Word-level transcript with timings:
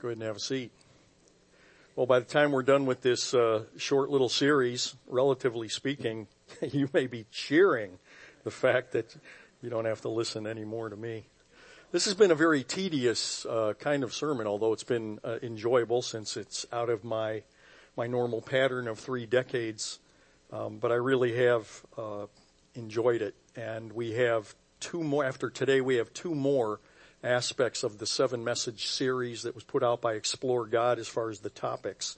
Go 0.00 0.08
ahead 0.08 0.16
and 0.16 0.26
have 0.26 0.36
a 0.36 0.40
seat. 0.40 0.72
Well, 1.94 2.06
by 2.06 2.20
the 2.20 2.24
time 2.24 2.52
we're 2.52 2.62
done 2.62 2.86
with 2.86 3.02
this 3.02 3.34
uh, 3.34 3.64
short 3.76 4.08
little 4.08 4.30
series, 4.30 4.96
relatively 5.06 5.68
speaking, 5.68 6.26
you 6.62 6.88
may 6.94 7.06
be 7.06 7.26
cheering 7.30 7.98
the 8.42 8.50
fact 8.50 8.92
that 8.92 9.14
you 9.60 9.68
don't 9.68 9.84
have 9.84 10.00
to 10.00 10.08
listen 10.08 10.46
anymore 10.46 10.88
to 10.88 10.96
me. 10.96 11.26
This 11.92 12.06
has 12.06 12.14
been 12.14 12.30
a 12.30 12.34
very 12.34 12.64
tedious 12.64 13.44
uh, 13.44 13.74
kind 13.78 14.02
of 14.02 14.14
sermon, 14.14 14.46
although 14.46 14.72
it's 14.72 14.84
been 14.84 15.18
uh, 15.22 15.36
enjoyable 15.42 16.00
since 16.00 16.38
it's 16.38 16.64
out 16.72 16.88
of 16.88 17.04
my 17.04 17.42
my 17.94 18.06
normal 18.06 18.40
pattern 18.40 18.88
of 18.88 18.98
three 18.98 19.26
decades. 19.26 19.98
Um, 20.50 20.78
but 20.78 20.92
I 20.92 20.96
really 20.96 21.36
have 21.36 21.84
uh, 21.98 22.24
enjoyed 22.74 23.20
it, 23.20 23.34
and 23.54 23.92
we 23.92 24.12
have 24.12 24.54
two 24.78 25.04
more. 25.04 25.24
After 25.24 25.50
today, 25.50 25.82
we 25.82 25.96
have 25.96 26.10
two 26.14 26.34
more 26.34 26.80
aspects 27.22 27.82
of 27.82 27.98
the 27.98 28.06
seven 28.06 28.42
message 28.42 28.86
series 28.86 29.42
that 29.42 29.54
was 29.54 29.64
put 29.64 29.82
out 29.82 30.00
by 30.00 30.14
Explore 30.14 30.66
God 30.66 30.98
as 30.98 31.08
far 31.08 31.30
as 31.30 31.40
the 31.40 31.50
topics. 31.50 32.16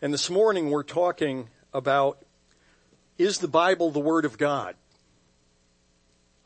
And 0.00 0.14
this 0.14 0.30
morning 0.30 0.70
we're 0.70 0.82
talking 0.82 1.48
about 1.74 2.24
is 3.18 3.38
the 3.38 3.48
Bible 3.48 3.90
the 3.90 4.00
Word 4.00 4.24
of 4.24 4.38
God? 4.38 4.76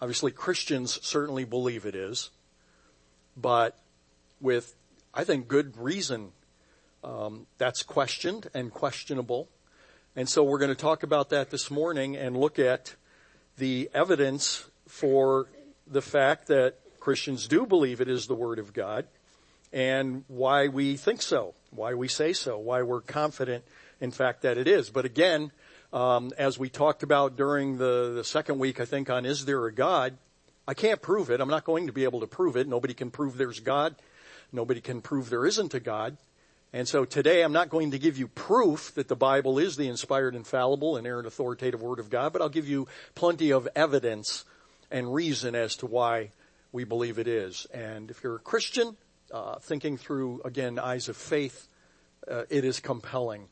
Obviously 0.01 0.33
Christians 0.33 0.99
certainly 1.03 1.45
believe 1.45 1.87
it 1.87 1.95
is, 1.95 2.31
but 3.37 3.79
with, 4.41 4.75
I 5.13 5.25
think, 5.25 5.47
good 5.47 5.77
reason, 5.77 6.33
um, 7.03 7.47
that's 7.59 7.83
questioned 7.83 8.49
and 8.55 8.71
questionable. 8.73 9.49
And 10.17 10.29
so 10.29 10.43
we're 10.43 10.59
going 10.59 10.71
to 10.71 10.75
talk 10.75 11.03
about 11.03 11.31
that 11.31 11.51
this 11.51 11.71
morning 11.71 12.17
and 12.17 12.37
look 12.37 12.59
at 12.59 12.95
the 13.59 13.91
evidence 13.95 14.69
for 14.89 15.49
the 15.87 16.03
fact 16.03 16.49
that 16.49 16.79
Christians 17.05 17.47
do 17.49 17.67
believe 17.67 18.01
it 18.01 18.09
is 18.09 18.27
the 18.27 18.35
Word 18.35 18.59
of 18.59 18.73
God 18.73 19.05
and 19.75 20.25
why 20.27 20.69
we 20.69 20.97
think 20.97 21.21
so, 21.21 21.53
why 21.71 21.93
we 21.93 22.09
say 22.09 22.33
so, 22.33 22.57
why 22.57 22.81
we're 22.81 23.03
confident 23.03 23.63
in 24.01 24.11
fact 24.11 24.41
that 24.41 24.57
it 24.57 24.67
is. 24.67 24.89
But 24.89 25.05
again, 25.05 25.53
um, 25.93 26.33
as 26.39 26.59
we 26.59 26.71
talked 26.71 27.03
about 27.03 27.37
during 27.37 27.77
the, 27.77 28.15
the 28.15 28.25
second 28.25 28.59
week, 28.59 28.81
I 28.81 28.87
think 28.87 29.11
on 29.11 29.27
Is 29.27 29.45
There 29.45 29.67
a 29.67 29.73
God? 29.73 30.17
I 30.67 30.73
can't 30.73 31.03
prove 31.03 31.29
it. 31.29 31.43
I'm 31.43 31.51
not 31.51 31.65
going 31.65 31.89
to 31.89 31.93
be 31.93 32.05
able 32.05 32.21
to 32.21 32.27
prove 32.27 32.57
it. 32.57 32.67
Nobody 32.67 32.95
can 32.95 33.11
prove 33.11 33.37
there's 33.37 33.61
God. 33.61 33.95
Nobody 34.51 34.81
can 34.81 35.03
prove 35.03 35.29
there 35.29 35.45
isn't 35.45 35.75
a 35.75 35.81
God. 35.81 36.17
And 36.73 36.89
so 36.89 37.05
today 37.05 37.43
I'm 37.43 37.53
not 37.53 37.69
going 37.69 37.91
to 37.91 37.99
give 37.99 38.17
you 38.17 38.29
proof 38.29 38.95
that 38.95 39.09
the 39.09 39.15
Bible 39.15 39.59
is 39.59 39.77
the 39.77 39.89
inspired, 39.89 40.35
infallible, 40.35 40.97
and 40.97 41.07
inerrant, 41.07 41.27
authoritative 41.27 41.83
Word 41.83 41.99
of 41.99 42.09
God, 42.09 42.33
but 42.33 42.41
I'll 42.41 42.49
give 42.49 42.67
you 42.67 42.89
plenty 43.15 43.53
of 43.53 43.69
evidence 43.77 44.47
and 44.91 45.13
reason 45.13 45.55
as 45.55 45.77
to 45.77 45.87
why 45.87 46.31
we 46.75 46.83
believe 46.83 47.21
it 47.21 47.29
is. 47.29 47.69
And 47.73 48.11
if 48.11 48.25
you're 48.25 48.35
a 48.35 48.41
Christian, 48.41 48.97
uh, 49.33 49.61
thinking 49.61 49.97
through, 49.97 50.43
again, 50.45 50.81
eyes 50.81 51.09
of 51.09 51.17
faith, 51.17 51.69
uh, 52.29 52.43
it 52.51 52.65
is 52.65 52.81
compelling 52.81 53.47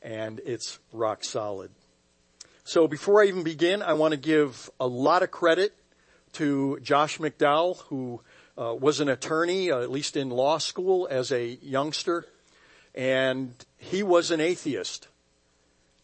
and 0.00 0.40
it's 0.46 0.78
rock 0.92 1.24
solid. 1.24 1.72
So 2.62 2.86
before 2.86 3.20
I 3.20 3.26
even 3.26 3.42
begin, 3.42 3.82
I 3.82 3.94
want 3.94 4.12
to 4.12 4.16
give 4.16 4.70
a 4.78 4.86
lot 4.86 5.24
of 5.24 5.32
credit 5.32 5.74
to 6.34 6.78
Josh 6.80 7.18
McDowell, 7.18 7.82
who 7.88 8.20
uh, 8.56 8.76
was 8.78 9.00
an 9.00 9.08
attorney, 9.08 9.72
uh, 9.72 9.80
at 9.80 9.90
least 9.90 10.16
in 10.16 10.30
law 10.30 10.58
school 10.58 11.08
as 11.10 11.32
a 11.32 11.58
youngster, 11.62 12.26
and 12.94 13.52
he 13.76 14.04
was 14.04 14.30
an 14.30 14.40
atheist 14.40 15.08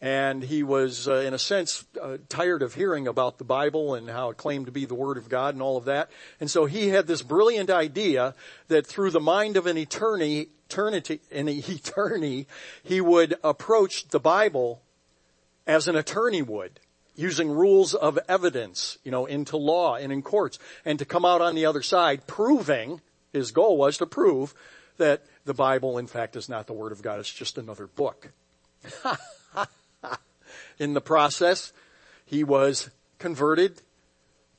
and 0.01 0.43
he 0.43 0.63
was, 0.63 1.07
uh, 1.07 1.15
in 1.15 1.33
a 1.33 1.39
sense, 1.39 1.83
uh, 2.01 2.17
tired 2.29 2.61
of 2.61 2.73
hearing 2.73 3.07
about 3.07 3.37
the 3.37 3.43
Bible 3.43 3.95
and 3.95 4.09
how 4.09 4.29
it 4.29 4.37
claimed 4.37 4.67
to 4.67 4.71
be 4.71 4.85
the 4.85 4.95
Word 4.95 5.17
of 5.17 5.27
God 5.27 5.55
and 5.55 5.61
all 5.61 5.75
of 5.75 5.85
that. 5.85 6.09
And 6.39 6.49
so 6.49 6.65
he 6.65 6.87
had 6.87 7.05
this 7.05 7.21
brilliant 7.21 7.69
idea 7.69 8.33
that 8.69 8.87
through 8.87 9.11
the 9.11 9.19
mind 9.19 9.57
of 9.57 9.65
an 9.65 9.77
eternity, 9.77 10.49
eternity, 10.69 11.19
an 11.31 11.49
eternity, 11.49 12.47
he 12.81 13.01
would 13.01 13.35
approach 13.43 14.07
the 14.07 14.19
Bible 14.19 14.81
as 15.67 15.87
an 15.89 15.97
attorney 15.97 16.41
would, 16.41 16.79
using 17.15 17.51
rules 17.51 17.93
of 17.93 18.17
evidence, 18.29 18.97
you 19.03 19.11
know, 19.11 19.25
into 19.25 19.57
law 19.57 19.95
and 19.95 20.13
in 20.13 20.21
courts, 20.21 20.59
and 20.85 20.97
to 20.97 21.05
come 21.05 21.25
out 21.25 21.41
on 21.41 21.55
the 21.55 21.65
other 21.65 21.81
side 21.81 22.25
proving, 22.25 23.01
his 23.33 23.51
goal 23.51 23.77
was 23.77 23.97
to 23.97 24.05
prove 24.05 24.53
that 24.97 25.23
the 25.43 25.53
Bible, 25.53 25.97
in 25.97 26.07
fact, 26.07 26.37
is 26.37 26.47
not 26.47 26.67
the 26.67 26.73
Word 26.73 26.93
of 26.93 27.01
God. 27.01 27.19
It's 27.19 27.31
just 27.31 27.57
another 27.57 27.87
book. 27.87 28.31
in 30.79 30.93
the 30.93 31.01
process, 31.01 31.73
he 32.25 32.43
was 32.43 32.89
converted 33.19 33.81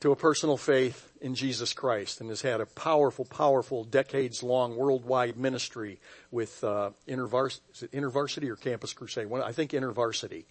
to 0.01 0.13
a 0.13 0.17
personal 0.17 0.57
faith 0.57 1.13
in 1.21 1.35
Jesus 1.35 1.73
Christ 1.73 2.21
and 2.21 2.31
has 2.31 2.43
had 2.43 2.61
a 2.61 2.67
powerful, 2.67 3.25
powerful, 3.25 3.85
decades 3.85 4.43
long 4.43 4.77
worldwide 4.77 5.37
ministry 5.37 6.01
with 6.31 6.63
uh, 6.65 6.91
InterVarsity 7.07 7.89
InterVarsity 7.91 8.49
or 8.49 8.57
Campus 8.57 8.93
Crusade? 8.93 9.29
Well, 9.29 9.43
I 9.43 9.53
think 9.53 9.73
InterVarsity. 9.73 10.45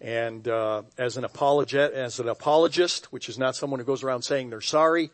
And 0.00 0.46
uh, 0.48 0.82
as 0.98 1.16
an 1.16 1.24
apologet, 1.24 1.92
as 1.92 2.18
an 2.18 2.28
apologist, 2.28 3.12
which 3.12 3.28
is 3.28 3.38
not 3.38 3.54
someone 3.54 3.78
who 3.78 3.86
goes 3.86 4.02
around 4.02 4.22
saying 4.22 4.50
they're 4.50 4.60
sorry, 4.60 5.10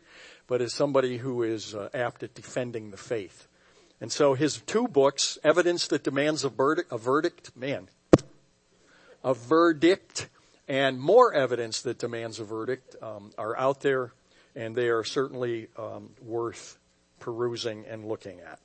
but 0.47 0.61
as 0.61 0.73
somebody 0.73 1.17
who 1.17 1.43
is 1.43 1.75
uh, 1.75 1.89
apt 1.93 2.23
at 2.23 2.33
defending 2.33 2.89
the 2.89 2.97
faith. 2.97 3.47
And 4.01 4.11
so 4.11 4.33
his 4.33 4.61
two 4.61 4.87
books, 4.87 5.37
Evidence 5.43 5.87
That 5.87 6.03
Demands 6.03 6.43
a 6.43 6.47
a 6.89 6.97
verdict 6.97 7.55
man, 7.55 7.87
a 9.23 9.33
verdict 9.33 10.29
and 10.67 10.99
more 10.99 11.33
evidence 11.33 11.81
that 11.81 11.97
demands 11.97 12.39
a 12.39 12.43
verdict 12.43 12.95
um, 13.01 13.31
are 13.37 13.57
out 13.57 13.81
there, 13.81 14.13
and 14.55 14.75
they 14.75 14.89
are 14.89 15.03
certainly 15.03 15.67
um, 15.77 16.11
worth 16.21 16.77
perusing 17.19 17.85
and 17.87 18.05
looking 18.05 18.39
at. 18.39 18.59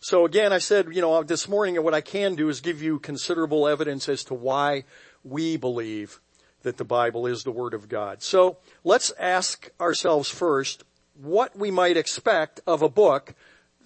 So 0.00 0.24
again, 0.24 0.52
I 0.52 0.58
said, 0.58 0.88
you 0.92 1.00
know, 1.00 1.22
this 1.22 1.48
morning 1.48 1.82
what 1.82 1.94
I 1.94 2.00
can 2.00 2.36
do 2.36 2.48
is 2.48 2.60
give 2.60 2.82
you 2.82 2.98
considerable 2.98 3.66
evidence 3.66 4.08
as 4.08 4.22
to 4.24 4.34
why 4.34 4.84
we 5.24 5.56
believe 5.56 6.20
that 6.62 6.76
the 6.76 6.84
Bible 6.84 7.26
is 7.26 7.42
the 7.42 7.50
Word 7.50 7.74
of 7.74 7.88
God. 7.88 8.22
So 8.22 8.58
let's 8.84 9.12
ask 9.18 9.70
ourselves 9.80 10.28
first 10.28 10.84
what 11.20 11.56
we 11.56 11.70
might 11.70 11.96
expect 11.96 12.60
of 12.66 12.82
a 12.82 12.88
book 12.88 13.34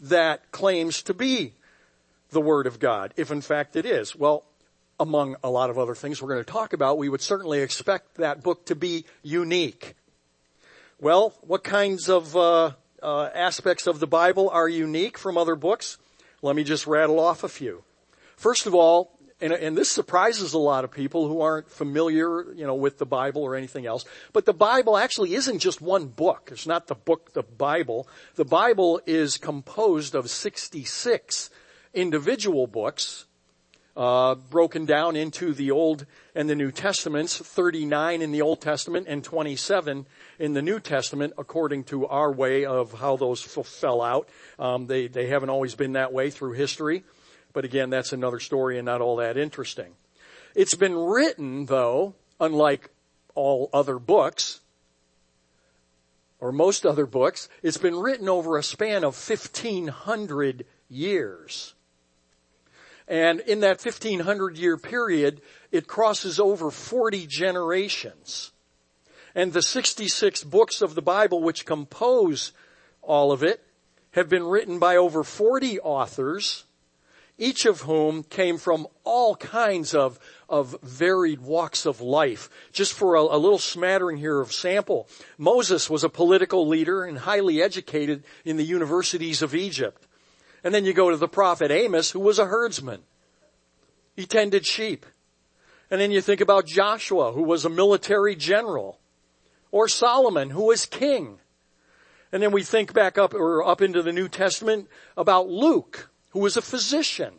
that 0.02 0.50
claims 0.50 1.02
to 1.02 1.14
be 1.14 1.54
the 2.30 2.40
Word 2.40 2.66
of 2.66 2.78
God, 2.78 3.14
if 3.16 3.30
in 3.30 3.40
fact 3.40 3.76
it 3.76 3.86
is. 3.86 4.16
Well, 4.16 4.44
among 5.02 5.34
a 5.42 5.50
lot 5.50 5.68
of 5.68 5.78
other 5.78 5.96
things 5.96 6.22
we're 6.22 6.28
going 6.28 6.44
to 6.44 6.50
talk 6.50 6.72
about, 6.72 6.96
we 6.96 7.08
would 7.08 7.20
certainly 7.20 7.60
expect 7.60 8.14
that 8.14 8.42
book 8.42 8.64
to 8.66 8.76
be 8.76 9.04
unique. 9.22 9.96
Well, 11.00 11.34
what 11.40 11.64
kinds 11.64 12.08
of 12.08 12.36
uh, 12.36 12.72
uh, 13.02 13.24
aspects 13.34 13.88
of 13.88 13.98
the 13.98 14.06
Bible 14.06 14.48
are 14.48 14.68
unique 14.68 15.18
from 15.18 15.36
other 15.36 15.56
books? 15.56 15.98
Let 16.40 16.54
me 16.54 16.62
just 16.62 16.86
rattle 16.86 17.18
off 17.18 17.42
a 17.42 17.48
few. 17.48 17.82
First 18.36 18.66
of 18.66 18.74
all, 18.76 19.18
and, 19.40 19.52
and, 19.52 19.76
this 19.76 19.90
surprises 19.90 20.52
a 20.52 20.58
lot 20.58 20.84
of 20.84 20.92
people 20.92 21.26
who 21.26 21.40
aren't 21.40 21.68
familiar, 21.68 22.52
you 22.52 22.64
know, 22.64 22.76
with 22.76 22.98
the 22.98 23.06
Bible 23.06 23.42
or 23.42 23.56
anything 23.56 23.86
else. 23.86 24.04
But 24.32 24.46
the 24.46 24.54
Bible 24.54 24.96
actually 24.96 25.34
isn't 25.34 25.58
just 25.58 25.80
one 25.80 26.06
book. 26.06 26.50
It's 26.52 26.68
not 26.68 26.86
the 26.86 26.94
book, 26.94 27.32
the 27.32 27.42
Bible. 27.42 28.06
The 28.36 28.44
Bible 28.44 29.00
is 29.04 29.38
composed 29.38 30.14
of 30.14 30.30
66 30.30 31.50
individual 31.92 32.68
books 32.68 33.26
uh, 33.96 34.34
broken 34.34 34.86
down 34.86 35.16
into 35.16 35.52
the 35.52 35.70
Old 35.70 36.06
and 36.34 36.48
the 36.48 36.54
New 36.54 36.70
Testaments, 36.70 37.36
39 37.36 38.22
in 38.22 38.32
the 38.32 38.42
Old 38.42 38.60
Testament 38.60 39.06
and 39.08 39.22
27 39.22 40.06
in 40.38 40.52
the 40.54 40.62
New 40.62 40.80
Testament, 40.80 41.34
according 41.36 41.84
to 41.84 42.06
our 42.06 42.32
way 42.32 42.64
of 42.64 42.92
how 42.92 43.16
those 43.16 43.42
fell 43.42 44.00
out. 44.00 44.28
Um, 44.58 44.86
they 44.86 45.08
they 45.08 45.26
haven't 45.26 45.50
always 45.50 45.74
been 45.74 45.92
that 45.92 46.12
way 46.12 46.30
through 46.30 46.52
history, 46.52 47.04
but 47.52 47.64
again, 47.64 47.90
that's 47.90 48.12
another 48.12 48.40
story 48.40 48.78
and 48.78 48.86
not 48.86 49.00
all 49.00 49.16
that 49.16 49.36
interesting. 49.36 49.92
It's 50.54 50.74
been 50.74 50.96
written, 50.96 51.66
though, 51.66 52.14
unlike 52.40 52.90
all 53.34 53.70
other 53.72 53.98
books, 53.98 54.60
or 56.42 56.50
most 56.50 56.84
other 56.84 57.06
books, 57.06 57.48
it's 57.62 57.76
been 57.76 57.94
written 57.94 58.28
over 58.28 58.58
a 58.58 58.62
span 58.64 59.04
of 59.04 59.16
1500 59.16 60.66
years. 60.88 61.74
And 63.08 63.40
in 63.40 63.60
that 63.60 63.84
1500 63.84 64.56
year 64.56 64.76
period, 64.76 65.40
it 65.70 65.86
crosses 65.86 66.38
over 66.38 66.70
40 66.70 67.26
generations. 67.26 68.52
And 69.34 69.52
the 69.52 69.62
66 69.62 70.44
books 70.44 70.82
of 70.82 70.94
the 70.94 71.02
Bible 71.02 71.42
which 71.42 71.64
compose 71.64 72.52
all 73.00 73.32
of 73.32 73.42
it 73.42 73.60
have 74.12 74.28
been 74.28 74.44
written 74.44 74.78
by 74.78 74.96
over 74.96 75.24
40 75.24 75.80
authors, 75.80 76.64
each 77.38 77.64
of 77.64 77.82
whom 77.82 78.22
came 78.22 78.58
from 78.58 78.86
all 79.04 79.34
kinds 79.36 79.94
of, 79.94 80.18
of 80.48 80.76
varied 80.82 81.40
walks 81.40 81.86
of 81.86 82.00
life. 82.00 82.50
Just 82.72 82.92
for 82.92 83.14
a, 83.14 83.22
a 83.22 83.38
little 83.38 83.58
smattering 83.58 84.18
here 84.18 84.40
of 84.40 84.52
sample, 84.52 85.08
Moses 85.38 85.88
was 85.88 86.04
a 86.04 86.10
political 86.10 86.68
leader 86.68 87.04
and 87.04 87.18
highly 87.18 87.62
educated 87.62 88.22
in 88.44 88.58
the 88.58 88.64
universities 88.64 89.40
of 89.40 89.54
Egypt. 89.54 90.06
And 90.64 90.74
then 90.74 90.84
you 90.84 90.92
go 90.92 91.10
to 91.10 91.16
the 91.16 91.28
prophet 91.28 91.70
Amos, 91.70 92.10
who 92.10 92.20
was 92.20 92.38
a 92.38 92.46
herdsman. 92.46 93.02
He 94.14 94.26
tended 94.26 94.66
sheep. 94.66 95.06
And 95.90 96.00
then 96.00 96.10
you 96.10 96.20
think 96.20 96.40
about 96.40 96.66
Joshua, 96.66 97.32
who 97.32 97.42
was 97.42 97.64
a 97.64 97.70
military 97.70 98.36
general. 98.36 98.98
Or 99.70 99.88
Solomon, 99.88 100.50
who 100.50 100.66
was 100.66 100.86
king. 100.86 101.38
And 102.30 102.42
then 102.42 102.52
we 102.52 102.62
think 102.62 102.94
back 102.94 103.18
up 103.18 103.34
or 103.34 103.66
up 103.66 103.82
into 103.82 104.02
the 104.02 104.12
New 104.12 104.28
Testament 104.28 104.88
about 105.16 105.48
Luke, 105.48 106.10
who 106.30 106.40
was 106.40 106.56
a 106.56 106.62
physician. 106.62 107.34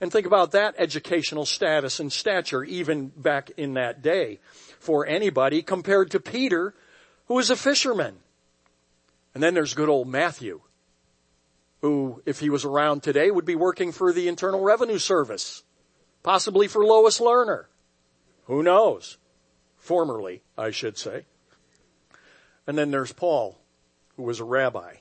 And 0.00 0.12
think 0.12 0.26
about 0.26 0.52
that 0.52 0.74
educational 0.76 1.46
status 1.46 2.00
and 2.00 2.12
stature 2.12 2.62
even 2.64 3.08
back 3.16 3.50
in 3.56 3.74
that 3.74 4.02
day 4.02 4.40
for 4.78 5.06
anybody 5.06 5.62
compared 5.62 6.10
to 6.10 6.20
Peter, 6.20 6.74
who 7.28 7.34
was 7.34 7.48
a 7.48 7.56
fisherman. 7.56 8.16
And 9.34 9.42
then 9.42 9.54
there's 9.54 9.74
good 9.74 9.88
old 9.88 10.08
Matthew, 10.08 10.60
who, 11.80 12.22
if 12.26 12.40
he 12.40 12.50
was 12.50 12.64
around 12.64 13.02
today, 13.02 13.30
would 13.30 13.44
be 13.44 13.54
working 13.54 13.92
for 13.92 14.12
the 14.12 14.28
Internal 14.28 14.60
Revenue 14.60 14.98
Service, 14.98 15.62
possibly 16.22 16.68
for 16.68 16.84
Lois 16.84 17.20
Lerner. 17.20 17.66
Who 18.44 18.62
knows? 18.62 19.18
Formerly, 19.76 20.42
I 20.56 20.70
should 20.70 20.98
say. 20.98 21.26
And 22.66 22.76
then 22.76 22.90
there's 22.90 23.12
Paul, 23.12 23.58
who 24.16 24.22
was 24.24 24.40
a 24.40 24.44
rabbi. 24.44 24.96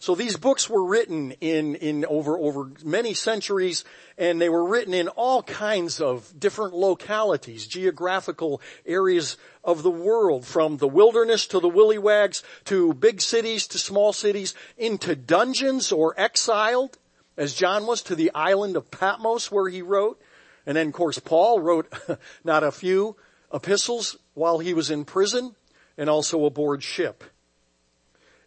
So 0.00 0.14
these 0.14 0.36
books 0.36 0.70
were 0.70 0.84
written 0.84 1.32
in, 1.40 1.74
in 1.74 2.04
over, 2.04 2.38
over 2.38 2.70
many 2.84 3.14
centuries 3.14 3.84
and 4.16 4.40
they 4.40 4.48
were 4.48 4.64
written 4.64 4.94
in 4.94 5.08
all 5.08 5.42
kinds 5.42 6.00
of 6.00 6.32
different 6.38 6.74
localities, 6.74 7.66
geographical 7.66 8.60
areas 8.86 9.36
of 9.64 9.82
the 9.82 9.90
world, 9.90 10.46
from 10.46 10.76
the 10.76 10.88
wilderness 10.88 11.46
to 11.48 11.60
the 11.60 11.68
willywags 11.68 12.42
to 12.64 12.94
big 12.94 13.20
cities 13.20 13.66
to 13.68 13.78
small 13.78 14.12
cities, 14.12 14.54
into 14.76 15.16
dungeons 15.16 15.90
or 15.90 16.14
exiled, 16.18 16.98
as 17.36 17.54
John 17.54 17.86
was, 17.86 18.02
to 18.02 18.14
the 18.14 18.30
island 18.34 18.76
of 18.76 18.90
Patmos 18.90 19.50
where 19.50 19.68
he 19.68 19.82
wrote. 19.82 20.20
And 20.64 20.76
then 20.76 20.88
of 20.88 20.92
course 20.92 21.18
Paul 21.18 21.60
wrote 21.60 21.92
not 22.44 22.62
a 22.62 22.72
few 22.72 23.16
epistles 23.52 24.16
while 24.34 24.58
he 24.58 24.74
was 24.74 24.90
in 24.90 25.04
prison 25.04 25.56
and 25.96 26.08
also 26.08 26.44
aboard 26.44 26.82
ship. 26.84 27.24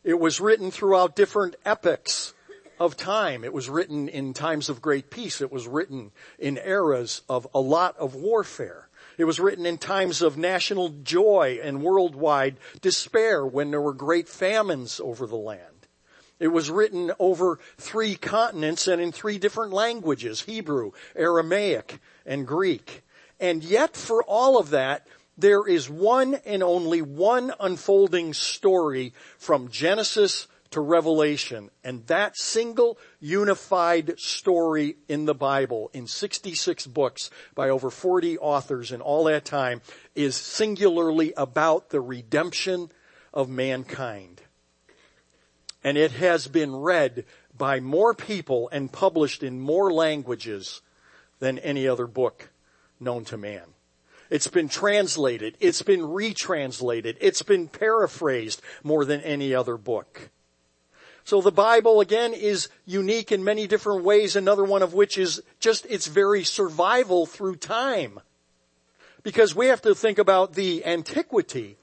It 0.04 0.20
was 0.20 0.42
written 0.42 0.72
throughout 0.72 1.16
different 1.16 1.56
epochs 1.64 2.34
of 2.80 2.98
time. 2.98 3.44
It 3.44 3.54
was 3.54 3.70
written 3.70 4.10
in 4.10 4.34
times 4.34 4.68
of 4.68 4.82
great 4.82 5.12
peace. 5.12 5.42
It 5.42 5.52
was 5.52 5.68
written 5.68 6.12
in 6.40 6.58
eras 6.58 7.22
of 7.30 7.48
a 7.54 7.60
lot 7.60 7.96
of 7.98 8.16
warfare. 8.16 8.88
It 9.20 9.26
was 9.26 9.40
written 9.40 9.68
in 9.68 9.78
times 9.78 10.24
of 10.24 10.38
national 10.38 10.90
joy 11.04 11.60
and 11.62 11.84
worldwide 11.84 12.58
despair 12.82 13.46
when 13.46 13.70
there 13.70 13.82
were 13.82 13.94
great 13.94 14.28
famines 14.28 15.00
over 15.00 15.28
the 15.28 15.36
land. 15.36 15.68
It 16.40 16.48
was 16.48 16.72
written 16.72 17.12
over 17.20 17.60
three 17.78 18.16
continents 18.16 18.88
and 18.88 19.00
in 19.00 19.12
three 19.12 19.38
different 19.38 19.74
languages, 19.74 20.42
Hebrew, 20.42 20.94
Aramaic, 21.16 22.00
and 22.26 22.48
Greek. 22.48 23.04
And 23.40 23.64
yet 23.64 23.96
for 23.96 24.24
all 24.24 24.58
of 24.58 24.72
that, 24.72 25.06
there 25.38 25.66
is 25.66 25.90
one 25.90 26.36
and 26.46 26.62
only 26.62 27.02
one 27.02 27.54
unfolding 27.60 28.34
story 28.34 29.14
from 29.38 29.70
Genesis 29.70 30.48
to 30.72 30.82
Revelation. 30.82 31.70
And 31.84 32.06
that 32.08 32.38
single 32.38 32.98
unified 33.20 34.20
story 34.20 34.96
in 35.08 35.26
the 35.26 35.36
Bible 35.36 35.92
in 35.94 36.08
66 36.08 36.88
books 36.88 37.30
by 37.56 37.70
over 37.70 37.90
40 37.90 38.38
authors 38.40 38.92
in 38.92 39.02
all 39.02 39.26
that 39.26 39.46
time 39.46 39.82
is 40.16 40.36
singularly 40.36 41.34
about 41.38 41.90
the 41.90 42.02
redemption 42.02 42.90
of 43.34 43.50
mankind. 43.50 44.42
And 45.84 45.98
it 45.98 46.12
has 46.12 46.48
been 46.48 46.76
read 46.76 47.26
by 47.58 47.80
more 47.80 48.14
people 48.14 48.70
and 48.72 48.92
published 48.92 49.44
in 49.44 49.60
more 49.60 49.92
languages 49.92 50.82
than 51.40 51.60
any 51.60 51.88
other 51.88 52.08
book 52.08 52.50
known 53.00 53.26
to 53.26 53.38
man. 53.38 53.64
It's 54.32 54.48
been 54.48 54.70
translated. 54.70 55.58
It's 55.60 55.82
been 55.82 56.04
retranslated. 56.08 57.18
It's 57.20 57.44
been 57.44 57.68
paraphrased 57.68 58.62
more 58.82 59.04
than 59.04 59.20
any 59.22 59.54
other 59.54 59.76
book. 59.76 60.30
So 61.26 61.42
the 61.42 61.52
Bible 61.52 62.00
again 62.00 62.34
is 62.34 62.70
unique 62.86 63.34
in 63.34 63.44
many 63.44 63.68
different 63.68 64.06
ways, 64.06 64.38
another 64.38 64.64
one 64.64 64.82
of 64.82 64.94
which 64.94 65.18
is 65.18 65.44
just 65.60 65.86
its 65.88 66.08
very 66.08 66.46
survival 66.46 67.26
through 67.26 67.58
time. 67.58 68.22
Because 69.22 69.54
we 69.54 69.68
have 69.68 69.82
to 69.82 69.94
think 69.94 70.18
about 70.18 70.54
the 70.54 70.86
antiquity 70.86 71.78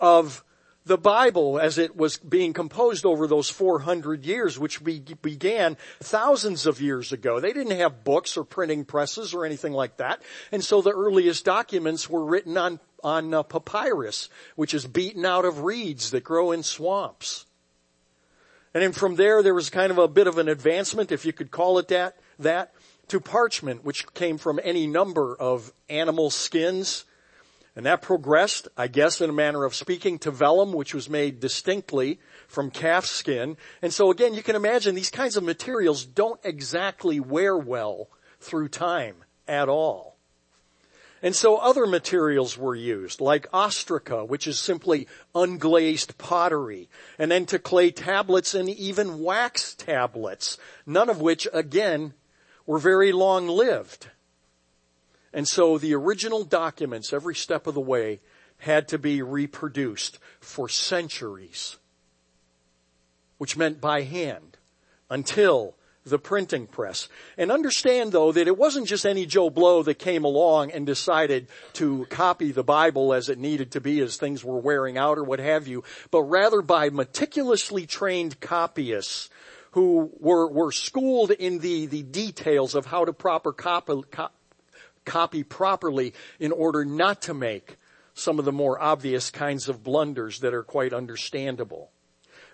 of 0.00 0.44
the 0.88 0.98
Bible 0.98 1.60
as 1.60 1.78
it 1.78 1.96
was 1.96 2.16
being 2.16 2.52
composed 2.52 3.04
over 3.04 3.26
those 3.26 3.48
400 3.50 4.24
years, 4.24 4.58
which 4.58 4.82
be, 4.82 4.98
began 4.98 5.76
thousands 6.00 6.66
of 6.66 6.80
years 6.80 7.12
ago. 7.12 7.38
They 7.38 7.52
didn't 7.52 7.78
have 7.78 8.04
books 8.04 8.36
or 8.36 8.42
printing 8.42 8.84
presses 8.84 9.34
or 9.34 9.44
anything 9.44 9.74
like 9.74 9.98
that. 9.98 10.22
And 10.50 10.64
so 10.64 10.80
the 10.80 10.92
earliest 10.92 11.44
documents 11.44 12.08
were 12.08 12.24
written 12.24 12.56
on, 12.56 12.80
on 13.04 13.32
uh, 13.32 13.42
papyrus, 13.42 14.30
which 14.56 14.72
is 14.72 14.86
beaten 14.86 15.24
out 15.24 15.44
of 15.44 15.62
reeds 15.62 16.10
that 16.10 16.24
grow 16.24 16.52
in 16.52 16.62
swamps. 16.62 17.44
And 18.72 18.82
then 18.82 18.92
from 18.92 19.16
there, 19.16 19.42
there 19.42 19.54
was 19.54 19.70
kind 19.70 19.92
of 19.92 19.98
a 19.98 20.08
bit 20.08 20.26
of 20.26 20.38
an 20.38 20.48
advancement, 20.48 21.12
if 21.12 21.24
you 21.24 21.32
could 21.32 21.50
call 21.50 21.78
it 21.78 21.88
that, 21.88 22.16
that, 22.38 22.72
to 23.08 23.20
parchment, 23.20 23.84
which 23.84 24.12
came 24.14 24.38
from 24.38 24.58
any 24.64 24.86
number 24.86 25.36
of 25.36 25.72
animal 25.88 26.30
skins 26.30 27.04
and 27.78 27.86
that 27.86 28.02
progressed, 28.02 28.66
I 28.76 28.88
guess 28.88 29.20
in 29.20 29.30
a 29.30 29.32
manner 29.32 29.64
of 29.64 29.72
speaking, 29.72 30.18
to 30.18 30.32
vellum, 30.32 30.72
which 30.72 30.94
was 30.94 31.08
made 31.08 31.38
distinctly 31.38 32.18
from 32.48 32.72
calf 32.72 33.06
skin. 33.06 33.56
And 33.80 33.92
so 33.92 34.10
again, 34.10 34.34
you 34.34 34.42
can 34.42 34.56
imagine 34.56 34.96
these 34.96 35.12
kinds 35.12 35.36
of 35.36 35.44
materials 35.44 36.04
don't 36.04 36.40
exactly 36.42 37.20
wear 37.20 37.56
well 37.56 38.08
through 38.40 38.70
time 38.70 39.14
at 39.46 39.68
all. 39.68 40.16
And 41.22 41.36
so 41.36 41.58
other 41.58 41.86
materials 41.86 42.58
were 42.58 42.74
used, 42.74 43.20
like 43.20 43.48
ostraca, 43.52 44.26
which 44.26 44.48
is 44.48 44.58
simply 44.58 45.06
unglazed 45.32 46.18
pottery, 46.18 46.88
and 47.16 47.30
then 47.30 47.46
to 47.46 47.60
clay 47.60 47.92
tablets 47.92 48.56
and 48.56 48.68
even 48.68 49.20
wax 49.20 49.76
tablets, 49.76 50.58
none 50.84 51.08
of 51.08 51.20
which, 51.20 51.46
again, 51.52 52.14
were 52.66 52.80
very 52.80 53.12
long 53.12 53.46
lived. 53.46 54.08
And 55.32 55.46
so 55.46 55.78
the 55.78 55.94
original 55.94 56.44
documents, 56.44 57.12
every 57.12 57.34
step 57.34 57.66
of 57.66 57.74
the 57.74 57.80
way, 57.80 58.20
had 58.58 58.88
to 58.88 58.98
be 58.98 59.22
reproduced 59.22 60.18
for 60.40 60.68
centuries, 60.68 61.76
which 63.36 63.56
meant 63.56 63.80
by 63.80 64.02
hand 64.02 64.56
until 65.10 65.74
the 66.04 66.18
printing 66.18 66.66
press. 66.66 67.08
And 67.36 67.52
understand 67.52 68.12
though 68.12 68.32
that 68.32 68.48
it 68.48 68.56
wasn't 68.56 68.88
just 68.88 69.06
any 69.06 69.26
Joe 69.26 69.50
Blow 69.50 69.82
that 69.82 69.98
came 69.98 70.24
along 70.24 70.70
and 70.72 70.86
decided 70.86 71.48
to 71.74 72.06
copy 72.10 72.50
the 72.50 72.64
Bible 72.64 73.12
as 73.12 73.28
it 73.28 73.38
needed 73.38 73.72
to 73.72 73.80
be 73.80 74.00
as 74.00 74.16
things 74.16 74.44
were 74.44 74.58
wearing 74.58 74.96
out 74.96 75.18
or 75.18 75.24
what 75.24 75.38
have 75.38 75.68
you, 75.68 75.84
but 76.10 76.22
rather 76.22 76.62
by 76.62 76.90
meticulously 76.90 77.86
trained 77.86 78.40
copyists 78.40 79.28
who 79.72 80.10
were, 80.18 80.48
were 80.48 80.72
schooled 80.72 81.30
in 81.30 81.58
the, 81.58 81.86
the 81.86 82.02
details 82.02 82.74
of 82.74 82.86
how 82.86 83.04
to 83.04 83.12
proper 83.12 83.52
copy, 83.52 83.92
copy 85.08 85.42
properly 85.42 86.12
in 86.38 86.52
order 86.52 86.84
not 86.84 87.22
to 87.22 87.34
make 87.34 87.78
some 88.12 88.38
of 88.38 88.44
the 88.44 88.52
more 88.52 88.80
obvious 88.80 89.30
kinds 89.30 89.68
of 89.68 89.82
blunders 89.82 90.40
that 90.40 90.52
are 90.52 90.62
quite 90.62 90.92
understandable. 90.92 91.90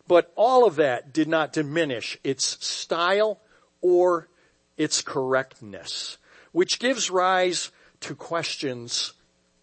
But 0.06 0.32
all 0.36 0.66
of 0.66 0.76
that 0.76 1.12
did 1.12 1.28
not 1.28 1.52
diminish 1.52 2.18
its 2.22 2.64
style 2.64 3.40
or 3.80 4.28
its 4.76 5.02
correctness, 5.02 6.18
which 6.52 6.78
gives 6.78 7.10
rise 7.10 7.72
to 8.00 8.14
questions 8.14 9.14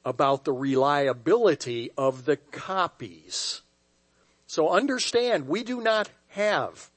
about 0.04 0.44
the 0.44 0.54
reliability 0.54 1.92
of 1.98 2.26
the 2.26 2.38
copies. 2.38 3.62
So 4.48 4.70
understand, 4.70 5.48
we 5.48 5.64
do 5.64 5.80
not 5.80 6.10
have 6.30 6.90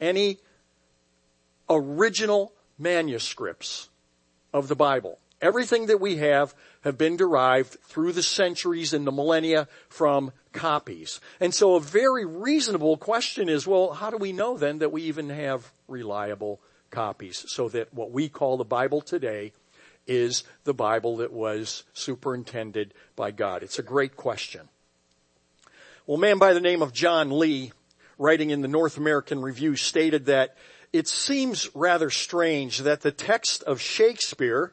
any 0.00 0.38
original 1.68 2.52
manuscripts 2.78 3.89
of 4.52 4.68
the 4.68 4.76
Bible. 4.76 5.18
Everything 5.40 5.86
that 5.86 6.00
we 6.00 6.16
have 6.16 6.54
have 6.82 6.98
been 6.98 7.16
derived 7.16 7.78
through 7.84 8.12
the 8.12 8.22
centuries 8.22 8.92
and 8.92 9.06
the 9.06 9.12
millennia 9.12 9.68
from 9.88 10.32
copies. 10.52 11.20
And 11.40 11.54
so 11.54 11.76
a 11.76 11.80
very 11.80 12.26
reasonable 12.26 12.98
question 12.98 13.48
is, 13.48 13.66
well, 13.66 13.92
how 13.92 14.10
do 14.10 14.18
we 14.18 14.32
know 14.32 14.58
then 14.58 14.78
that 14.78 14.92
we 14.92 15.02
even 15.02 15.30
have 15.30 15.72
reliable 15.88 16.60
copies 16.90 17.44
so 17.48 17.68
that 17.70 17.94
what 17.94 18.10
we 18.10 18.28
call 18.28 18.56
the 18.56 18.64
Bible 18.64 19.00
today 19.00 19.52
is 20.06 20.44
the 20.64 20.74
Bible 20.74 21.18
that 21.18 21.32
was 21.32 21.84
superintended 21.94 22.92
by 23.16 23.30
God? 23.30 23.62
It's 23.62 23.78
a 23.78 23.82
great 23.82 24.16
question. 24.16 24.68
Well, 26.06 26.18
a 26.18 26.20
man 26.20 26.38
by 26.38 26.52
the 26.52 26.60
name 26.60 26.82
of 26.82 26.92
John 26.92 27.38
Lee, 27.38 27.72
writing 28.18 28.50
in 28.50 28.60
the 28.60 28.68
North 28.68 28.98
American 28.98 29.40
Review, 29.40 29.76
stated 29.76 30.26
that 30.26 30.56
it 30.92 31.08
seems 31.08 31.68
rather 31.74 32.10
strange 32.10 32.78
that 32.78 33.02
the 33.02 33.12
text 33.12 33.62
of 33.64 33.80
Shakespeare, 33.80 34.72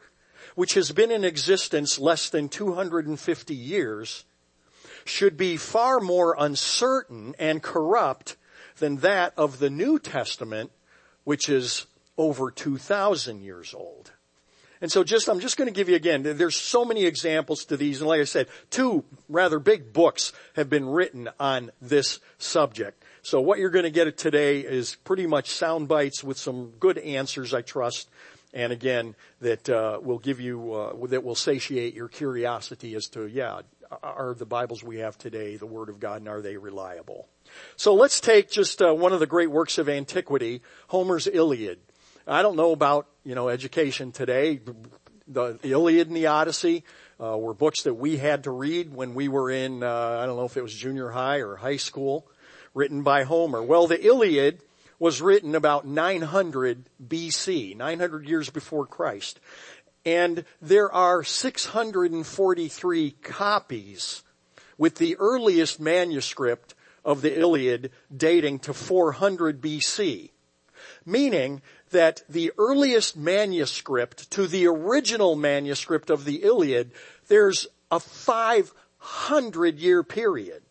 which 0.56 0.74
has 0.74 0.92
been 0.92 1.12
in 1.12 1.24
existence 1.24 2.00
less 2.00 2.30
than 2.30 2.50
250 2.50 3.54
years, 3.54 4.26
should 5.06 5.38
be 5.38 5.58
far 5.58 6.00
more 6.00 6.36
uncertain 6.38 7.36
and 7.40 7.62
corrupt 7.62 8.36
than 8.80 8.98
that 8.98 9.34
of 9.38 9.60
the 9.60 9.70
New 9.70 10.00
Testament, 10.00 10.72
which 11.24 11.50
is 11.50 11.86
over 12.18 12.52
2,000 12.52 13.42
years 13.42 13.74
old. 13.74 14.12
And 14.82 14.92
so 14.92 15.04
just, 15.04 15.28
I'm 15.28 15.40
just 15.40 15.58
going 15.58 15.68
to 15.68 15.74
give 15.74 15.90
you 15.90 15.96
again, 15.96 16.22
there's 16.24 16.56
so 16.56 16.86
many 16.86 17.06
examples 17.06 17.66
to 17.66 17.78
these. 17.78 18.00
And 18.00 18.08
like 18.08 18.22
I 18.22 18.26
said, 18.26 18.48
two 18.70 19.04
rather 19.28 19.60
big 19.60 19.92
books 19.92 20.34
have 20.56 20.70
been 20.70 20.88
written 20.88 21.30
on 21.40 21.72
this 21.82 22.20
subject. 22.38 23.04
So 23.22 23.42
what 23.42 23.60
you're 23.60 23.70
going 23.70 23.84
to 23.84 23.92
get 23.92 24.18
today 24.18 24.62
is 24.62 24.96
pretty 25.04 25.28
much 25.28 25.52
sound 25.52 25.88
bites 25.88 26.24
with 26.24 26.38
some 26.38 26.72
good 26.80 26.98
answers, 26.98 27.54
I 27.54 27.62
trust. 27.62 28.10
And 28.54 28.72
again, 28.72 29.16
that 29.42 29.70
uh, 29.70 30.00
will 30.02 30.20
give 30.20 30.40
you, 30.40 30.74
uh, 30.74 31.08
that 31.08 31.24
will 31.24 31.36
satiate 31.36 31.94
your 31.94 32.08
curiosity 32.08 32.96
as 32.96 33.08
to, 33.10 33.28
yeah, 33.28 33.62
are 34.04 34.34
the 34.34 34.46
Bibles 34.46 34.84
we 34.84 34.98
have 34.98 35.18
today 35.18 35.58
the 35.58 35.66
Word 35.66 35.90
of 35.90 36.00
God 36.00 36.22
and 36.22 36.28
are 36.28 36.42
they 36.42 36.58
reliable? 36.58 37.28
So 37.76 37.94
let's 37.94 38.20
take 38.20 38.50
just 38.50 38.82
uh, 38.82 38.94
one 38.94 39.14
of 39.14 39.20
the 39.20 39.28
great 39.28 39.52
works 39.52 39.78
of 39.78 39.90
antiquity, 39.90 40.62
Homer's 40.88 41.28
Iliad. 41.28 41.80
I 42.26 42.42
don't 42.42 42.58
know 42.58 42.72
about, 42.72 43.08
you 43.24 43.36
know, 43.36 43.50
education 43.50 44.12
today. 44.12 44.60
The 45.28 45.60
Iliad 45.64 46.08
and 46.08 46.16
the 46.16 46.28
Odyssey 46.28 46.84
uh, 47.22 47.38
were 47.38 47.54
books 47.54 47.84
that 47.84 47.94
we 47.94 48.18
had 48.18 48.44
to 48.46 48.52
read 48.52 48.94
when 48.94 49.14
we 49.14 49.28
were 49.28 49.50
in, 49.50 49.84
uh, 49.84 50.20
I 50.22 50.26
don't 50.26 50.38
know 50.38 50.46
if 50.46 50.58
it 50.58 50.62
was 50.62 50.74
junior 50.74 51.10
high 51.10 51.38
or 51.38 51.56
high 51.56 51.78
school, 51.78 52.28
written 52.78 53.02
by 53.02 53.24
Homer. 53.24 53.64
Well, 53.64 53.88
the 53.88 54.06
Iliad 54.06 54.60
was 55.00 55.20
written 55.20 55.56
about 55.56 55.88
900 55.88 56.88
BC, 57.06 57.76
900 57.76 58.30
years 58.30 58.52
before 58.52 58.86
Christ. 58.86 59.40
And 60.06 60.46
there 60.62 60.92
are 60.92 61.24
643 61.24 63.12
copies 63.24 64.24
with 64.78 64.96
the 64.96 65.18
earliest 65.18 65.80
manuscript 65.80 66.76
of 67.04 67.24
the 67.24 67.40
Iliad 67.40 67.92
dating 68.16 68.60
to 68.60 68.74
400 68.74 69.60
BC. 69.60 70.30
Meaning 71.04 71.64
that 71.90 72.22
the 72.30 72.52
earliest 72.60 73.18
manuscript 73.18 74.30
to 74.32 74.46
the 74.46 74.68
original 74.68 75.36
manuscript 75.36 76.12
of 76.12 76.26
the 76.26 76.44
Iliad, 76.44 76.92
there's 77.28 77.66
a 77.90 78.00
500 78.00 79.80
year 79.80 80.04
period. 80.04 80.62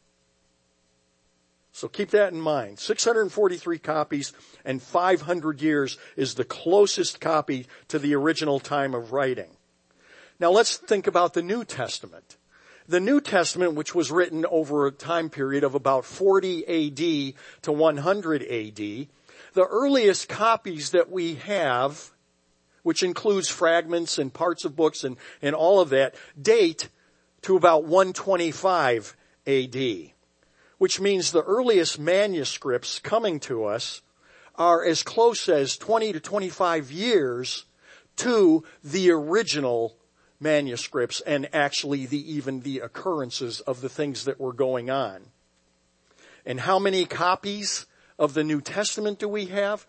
So 1.76 1.88
keep 1.88 2.08
that 2.12 2.32
in 2.32 2.40
mind. 2.40 2.78
643 2.78 3.78
copies 3.80 4.32
and 4.64 4.80
500 4.80 5.60
years 5.60 5.98
is 6.16 6.34
the 6.34 6.42
closest 6.42 7.20
copy 7.20 7.66
to 7.88 7.98
the 7.98 8.14
original 8.14 8.60
time 8.60 8.94
of 8.94 9.12
writing. 9.12 9.50
Now 10.40 10.50
let's 10.52 10.78
think 10.78 11.06
about 11.06 11.34
the 11.34 11.42
New 11.42 11.66
Testament. 11.66 12.38
The 12.88 12.98
New 12.98 13.20
Testament, 13.20 13.74
which 13.74 13.94
was 13.94 14.10
written 14.10 14.46
over 14.46 14.86
a 14.86 14.90
time 14.90 15.28
period 15.28 15.64
of 15.64 15.74
about 15.74 16.06
40 16.06 16.64
AD 16.64 17.34
to 17.64 17.72
100 17.72 18.42
AD, 18.42 18.76
the 19.52 19.66
earliest 19.68 20.30
copies 20.30 20.92
that 20.92 21.10
we 21.10 21.34
have, 21.34 22.10
which 22.84 23.02
includes 23.02 23.50
fragments 23.50 24.18
and 24.18 24.32
parts 24.32 24.64
of 24.64 24.76
books 24.76 25.04
and, 25.04 25.18
and 25.42 25.54
all 25.54 25.80
of 25.80 25.90
that, 25.90 26.14
date 26.40 26.88
to 27.42 27.54
about 27.54 27.84
125 27.84 29.14
AD. 29.46 30.15
Which 30.78 31.00
means 31.00 31.32
the 31.32 31.42
earliest 31.42 31.98
manuscripts 31.98 32.98
coming 32.98 33.40
to 33.40 33.64
us 33.64 34.02
are 34.56 34.84
as 34.84 35.02
close 35.02 35.48
as 35.48 35.76
20 35.76 36.12
to 36.12 36.20
25 36.20 36.90
years 36.90 37.64
to 38.16 38.64
the 38.82 39.10
original 39.10 39.96
manuscripts 40.40 41.20
and 41.22 41.48
actually 41.54 42.04
the, 42.06 42.34
even 42.34 42.60
the 42.60 42.80
occurrences 42.80 43.60
of 43.60 43.80
the 43.80 43.88
things 43.88 44.24
that 44.24 44.40
were 44.40 44.52
going 44.52 44.90
on. 44.90 45.26
And 46.44 46.60
how 46.60 46.78
many 46.78 47.06
copies 47.06 47.86
of 48.18 48.34
the 48.34 48.44
New 48.44 48.60
Testament 48.60 49.18
do 49.18 49.28
we 49.28 49.46
have? 49.46 49.86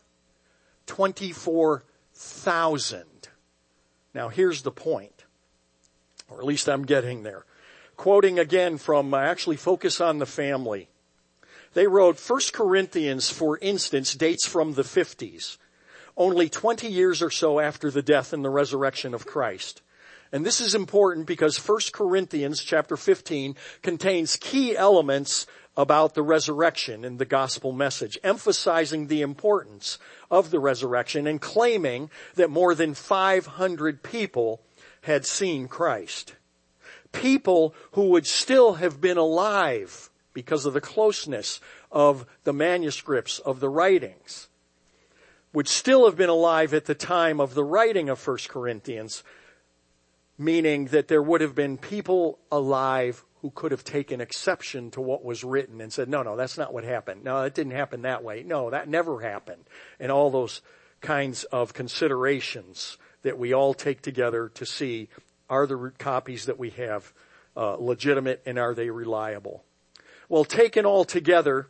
24,000. 0.88 3.04
Now 4.14 4.30
here's 4.30 4.62
the 4.64 4.72
point, 4.72 5.26
or 6.30 6.40
at 6.40 6.46
least 6.46 6.70
I'm 6.70 6.86
getting 6.86 7.24
there. 7.24 7.44
Quoting 7.98 8.38
again 8.38 8.78
from 8.78 9.14
uh, 9.14 9.18
actually 9.18 9.58
Focus 9.58 10.00
on 10.00 10.20
the 10.20 10.28
Family. 10.28 10.88
They 11.74 11.88
wrote 11.88 12.20
1 12.20 12.40
Corinthians, 12.54 13.30
for 13.30 13.58
instance, 13.58 14.14
dates 14.14 14.46
from 14.48 14.74
the 14.74 14.84
50s, 14.84 15.58
only 16.16 16.48
20 16.48 16.88
years 16.88 17.24
or 17.24 17.32
so 17.32 17.60
after 17.60 17.90
the 17.90 18.04
death 18.04 18.34
and 18.34 18.46
the 18.46 18.52
resurrection 18.52 19.16
of 19.16 19.26
Christ. 19.26 19.82
And 20.32 20.46
this 20.46 20.62
is 20.62 20.76
important 20.76 21.26
because 21.26 21.58
1 21.58 21.80
Corinthians 21.92 22.62
chapter 22.64 22.98
15 22.98 23.56
contains 23.82 24.38
key 24.38 24.78
elements 24.78 25.48
about 25.76 26.14
the 26.14 26.24
resurrection 26.24 27.04
in 27.04 27.18
the 27.18 27.26
gospel 27.26 27.72
message, 27.72 28.18
emphasizing 28.24 29.08
the 29.08 29.22
importance 29.22 29.98
of 30.30 30.52
the 30.52 30.60
resurrection 30.60 31.26
and 31.26 31.42
claiming 31.42 32.10
that 32.36 32.50
more 32.50 32.76
than 32.76 32.94
500 32.94 34.04
people 34.04 34.62
had 35.02 35.26
seen 35.26 35.68
Christ. 35.68 36.36
People 37.22 37.74
who 37.92 38.10
would 38.10 38.28
still 38.28 38.76
have 38.76 39.02
been 39.02 39.18
alive 39.18 40.10
because 40.34 40.66
of 40.66 40.74
the 40.74 40.82
closeness 40.82 41.60
of 41.92 42.26
the 42.44 42.54
manuscripts 42.54 43.40
of 43.40 43.60
the 43.60 43.70
writings 43.70 44.48
would 45.54 45.68
still 45.68 46.06
have 46.06 46.16
been 46.16 46.30
alive 46.30 46.74
at 46.74 46.86
the 46.86 46.94
time 46.94 47.40
of 47.40 47.56
the 47.56 47.64
writing 47.64 48.10
of 48.10 48.28
1 48.28 48.38
Corinthians, 48.48 49.24
meaning 50.38 50.86
that 50.86 51.08
there 51.08 51.24
would 51.24 51.42
have 51.42 51.56
been 51.56 51.78
people 51.78 52.38
alive 52.52 53.26
who 53.42 53.50
could 53.52 53.72
have 53.72 53.84
taken 53.84 54.22
exception 54.22 54.92
to 54.92 55.02
what 55.02 55.24
was 55.24 55.44
written 55.44 55.82
and 55.82 55.92
said, 55.92 56.10
no, 56.10 56.22
no, 56.22 56.36
that's 56.36 56.58
not 56.58 56.74
what 56.74 56.84
happened. 56.84 57.24
No, 57.24 57.42
it 57.44 57.56
didn't 57.56 57.72
happen 57.74 58.04
that 58.04 58.24
way. 58.24 58.44
No, 58.44 58.70
that 58.70 58.88
never 58.88 59.22
happened. 59.22 59.64
And 60.00 60.12
all 60.12 60.30
those 60.30 60.62
kinds 61.02 61.44
of 61.46 61.74
considerations 61.74 62.98
that 63.24 63.38
we 63.38 63.54
all 63.54 63.74
take 63.74 64.02
together 64.02 64.50
to 64.50 64.66
see 64.66 65.10
are 65.50 65.66
the 65.66 65.92
copies 65.98 66.46
that 66.46 66.60
we 66.60 66.72
have 66.72 67.14
uh, 67.56 67.76
legitimate 67.76 68.42
and 68.46 68.60
are 68.60 68.74
they 68.74 68.90
reliable? 68.90 69.64
Well, 70.30 70.46
taken 70.46 70.86
all 70.86 71.06
together, 71.06 71.68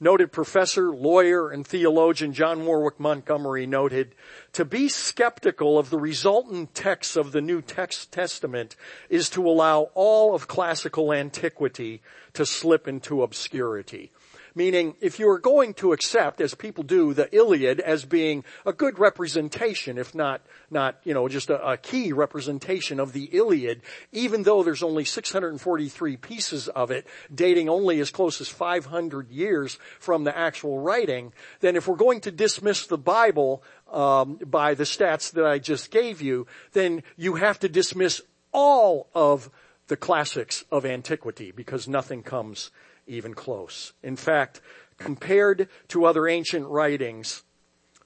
noted 0.00 0.32
professor, 0.32 0.90
lawyer, 0.90 1.50
and 1.50 1.66
theologian 1.66 2.32
John 2.32 2.64
Warwick 2.64 2.98
Montgomery 2.98 3.66
noted, 3.66 4.14
to 4.54 4.64
be 4.64 4.88
skeptical 4.88 5.78
of 5.78 5.90
the 5.90 5.98
resultant 5.98 6.74
texts 6.74 7.16
of 7.16 7.32
the 7.32 7.42
New 7.42 7.60
text 7.60 8.10
Testament 8.10 8.74
is 9.10 9.28
to 9.30 9.46
allow 9.46 9.90
all 9.94 10.34
of 10.34 10.48
classical 10.48 11.12
antiquity 11.12 12.00
to 12.32 12.46
slip 12.46 12.88
into 12.88 13.22
obscurity. 13.22 14.10
Meaning, 14.54 14.94
if 15.00 15.18
you 15.18 15.28
are 15.30 15.38
going 15.38 15.74
to 15.74 15.92
accept, 15.92 16.40
as 16.40 16.54
people 16.54 16.84
do, 16.84 17.14
the 17.14 17.34
Iliad 17.34 17.80
as 17.80 18.04
being 18.04 18.44
a 18.66 18.72
good 18.72 18.98
representation, 18.98 19.98
if 19.98 20.14
not, 20.14 20.42
not, 20.70 21.00
you 21.04 21.14
know, 21.14 21.28
just 21.28 21.50
a, 21.50 21.72
a 21.72 21.76
key 21.76 22.12
representation 22.12 22.98
of 23.00 23.12
the 23.12 23.24
Iliad, 23.24 23.82
even 24.12 24.42
though 24.42 24.62
there's 24.62 24.82
only 24.82 25.04
643 25.04 26.16
pieces 26.16 26.68
of 26.68 26.90
it, 26.90 27.06
dating 27.34 27.68
only 27.68 28.00
as 28.00 28.10
close 28.10 28.40
as 28.40 28.48
500 28.48 29.30
years 29.30 29.78
from 29.98 30.24
the 30.24 30.36
actual 30.36 30.78
writing, 30.78 31.32
then 31.60 31.76
if 31.76 31.86
we're 31.86 31.96
going 31.96 32.20
to 32.22 32.30
dismiss 32.30 32.86
the 32.86 32.98
Bible 32.98 33.62
um, 33.92 34.38
by 34.44 34.74
the 34.74 34.84
stats 34.84 35.32
that 35.32 35.46
I 35.46 35.58
just 35.58 35.90
gave 35.90 36.20
you, 36.20 36.46
then 36.72 37.02
you 37.16 37.34
have 37.34 37.58
to 37.60 37.68
dismiss 37.68 38.20
all 38.52 39.08
of 39.14 39.50
the 39.88 39.96
classics 39.96 40.64
of 40.70 40.86
antiquity 40.86 41.50
because 41.50 41.88
nothing 41.88 42.22
comes 42.22 42.70
even 43.10 43.34
close. 43.34 43.92
In 44.02 44.16
fact, 44.16 44.60
compared 44.98 45.68
to 45.88 46.04
other 46.04 46.28
ancient 46.28 46.66
writings, 46.68 47.42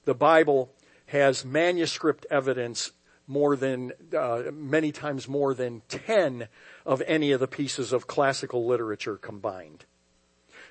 the 0.05 0.15
Bible 0.15 0.71
has 1.07 1.45
manuscript 1.45 2.25
evidence 2.29 2.91
more 3.27 3.55
than, 3.55 3.91
uh, 4.17 4.43
many 4.51 4.91
times 4.91 5.27
more 5.27 5.53
than 5.53 5.81
10 5.89 6.47
of 6.85 7.01
any 7.07 7.31
of 7.31 7.39
the 7.39 7.47
pieces 7.47 7.91
of 7.93 8.07
classical 8.07 8.67
literature 8.67 9.17
combined. 9.17 9.85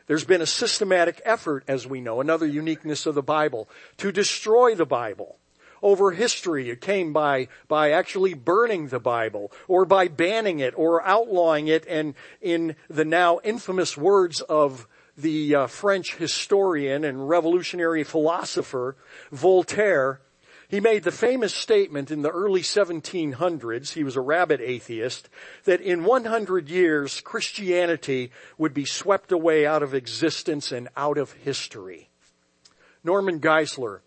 There's 0.06 0.24
been 0.24 0.42
a 0.42 0.46
systematic 0.46 1.20
effort, 1.24 1.64
as 1.66 1.86
we 1.86 2.00
know, 2.00 2.20
another 2.20 2.46
uniqueness 2.46 3.06
of 3.06 3.14
the 3.14 3.22
Bible, 3.22 3.68
to 3.96 4.12
destroy 4.12 4.74
the 4.74 4.86
Bible 4.86 5.38
over 5.84 6.10
history. 6.12 6.70
It 6.70 6.80
came 6.80 7.12
by, 7.12 7.48
by 7.68 7.92
actually 7.92 8.32
burning 8.32 8.88
the 8.88 8.98
Bible 8.98 9.52
or 9.68 9.84
by 9.84 10.08
banning 10.08 10.58
it 10.58 10.72
or 10.76 11.06
outlawing 11.06 11.68
it 11.68 11.86
and 11.86 12.14
in 12.40 12.74
the 12.88 13.04
now 13.04 13.38
infamous 13.44 13.96
words 13.96 14.40
of 14.40 14.88
the 15.16 15.54
uh, 15.54 15.66
French 15.66 16.16
historian 16.16 17.04
and 17.04 17.28
revolutionary 17.28 18.02
philosopher 18.02 18.96
Voltaire, 19.30 20.20
he 20.68 20.80
made 20.80 21.04
the 21.04 21.12
famous 21.12 21.54
statement 21.54 22.10
in 22.10 22.22
the 22.22 22.30
early 22.30 22.62
1700s, 22.62 23.92
he 23.92 24.02
was 24.02 24.16
a 24.16 24.20
rabid 24.20 24.62
atheist, 24.62 25.28
that 25.64 25.82
in 25.82 26.02
100 26.02 26.68
years 26.70 27.20
Christianity 27.20 28.32
would 28.56 28.72
be 28.72 28.86
swept 28.86 29.30
away 29.30 29.66
out 29.66 29.82
of 29.82 29.94
existence 29.94 30.72
and 30.72 30.88
out 30.96 31.18
of 31.18 31.32
history. 31.32 32.08
Norman 33.04 33.38
Geisler, 33.38 34.00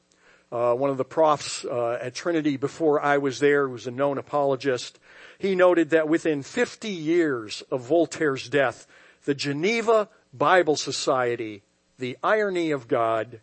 uh, 0.52 0.74
one 0.74 0.90
of 0.90 0.98
the 0.98 1.06
profs 1.06 1.66
uh, 1.66 2.00
at 2.02 2.16
Trinity 2.16 2.58
before 2.58 3.02
I 3.02 3.18
was 3.18 3.40
there, 3.40 3.68
was 3.68 3.88
a 3.88 3.92
known 3.92 4.18
apologist. 4.18 5.00
He 5.40 5.56
noted 5.56 5.90
that 5.90 6.08
within 6.08 6.42
50 6.42 6.90
years 6.90 7.64
of 7.70 7.82
Voltaire's 7.82 8.50
death, 8.50 8.88
the 9.26 9.36
Geneva 9.36 10.10
Bible 10.34 10.76
Society, 10.76 11.64
the 12.00 12.18
irony 12.24 12.72
of 12.72 12.88
God, 12.88 13.42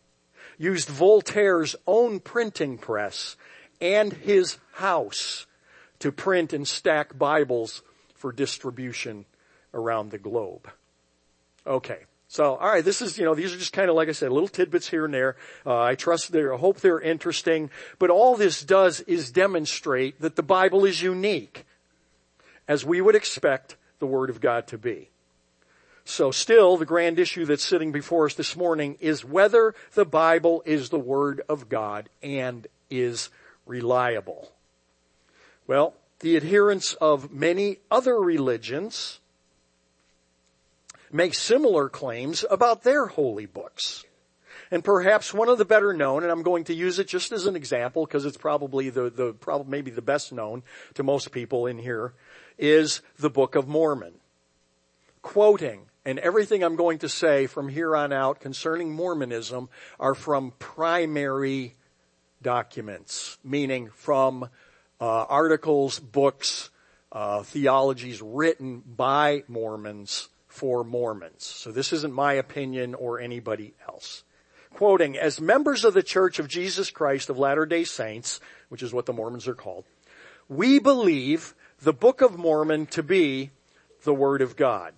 used 0.57 0.89
Voltaire's 0.89 1.77
own 1.87 2.21
printing 2.21 2.79
press 2.79 3.37
and 3.81 4.13
his 4.13 4.59
house 4.73 5.47
to 5.99 6.11
print 6.11 6.53
and 6.53 6.67
stack 6.67 7.17
Bibles 7.19 7.83
for 8.15 8.33
distribution 8.33 9.27
around 9.75 10.11
the 10.11 10.19
globe. 10.19 10.71
Okay. 11.67 12.05
So, 12.35 12.57
all 12.57 12.69
right, 12.69 12.85
this 12.85 13.01
is, 13.01 13.17
you 13.17 13.25
know, 13.25 13.37
these 13.37 13.55
are 13.55 13.57
just 13.57 13.73
kind 13.73 13.89
of, 13.89 13.95
like 13.95 14.09
I 14.09 14.13
said, 14.13 14.33
little 14.33 14.49
tidbits 14.49 14.89
here 14.89 15.05
and 15.05 15.15
there. 15.15 15.37
Uh, 15.65 15.81
I 15.81 15.95
trust 15.95 16.33
they're, 16.33 16.53
I 16.53 16.59
hope 16.59 16.81
they're 16.81 17.01
interesting. 17.01 17.71
But 18.01 18.11
all 18.11 18.35
this 18.35 18.65
does 18.65 18.99
is 19.03 19.31
demonstrate 19.31 20.21
that 20.21 20.35
the 20.35 20.43
Bible 20.43 20.85
is 20.85 21.01
unique, 21.01 21.65
as 22.67 22.85
we 22.85 23.01
would 23.01 23.15
expect 23.15 23.77
the 24.01 24.09
Word 24.09 24.31
of 24.31 24.41
God 24.41 24.67
to 24.67 24.79
be. 24.79 25.11
So 26.05 26.33
still, 26.33 26.77
the 26.77 26.85
grand 26.85 27.21
issue 27.21 27.45
that's 27.45 27.63
sitting 27.63 27.93
before 27.93 28.27
us 28.27 28.35
this 28.35 28.57
morning 28.57 28.97
is 28.99 29.25
whether 29.25 29.73
the 29.93 30.05
Bible 30.05 30.61
is 30.67 30.89
the 30.89 30.99
Word 30.99 31.41
of 31.49 31.69
God 31.69 32.09
and 32.21 32.67
is 32.91 33.31
reliable. 33.65 34.51
Well, 35.69 35.95
the 36.19 36.37
adherents 36.37 36.95
of 36.95 37.31
many 37.31 37.79
other 37.93 38.19
religions 38.19 39.21
make 41.15 41.33
similar 41.33 41.89
claims 41.89 42.45
about 42.51 42.83
their 42.83 43.07
holy 43.07 43.47
books. 43.47 44.05
And 44.71 44.83
perhaps 44.83 45.33
one 45.33 45.49
of 45.49 45.59
the 45.59 45.65
better 45.65 45.95
known, 45.95 46.25
and 46.25 46.33
I'm 46.33 46.43
going 46.43 46.65
to 46.65 46.75
use 46.75 46.99
it 46.99 47.07
just 47.07 47.31
as 47.31 47.47
an 47.47 47.55
example 47.55 48.05
because 48.05 48.25
it's 48.25 48.37
probably 48.37 48.91
the, 48.91 49.11
the, 49.11 49.65
maybe 49.67 49.93
the 49.93 50.03
best 50.03 50.33
known 50.33 50.65
to 50.95 51.05
most 51.05 51.31
people 51.31 51.67
in 51.67 51.79
here, 51.79 52.15
is 52.59 53.01
the 53.17 53.31
Book 53.31 53.55
of 53.55 53.69
Mormon. 53.69 54.15
Quoting, 55.23 55.83
and 56.05 56.19
everything 56.19 56.65
I'm 56.65 56.75
going 56.75 56.99
to 56.99 57.09
say 57.09 57.47
from 57.47 57.69
here 57.69 57.95
on 57.95 58.13
out 58.13 58.41
concerning 58.41 58.93
Mormonism 58.93 59.69
are 60.01 60.15
from 60.15 60.53
primary 60.59 61.77
documents, 62.43 63.39
meaning 63.45 63.91
from 63.95 64.43
uh, 65.01 65.25
articles, 65.29 66.01
books, 66.01 66.71
uh, 67.13 67.45
theologies 67.45 68.21
written 68.21 68.83
by 68.85 69.45
Mormons 69.47 70.29
for 70.55 70.85
Mormons. 70.85 71.45
So 71.45 71.73
this 71.73 71.93
isn't 71.93 72.15
my 72.15 72.35
opinion 72.35 72.95
or 72.95 73.19
anybody 73.19 73.75
else. 73.89 74.23
Quoting, 74.73 75.19
as 75.19 75.41
members 75.41 75.85
of 75.85 75.95
the 75.95 76.03
Church 76.03 76.39
of 76.39 76.47
Jesus 76.47 76.93
Christ 76.93 77.29
of 77.29 77.41
Latter-day 77.41 77.83
Saints, 77.83 78.41
which 78.69 78.81
is 78.81 78.93
what 78.93 79.05
the 79.05 79.13
Mormons 79.13 79.49
are 79.49 79.55
called, 79.55 79.85
we 80.49 80.79
believe 80.79 81.57
the 81.83 81.93
Book 81.93 82.21
of 82.21 82.39
Mormon 82.39 82.87
to 82.87 83.03
be 83.03 83.51
the 84.05 84.15
Word 84.15 84.43
of 84.43 84.55
God. 84.55 84.95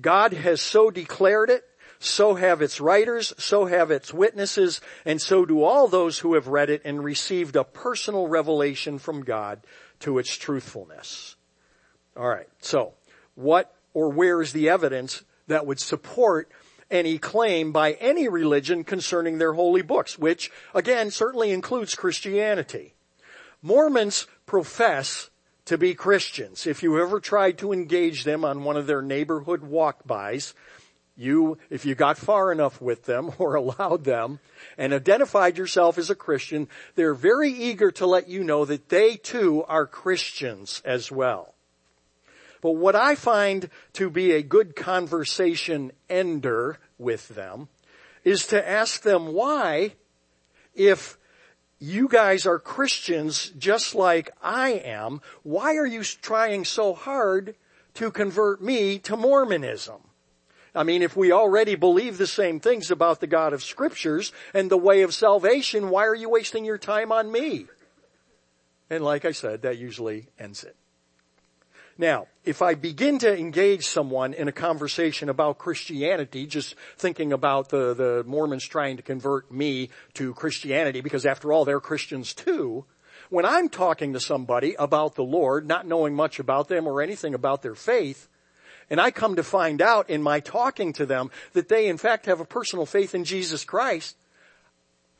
God 0.00 0.32
has 0.32 0.62
so 0.62 0.90
declared 0.90 1.50
it, 1.50 1.64
so 1.98 2.34
have 2.34 2.62
its 2.62 2.80
writers, 2.80 3.34
so 3.36 3.66
have 3.66 3.90
its 3.90 4.14
witnesses, 4.14 4.80
and 5.04 5.20
so 5.20 5.44
do 5.44 5.62
all 5.62 5.86
those 5.86 6.20
who 6.20 6.32
have 6.32 6.48
read 6.48 6.70
it 6.70 6.80
and 6.82 7.04
received 7.04 7.56
a 7.56 7.64
personal 7.64 8.26
revelation 8.26 8.98
from 8.98 9.22
God 9.22 9.60
to 10.00 10.18
its 10.18 10.34
truthfulness. 10.34 11.36
Alright, 12.16 12.48
so 12.60 12.94
what 13.34 13.74
or 13.94 14.10
where 14.10 14.42
is 14.42 14.52
the 14.52 14.68
evidence 14.68 15.24
that 15.46 15.66
would 15.66 15.80
support 15.80 16.50
any 16.90 17.16
claim 17.18 17.72
by 17.72 17.92
any 17.94 18.28
religion 18.28 18.84
concerning 18.84 19.38
their 19.38 19.54
holy 19.54 19.82
books, 19.82 20.18
which 20.18 20.50
again 20.74 21.10
certainly 21.10 21.50
includes 21.50 21.94
Christianity. 21.94 22.94
Mormons 23.62 24.26
profess 24.44 25.30
to 25.64 25.78
be 25.78 25.94
Christians. 25.94 26.66
If 26.66 26.82
you 26.82 27.00
ever 27.00 27.20
tried 27.20 27.58
to 27.58 27.72
engage 27.72 28.24
them 28.24 28.44
on 28.44 28.64
one 28.64 28.76
of 28.76 28.86
their 28.86 29.00
neighborhood 29.00 29.62
walk-bys, 29.62 30.52
you, 31.16 31.58
if 31.70 31.86
you 31.86 31.94
got 31.94 32.18
far 32.18 32.52
enough 32.52 32.80
with 32.80 33.04
them 33.04 33.32
or 33.38 33.54
allowed 33.54 34.04
them 34.04 34.40
and 34.76 34.92
identified 34.92 35.56
yourself 35.56 35.96
as 35.96 36.10
a 36.10 36.14
Christian, 36.14 36.68
they're 36.94 37.14
very 37.14 37.50
eager 37.50 37.90
to 37.92 38.06
let 38.06 38.28
you 38.28 38.44
know 38.44 38.64
that 38.64 38.88
they 38.88 39.16
too 39.16 39.64
are 39.64 39.86
Christians 39.86 40.82
as 40.84 41.10
well. 41.10 41.53
But 42.64 42.76
what 42.76 42.96
I 42.96 43.14
find 43.14 43.68
to 43.92 44.08
be 44.08 44.32
a 44.32 44.42
good 44.42 44.74
conversation 44.74 45.92
ender 46.08 46.78
with 46.96 47.28
them 47.28 47.68
is 48.24 48.46
to 48.46 48.66
ask 48.66 49.02
them 49.02 49.34
why, 49.34 49.96
if 50.74 51.18
you 51.78 52.08
guys 52.08 52.46
are 52.46 52.58
Christians 52.58 53.50
just 53.58 53.94
like 53.94 54.30
I 54.42 54.70
am, 54.70 55.20
why 55.42 55.76
are 55.76 55.84
you 55.84 56.02
trying 56.04 56.64
so 56.64 56.94
hard 56.94 57.54
to 57.96 58.10
convert 58.10 58.62
me 58.62 58.98
to 59.00 59.14
Mormonism? 59.14 60.00
I 60.74 60.84
mean, 60.84 61.02
if 61.02 61.18
we 61.18 61.32
already 61.32 61.74
believe 61.74 62.16
the 62.16 62.26
same 62.26 62.60
things 62.60 62.90
about 62.90 63.20
the 63.20 63.26
God 63.26 63.52
of 63.52 63.62
scriptures 63.62 64.32
and 64.54 64.70
the 64.70 64.78
way 64.78 65.02
of 65.02 65.12
salvation, 65.12 65.90
why 65.90 66.06
are 66.06 66.14
you 66.14 66.30
wasting 66.30 66.64
your 66.64 66.78
time 66.78 67.12
on 67.12 67.30
me? 67.30 67.66
And 68.88 69.04
like 69.04 69.26
I 69.26 69.32
said, 69.32 69.60
that 69.60 69.76
usually 69.76 70.28
ends 70.38 70.64
it. 70.64 70.76
Now, 71.96 72.26
if 72.44 72.60
I 72.60 72.74
begin 72.74 73.18
to 73.20 73.38
engage 73.38 73.86
someone 73.86 74.34
in 74.34 74.48
a 74.48 74.52
conversation 74.52 75.28
about 75.28 75.58
Christianity, 75.58 76.46
just 76.46 76.74
thinking 76.96 77.32
about 77.32 77.68
the, 77.68 77.94
the 77.94 78.24
Mormons 78.26 78.64
trying 78.64 78.96
to 78.96 79.02
convert 79.02 79.50
me 79.52 79.90
to 80.14 80.34
Christianity, 80.34 81.00
because 81.00 81.24
after 81.24 81.52
all, 81.52 81.64
they're 81.64 81.80
Christians 81.80 82.34
too, 82.34 82.84
when 83.30 83.44
I'm 83.44 83.68
talking 83.68 84.12
to 84.12 84.20
somebody 84.20 84.74
about 84.78 85.14
the 85.14 85.22
Lord, 85.22 85.66
not 85.66 85.86
knowing 85.86 86.14
much 86.14 86.38
about 86.38 86.68
them 86.68 86.86
or 86.86 87.00
anything 87.00 87.32
about 87.32 87.62
their 87.62 87.74
faith, 87.76 88.28
and 88.90 89.00
I 89.00 89.10
come 89.10 89.36
to 89.36 89.42
find 89.42 89.80
out 89.80 90.10
in 90.10 90.22
my 90.22 90.40
talking 90.40 90.92
to 90.94 91.06
them 91.06 91.30
that 91.52 91.68
they 91.68 91.88
in 91.88 91.96
fact 91.96 92.26
have 92.26 92.40
a 92.40 92.44
personal 92.44 92.86
faith 92.86 93.14
in 93.14 93.24
Jesus 93.24 93.64
Christ, 93.64 94.16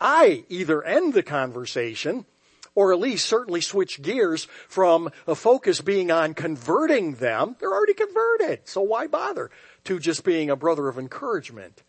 I 0.01 0.45
either 0.49 0.83
end 0.83 1.15
the 1.15 1.23
conversation 1.23 2.27
or 2.75 2.93
at 2.93 2.99
least 2.99 3.27
certainly 3.27 3.61
switch 3.61 4.03
gears 4.03 4.47
from 4.69 5.11
a 5.27 5.35
focus 5.35 5.81
being 5.81 6.11
on 6.11 6.35
converting 6.35 7.15
them. 7.15 7.57
They're 7.59 7.73
already 7.73 7.95
converted, 7.95 8.61
so 8.65 8.81
why 8.81 9.07
bother? 9.07 9.51
To 9.85 9.99
just 9.99 10.25
being 10.25 10.51
a 10.51 10.57
brother 10.57 10.89
of 10.89 10.99
encouragement 10.99 11.83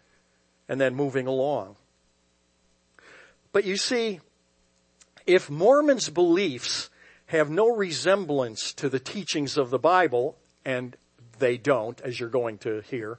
and 0.68 0.80
then 0.80 0.96
moving 0.96 1.28
along. 1.28 1.76
But 3.52 3.66
you 3.66 3.78
see, 3.78 4.20
if 5.26 5.50
Mormons' 5.50 6.10
beliefs 6.10 6.90
have 7.28 7.50
no 7.50 7.74
resemblance 7.74 8.74
to 8.74 8.90
the 8.90 9.00
teachings 9.00 9.58
of 9.58 9.70
the 9.70 9.80
Bible, 9.80 10.38
and 10.64 10.96
they 11.40 11.58
don't, 11.58 12.00
as 12.02 12.20
you're 12.20 12.30
going 12.30 12.58
to 12.60 12.82
hear, 12.82 13.18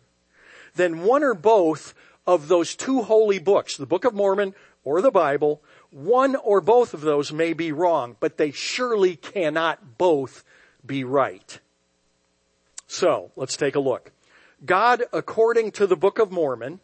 then 0.77 1.03
one 1.03 1.25
or 1.25 1.35
both 1.35 1.95
of 2.27 2.49
those 2.49 2.75
two 2.75 3.03
holy 3.03 3.39
books, 3.39 3.77
the 3.77 3.87
Book 3.87 4.05
of 4.05 4.15
Mormon 4.15 4.55
or 4.85 5.01
the 5.01 5.11
Bible, 5.11 5.63
one 5.97 6.37
or 6.37 6.61
both 6.61 6.93
of 6.93 7.01
those 7.01 7.33
may 7.33 7.55
be 7.55 7.73
wrong, 7.73 8.17
but 8.21 8.37
they 8.37 8.51
surely 8.51 9.17
cannot 9.17 9.97
both 9.97 10.45
be 10.85 11.05
right. 11.05 11.59
So, 12.87 13.31
let's 13.35 13.57
take 13.57 13.75
a 13.75 13.81
look. 13.81 14.13
God, 14.65 15.05
according 15.11 15.73
to 15.73 15.87
the 15.87 15.97
Book 15.97 16.19
of 16.19 16.31
Mormon, 16.31 16.81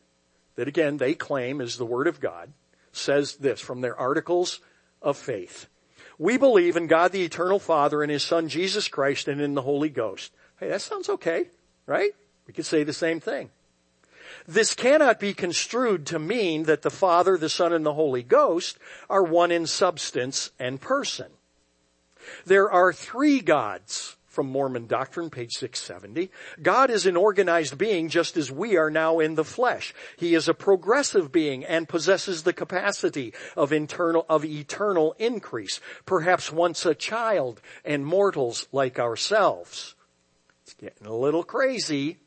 that 0.56 0.66
again 0.66 0.96
they 0.96 1.12
claim 1.12 1.60
is 1.60 1.76
the 1.76 1.84
Word 1.84 2.06
of 2.06 2.20
God, 2.20 2.54
says 2.90 3.36
this 3.36 3.60
from 3.60 3.82
their 3.82 3.94
articles 3.98 4.60
of 5.02 5.18
faith. 5.18 5.66
We 6.18 6.38
believe 6.38 6.78
in 6.78 6.86
God 6.86 7.12
the 7.12 7.24
Eternal 7.24 7.58
Father 7.58 8.02
and 8.02 8.10
His 8.10 8.22
Son 8.22 8.48
Jesus 8.48 8.88
Christ 8.88 9.28
and 9.28 9.42
in 9.42 9.52
the 9.52 9.62
Holy 9.62 9.90
Ghost. 9.90 10.32
Hey, 10.58 10.68
that 10.70 10.80
sounds 10.80 11.10
okay, 11.10 11.48
right? 11.84 12.12
We 12.46 12.54
could 12.54 12.66
say 12.66 12.82
the 12.82 12.94
same 12.94 13.20
thing. 13.20 13.50
This 14.46 14.74
cannot 14.74 15.20
be 15.20 15.34
construed 15.34 16.06
to 16.06 16.18
mean 16.18 16.64
that 16.64 16.82
the 16.82 16.90
Father, 16.90 17.36
the 17.36 17.48
Son, 17.48 17.72
and 17.72 17.86
the 17.86 17.94
Holy 17.94 18.22
Ghost 18.22 18.78
are 19.08 19.22
one 19.22 19.50
in 19.50 19.66
substance 19.66 20.50
and 20.58 20.80
person. 20.80 21.30
There 22.44 22.70
are 22.70 22.92
three 22.92 23.40
gods 23.40 24.16
from 24.32 24.46
Mormon 24.46 24.86
doctrine, 24.86 25.28
page 25.28 25.52
670. 25.52 26.30
God 26.62 26.90
is 26.90 27.04
an 27.04 27.16
organized 27.16 27.76
being 27.76 28.08
just 28.08 28.36
as 28.38 28.50
we 28.50 28.78
are 28.78 28.90
now 28.90 29.18
in 29.18 29.34
the 29.34 29.44
flesh. 29.44 29.94
He 30.16 30.34
is 30.34 30.48
a 30.48 30.54
progressive 30.54 31.30
being 31.30 31.64
and 31.64 31.88
possesses 31.88 32.42
the 32.42 32.54
capacity 32.54 33.34
of 33.56 33.72
internal, 33.72 34.24
of 34.30 34.44
eternal 34.44 35.14
increase, 35.18 35.80
perhaps 36.06 36.50
once 36.50 36.86
a 36.86 36.94
child 36.94 37.60
and 37.84 38.06
mortals 38.06 38.66
like 38.72 38.98
ourselves. 38.98 39.94
It's 40.62 40.74
getting 40.74 41.06
a 41.06 41.14
little 41.14 41.44
crazy, 41.44 42.18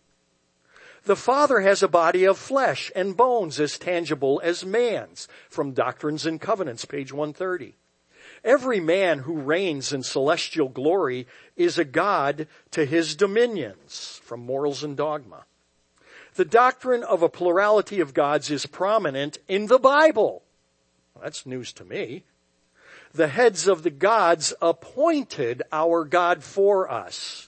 the 1.06 1.15
Father 1.15 1.62
has 1.62 1.82
a 1.82 1.88
body 1.88 2.26
of 2.26 2.38
flesh 2.38 2.91
and 2.96 3.15
bones 3.15 3.60
as 3.60 3.78
tangible 3.78 4.41
as 4.44 4.65
man's 4.65 5.28
from 5.50 5.72
Doctrines 5.72 6.26
and 6.26 6.41
Covenants, 6.41 6.86
page 6.86 7.13
130. 7.13 7.76
Every 8.44 8.80
man 8.80 9.20
who 9.20 9.38
reigns 9.38 9.94
in 9.94 10.04
celestial 10.04 10.68
glory 10.68 11.28
is 11.56 11.78
a 11.78 11.86
God 11.86 12.48
to 12.72 12.86
his 12.86 13.15
dominions 13.15 14.20
from 14.24 14.46
Morals 14.46 14.84
and 14.84 14.98
Dogma. 14.98 15.46
The 16.36 16.46
doctrine 16.46 17.04
of 17.04 17.22
a 17.22 17.30
plurality 17.30 18.02
of 18.02 18.13
gods 18.13 18.52
is 18.52 18.65
prominent 18.65 19.38
in 19.48 19.68
the 19.68 19.80
Bible. 19.80 20.44
That's 21.22 21.46
news 21.46 21.72
to 21.74 21.86
me. 21.86 22.24
The 23.13 23.30
heads 23.30 23.68
of 23.68 23.84
the 23.84 23.89
gods 23.89 24.54
appointed 24.62 25.63
our 25.72 26.04
God 26.04 26.44
for 26.44 26.91
us. 26.91 27.48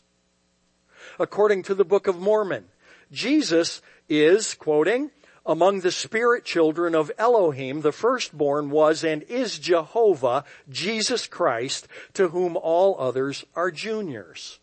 According 1.20 1.64
to 1.64 1.76
the 1.76 1.84
Book 1.84 2.08
of 2.08 2.20
Mormon, 2.20 2.66
Jesus 3.12 3.82
is, 4.10 4.54
quoting, 4.54 5.12
among 5.46 5.80
the 5.80 5.92
spirit 5.92 6.44
children 6.44 6.94
of 6.94 7.12
Elohim, 7.18 7.82
the 7.82 7.94
firstborn 7.94 8.70
was 8.70 9.04
and 9.04 9.24
is 9.24 9.58
Jehovah, 9.60 10.44
Jesus 10.70 11.26
Christ, 11.26 11.88
to 12.14 12.30
whom 12.30 12.58
all 12.58 13.00
others 13.00 13.46
are 13.56 13.72
juniors. 13.72 14.60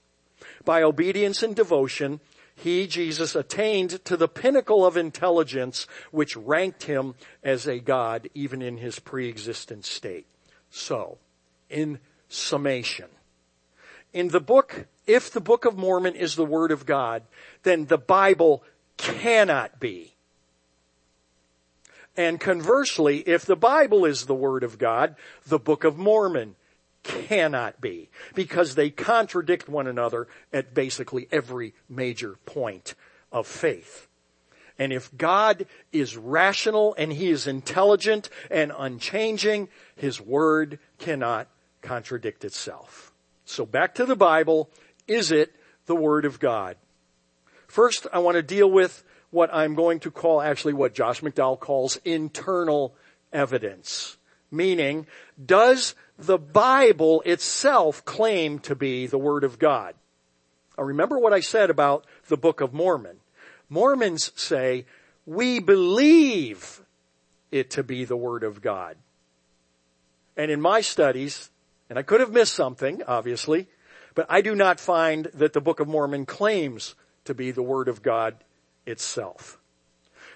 By 0.65 0.83
obedience 0.83 1.43
and 1.43 1.57
devotion, 1.57 2.21
he, 2.55 2.87
Jesus, 2.87 3.35
attained 3.35 4.05
to 4.05 4.17
the 4.17 4.29
pinnacle 4.29 4.87
of 4.87 4.97
intelligence 4.97 5.87
which 6.11 6.37
ranked 6.37 6.85
him 6.85 7.15
as 7.43 7.67
a 7.67 7.81
God 7.81 8.29
even 8.35 8.63
in 8.63 8.77
his 8.77 8.99
pre-existent 8.99 9.85
state. 9.85 10.27
So, 10.71 11.19
in 11.69 11.99
summation, 12.29 13.09
in 14.13 14.29
the 14.29 14.41
book, 14.41 14.87
if 15.07 15.31
the 15.31 15.41
Book 15.41 15.65
of 15.65 15.77
Mormon 15.77 16.15
is 16.15 16.37
the 16.37 16.45
Word 16.45 16.71
of 16.71 16.87
God, 16.87 17.23
then 17.63 17.87
the 17.87 17.99
Bible 17.99 18.63
cannot 18.97 19.81
be 19.81 20.15
and 22.17 22.39
conversely, 22.39 23.19
if 23.19 23.45
the 23.45 23.57
Bible 23.57 24.05
is 24.05 24.27
the 24.27 24.35
Word 24.35 24.63
of 24.63 24.79
God, 24.79 25.17
the 25.47 25.59
Book 25.59 25.85
of 25.85 25.99
Mormon 25.99 26.55
cannot 27.03 27.81
be 27.81 28.09
because 28.35 28.75
they 28.75 28.89
contradict 28.89 29.69
one 29.69 29.87
another 29.87 30.29
at 30.53 30.75
basically 30.75 31.29
every 31.33 31.75
major 31.89 32.37
point 32.47 32.95
of 33.33 33.47
faith. 33.47 34.09
And 34.79 34.93
if 34.93 35.17
God 35.17 35.67
is 35.93 36.17
rational 36.17 36.95
and 36.97 37.13
He 37.13 37.31
is 37.31 37.47
intelligent 37.47 38.31
and 38.51 38.73
unchanging, 38.77 39.69
His 39.97 40.21
Word 40.21 40.79
cannot 40.99 41.49
contradict 41.83 42.45
itself. 42.45 43.13
So 43.45 43.67
back 43.67 43.95
to 43.97 44.07
the 44.07 44.17
Bible. 44.17 44.71
Is 45.07 45.33
it 45.33 45.55
the 45.87 45.95
Word 45.95 46.25
of 46.25 46.41
God? 46.41 46.77
First, 47.67 48.07
I 48.13 48.21
want 48.21 48.37
to 48.37 48.43
deal 48.43 48.71
with 48.71 49.05
what 49.31 49.53
I'm 49.53 49.75
going 49.75 50.01
to 50.01 50.11
call 50.11 50.41
actually 50.41 50.75
what 50.75 50.95
Josh 50.95 51.21
McDowell 51.21 51.59
calls 51.59 51.99
internal 52.05 52.95
evidence. 53.33 54.17
Meaning, 54.51 55.07
does 55.45 55.95
the 56.17 56.39
Bible 56.39 57.23
itself 57.27 58.05
claim 58.05 58.61
to 58.61 58.77
be 58.77 59.07
the 59.07 59.19
Word 59.19 59.43
of 59.43 59.59
God? 59.59 59.95
Now 60.79 60.85
remember 60.85 61.19
what 61.19 61.33
I 61.33 61.41
said 61.41 61.71
about 61.71 62.07
the 62.29 62.37
Book 62.37 62.61
of 62.61 62.73
Mormon. 62.73 63.17
Mormons 63.69 64.31
say, 64.37 64.87
we 65.27 65.59
believe 65.59 66.83
it 67.51 67.71
to 67.71 67.83
be 67.83 68.05
the 68.05 68.17
Word 68.17 68.45
of 68.45 68.63
God. 68.63 68.97
And 70.37 70.51
in 70.51 70.61
my 70.61 70.81
studies, 70.81 71.51
and 71.89 71.99
I 71.99 72.03
could 72.03 72.21
have 72.21 72.33
missed 72.33 72.55
something, 72.55 73.03
obviously, 73.07 73.69
but 74.15 74.27
I 74.29 74.41
do 74.41 74.55
not 74.55 74.81
find 74.81 75.27
that 75.35 75.53
the 75.53 75.61
Book 75.61 75.81
of 75.81 75.89
Mormon 75.89 76.27
claims 76.27 76.95
to 77.25 77.35
be 77.35 77.51
the 77.51 77.63
Word 77.63 77.89
of 77.89 78.03
God 78.03 78.37
itself. 78.87 79.59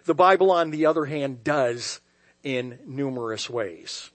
The 0.04 0.14
Bible, 0.14 0.50
on 0.50 0.70
the 0.70 0.86
other 0.86 1.04
hand, 1.04 1.44
does 1.44 2.00
in 2.42 2.78
numerous 2.86 3.50
ways. 3.50 4.10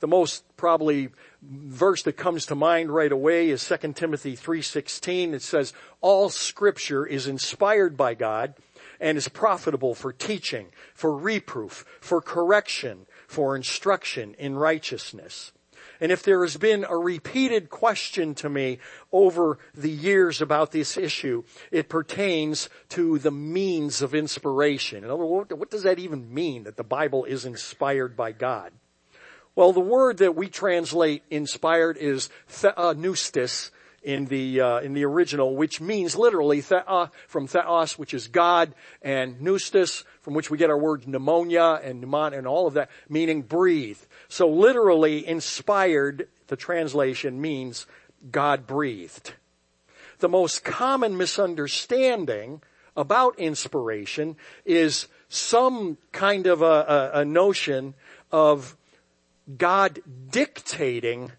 The 0.00 0.08
most 0.08 0.44
probably 0.56 1.10
verse 1.42 2.02
that 2.02 2.16
comes 2.16 2.46
to 2.46 2.54
mind 2.54 2.90
right 2.90 3.10
away 3.10 3.48
is 3.48 3.62
2 3.62 3.96
Timothy 3.96 4.36
3:16. 4.36 5.32
It 5.32 5.42
says, 5.42 5.72
"All 6.00 6.28
scripture 6.28 7.06
is 7.06 7.26
inspired 7.26 7.96
by 7.96 8.14
God 8.14 8.54
and 9.00 9.16
is 9.16 9.28
profitable 9.28 9.94
for 9.94 10.12
teaching, 10.12 10.72
for 10.94 11.16
reproof, 11.16 11.86
for 12.00 12.20
correction, 12.20 13.06
for 13.26 13.56
instruction 13.56 14.34
in 14.34 14.56
righteousness." 14.56 15.52
And 16.00 16.10
if 16.10 16.22
there 16.22 16.42
has 16.42 16.56
been 16.56 16.84
a 16.88 16.96
repeated 16.96 17.70
question 17.70 18.34
to 18.36 18.48
me 18.48 18.78
over 19.12 19.58
the 19.74 19.90
years 19.90 20.40
about 20.40 20.72
this 20.72 20.96
issue, 20.96 21.44
it 21.70 21.88
pertains 21.88 22.68
to 22.90 23.18
the 23.18 23.30
means 23.30 24.02
of 24.02 24.14
inspiration. 24.14 25.04
In 25.04 25.10
other 25.10 25.24
words, 25.24 25.52
what 25.52 25.70
does 25.70 25.84
that 25.84 25.98
even 25.98 26.32
mean 26.32 26.64
that 26.64 26.76
the 26.76 26.84
Bible 26.84 27.24
is 27.24 27.44
inspired 27.44 28.16
by 28.16 28.32
God? 28.32 28.72
Well, 29.56 29.72
the 29.72 29.80
word 29.80 30.18
that 30.18 30.34
we 30.34 30.48
translate 30.48 31.22
inspired 31.30 31.96
is 31.96 32.28
theopneustos 32.48 33.70
uh, 33.70 33.74
in 34.04 34.26
the 34.26 34.60
uh, 34.60 34.78
in 34.80 34.92
the 34.92 35.04
original, 35.04 35.56
which 35.56 35.80
means 35.80 36.14
literally 36.16 36.60
thea 36.60 37.10
from 37.26 37.46
theos, 37.46 37.98
which 37.98 38.14
is 38.14 38.28
God, 38.28 38.74
and 39.02 39.40
pneustos, 39.40 40.04
from 40.20 40.34
which 40.34 40.50
we 40.50 40.58
get 40.58 40.70
our 40.70 40.78
word 40.78 41.08
pneumonia 41.08 41.80
and 41.82 42.02
pneumon 42.02 42.36
and 42.36 42.46
all 42.46 42.66
of 42.66 42.74
that, 42.74 42.90
meaning 43.08 43.42
breathe. 43.42 43.98
So 44.28 44.48
literally 44.48 45.26
inspired, 45.26 46.28
the 46.48 46.56
translation 46.56 47.40
means 47.40 47.86
God 48.30 48.66
breathed. 48.66 49.32
The 50.18 50.28
most 50.28 50.64
common 50.64 51.16
misunderstanding 51.16 52.62
about 52.96 53.38
inspiration 53.38 54.36
is 54.64 55.08
some 55.28 55.98
kind 56.12 56.46
of 56.46 56.62
a, 56.62 57.10
a, 57.14 57.20
a 57.20 57.24
notion 57.24 57.94
of 58.30 58.76
God 59.56 60.00
dictating 60.30 61.32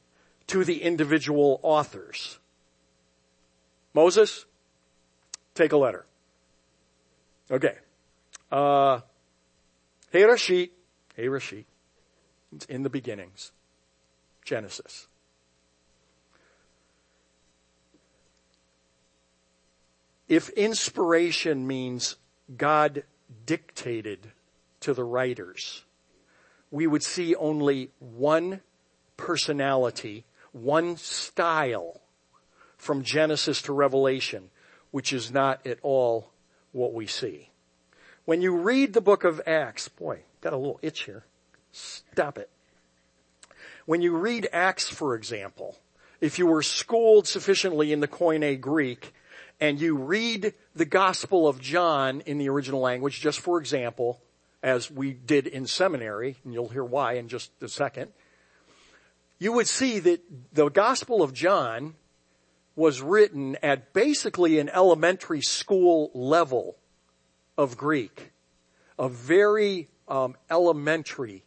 to 0.47 0.63
the 0.63 0.83
individual 0.83 1.59
authors. 1.63 2.39
Moses, 3.95 4.45
take 5.53 5.71
a 5.71 5.77
letter. 5.77 6.05
Okay. 7.49 7.75
Uh, 8.51 8.99
Bereshit, 10.13 10.71
hey 11.15 11.29
Rashid. 11.29 11.63
It's 12.53 12.65
in 12.65 12.83
the 12.83 12.89
beginnings. 12.89 13.53
Genesis. 14.43 15.07
If 20.27 20.49
inspiration 20.49 21.65
means 21.65 22.17
God 22.57 23.03
dictated 23.45 24.31
to 24.81 24.93
the 24.93 25.05
writers, 25.05 25.85
we 26.69 26.85
would 26.85 27.03
see 27.03 27.33
only 27.35 27.91
one 27.99 28.59
personality, 29.15 30.25
one 30.51 30.97
style 30.97 32.01
from 32.77 33.03
Genesis 33.03 33.61
to 33.63 33.73
Revelation, 33.73 34.49
which 34.91 35.13
is 35.13 35.31
not 35.31 35.65
at 35.65 35.79
all 35.81 36.31
what 36.71 36.93
we 36.93 37.07
see. 37.07 37.49
When 38.25 38.41
you 38.41 38.55
read 38.55 38.93
the 38.93 39.01
book 39.01 39.23
of 39.23 39.41
Acts, 39.45 39.87
boy, 39.87 40.21
got 40.41 40.53
a 40.53 40.57
little 40.57 40.79
itch 40.81 41.03
here. 41.03 41.23
Stop 41.71 42.37
it. 42.37 42.49
When 43.85 44.01
you 44.01 44.17
read 44.17 44.47
Acts, 44.51 44.89
for 44.89 45.15
example, 45.15 45.77
if 46.21 46.39
you 46.39 46.47
were 46.47 46.63
schooled 46.63 47.27
sufficiently 47.27 47.93
in 47.93 47.99
the 47.99 48.07
Koine 48.07 48.59
Greek, 48.59 49.13
and 49.59 49.79
you 49.79 49.95
read 49.95 50.53
the 50.75 50.85
Gospel 50.85 51.47
of 51.47 51.61
John 51.61 52.21
in 52.21 52.37
the 52.37 52.49
original 52.49 52.81
language, 52.81 53.21
just 53.21 53.39
for 53.39 53.59
example, 53.59 54.19
as 54.61 54.89
we 54.89 55.13
did 55.13 55.47
in 55.47 55.67
seminary, 55.67 56.37
and 56.43 56.53
you'll 56.53 56.69
hear 56.69 56.83
why 56.83 57.13
in 57.13 57.27
just 57.27 57.51
a 57.61 57.69
second, 57.69 58.11
you 59.37 59.53
would 59.53 59.67
see 59.67 59.99
that 59.99 60.21
the 60.53 60.69
Gospel 60.69 61.21
of 61.21 61.33
John 61.33 61.95
was 62.75 63.01
written 63.01 63.57
at 63.63 63.93
basically 63.93 64.59
an 64.59 64.69
elementary 64.69 65.41
school 65.41 66.11
level 66.13 66.75
of 67.57 67.77
Greek. 67.77 68.31
A 68.99 69.09
very 69.09 69.87
um, 70.07 70.35
elementary 70.49 71.43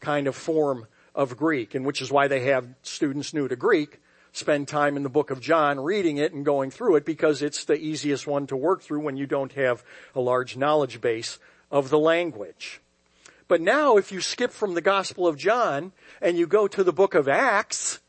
kind 0.00 0.26
of 0.26 0.34
form 0.34 0.86
of 1.14 1.36
Greek, 1.36 1.74
and 1.74 1.84
which 1.84 2.00
is 2.00 2.10
why 2.10 2.28
they 2.28 2.44
have 2.44 2.66
students 2.82 3.32
new 3.32 3.48
to 3.48 3.56
Greek 3.56 4.00
spend 4.36 4.68
time 4.68 4.96
in 4.96 5.02
the 5.02 5.08
book 5.08 5.30
of 5.30 5.40
John 5.40 5.80
reading 5.80 6.18
it 6.18 6.34
and 6.34 6.44
going 6.44 6.70
through 6.70 6.96
it 6.96 7.06
because 7.06 7.40
it's 7.40 7.64
the 7.64 7.78
easiest 7.78 8.26
one 8.26 8.46
to 8.48 8.56
work 8.56 8.82
through 8.82 9.00
when 9.00 9.16
you 9.16 9.26
don't 9.26 9.52
have 9.54 9.82
a 10.14 10.20
large 10.20 10.58
knowledge 10.58 11.00
base 11.00 11.38
of 11.70 11.88
the 11.88 11.98
language. 11.98 12.80
But 13.48 13.62
now 13.62 13.96
if 13.96 14.12
you 14.12 14.20
skip 14.20 14.52
from 14.52 14.74
the 14.74 14.82
Gospel 14.82 15.26
of 15.26 15.38
John 15.38 15.92
and 16.20 16.36
you 16.36 16.46
go 16.46 16.68
to 16.68 16.84
the 16.84 16.92
book 16.92 17.14
of 17.14 17.28
Acts 17.28 18.00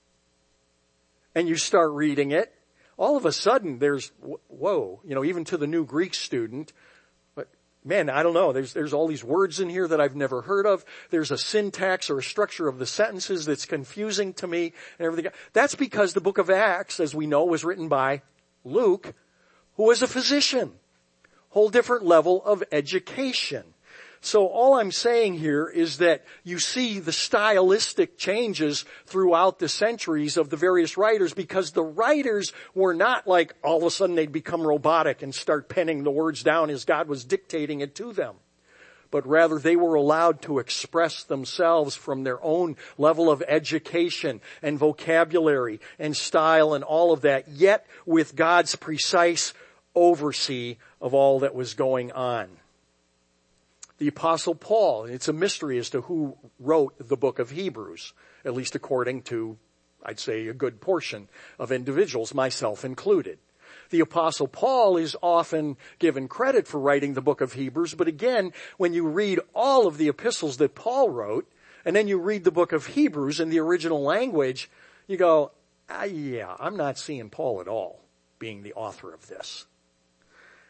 and 1.38 1.48
you 1.48 1.56
start 1.56 1.92
reading 1.92 2.32
it, 2.32 2.52
all 2.98 3.16
of 3.16 3.28
a 3.28 3.32
sudden 3.32 3.78
there's, 3.78 4.12
whoa, 4.48 5.00
you 5.06 5.14
know, 5.14 5.24
even 5.24 5.46
to 5.46 5.56
the 5.56 5.68
new 5.68 5.86
Greek 5.86 6.16
student, 6.16 6.74
but 7.36 7.48
man, 7.86 8.10
I 8.10 8.24
don't 8.24 8.34
know. 8.34 8.52
There's, 8.52 8.74
there's 8.74 8.92
all 8.92 9.08
these 9.08 9.24
words 9.24 9.60
in 9.60 9.70
here 9.70 9.88
that 9.88 10.02
I've 10.02 10.16
never 10.16 10.42
heard 10.42 10.66
of. 10.66 10.84
There's 11.12 11.30
a 11.30 11.38
syntax 11.38 12.10
or 12.10 12.18
a 12.18 12.24
structure 12.24 12.68
of 12.68 12.80
the 12.80 12.88
sentences 12.88 13.46
that's 13.46 13.68
confusing 13.68 14.34
to 14.34 14.48
me 14.48 14.74
and 14.98 15.06
everything. 15.06 15.32
That's 15.54 15.76
because 15.76 16.16
the 16.16 16.22
book 16.22 16.40
of 16.40 16.50
Acts, 16.50 17.00
as 17.00 17.14
we 17.14 17.28
know, 17.28 17.46
was 17.46 17.64
written 17.64 17.88
by 17.88 18.24
Luke, 18.64 19.14
who 19.76 19.84
was 19.84 20.02
a 20.02 20.08
physician. 20.08 20.72
Whole 21.50 21.70
different 21.70 22.04
level 22.04 22.44
of 22.44 22.64
education. 22.72 23.64
So 24.22 24.48
all 24.48 24.80
I'm 24.80 24.92
saying 24.92 25.36
here 25.36 25.68
is 25.68 25.98
that 25.98 26.26
you 26.44 26.60
see 26.60 27.00
the 27.00 27.12
stylistic 27.12 28.18
changes 28.18 28.84
throughout 29.06 29.60
the 29.60 29.70
centuries 29.70 30.38
of 30.38 30.50
the 30.50 30.58
various 30.58 30.98
writers 30.98 31.34
because 31.34 31.72
the 31.72 31.84
writers 31.84 32.52
were 32.74 32.94
not 32.94 33.28
like 33.28 33.54
all 33.64 33.78
of 33.78 33.84
a 33.84 33.92
sudden 33.92 34.16
they'd 34.16 34.32
become 34.32 34.66
robotic 34.66 35.22
and 35.22 35.34
start 35.34 35.70
penning 35.70 36.04
the 36.04 36.12
words 36.12 36.44
down 36.44 36.70
as 36.70 36.86
God 36.86 37.08
was 37.08 37.26
dictating 37.26 37.82
it 37.82 37.96
to 37.96 38.12
them. 38.12 38.36
But 39.10 39.26
rather 39.26 39.60
they 39.60 39.76
were 39.76 39.96
allowed 39.96 40.42
to 40.44 40.60
express 40.60 41.24
themselves 41.24 41.96
from 41.96 42.24
their 42.24 42.44
own 42.44 42.76
level 42.98 43.30
of 43.30 43.44
education 43.48 44.42
and 44.62 44.78
vocabulary 44.78 45.80
and 45.98 46.18
style 46.18 46.74
and 46.74 46.84
all 46.84 47.14
of 47.14 47.22
that, 47.22 47.48
yet 47.48 47.86
with 48.06 48.36
God's 48.36 48.76
precise 48.76 49.54
oversee 49.96 50.78
of 51.00 51.14
all 51.14 51.40
that 51.40 51.56
was 51.56 51.74
going 51.74 52.12
on. 52.12 52.50
The 53.98 54.08
apostle 54.08 54.54
Paul, 54.54 55.06
it's 55.06 55.28
a 55.28 55.34
mystery 55.34 55.80
as 55.80 55.90
to 55.90 56.02
who 56.02 56.38
wrote 56.60 56.96
the 57.00 57.18
book 57.18 57.40
of 57.40 57.50
Hebrews, 57.50 58.14
at 58.46 58.54
least 58.54 58.76
according 58.76 59.24
to, 59.24 59.58
I'd 60.04 60.20
say, 60.20 60.48
a 60.48 60.54
good 60.54 60.80
portion 60.82 61.30
of 61.58 61.72
individuals, 61.72 62.34
myself 62.34 62.86
included. 62.86 63.40
The 63.90 64.02
apostle 64.02 64.48
Paul 64.48 64.98
is 64.98 65.16
often 65.24 65.78
given 65.98 66.28
credit 66.28 66.68
for 66.68 66.80
writing 66.80 67.14
the 67.14 67.22
book 67.22 67.42
of 67.42 67.54
Hebrews, 67.54 67.96
but 67.96 68.08
again, 68.08 68.52
when 68.78 68.94
you 68.94 69.08
read 69.08 69.40
all 69.56 69.88
of 69.88 69.98
the 69.98 70.10
epistles 70.10 70.58
that 70.58 70.76
Paul 70.76 71.10
wrote, 71.10 71.50
and 71.84 71.96
then 71.96 72.08
you 72.08 72.20
read 72.20 72.44
the 72.44 72.52
book 72.52 72.74
of 72.74 72.88
Hebrews 72.88 73.40
in 73.40 73.50
the 73.50 73.60
original 73.60 74.04
language, 74.04 74.70
you 75.08 75.18
go, 75.18 75.52
ah, 75.90 76.04
yeah, 76.04 76.56
I'm 76.60 76.76
not 76.76 77.00
seeing 77.00 77.30
Paul 77.30 77.62
at 77.62 77.68
all 77.68 78.02
being 78.40 78.62
the 78.62 78.74
author 78.74 79.14
of 79.14 79.28
this. 79.28 79.66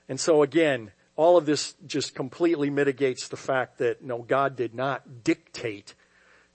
And 0.07 0.19
so 0.19 0.43
again, 0.43 0.91
all 1.17 1.35
of 1.35 1.45
this 1.45 1.75
just 1.85 2.15
completely 2.15 2.69
mitigates 2.69 3.27
the 3.27 3.35
fact 3.35 3.79
that 3.79 4.01
no, 4.01 4.19
God 4.19 4.55
did 4.55 4.73
not 4.73 5.25
dictate 5.25 5.93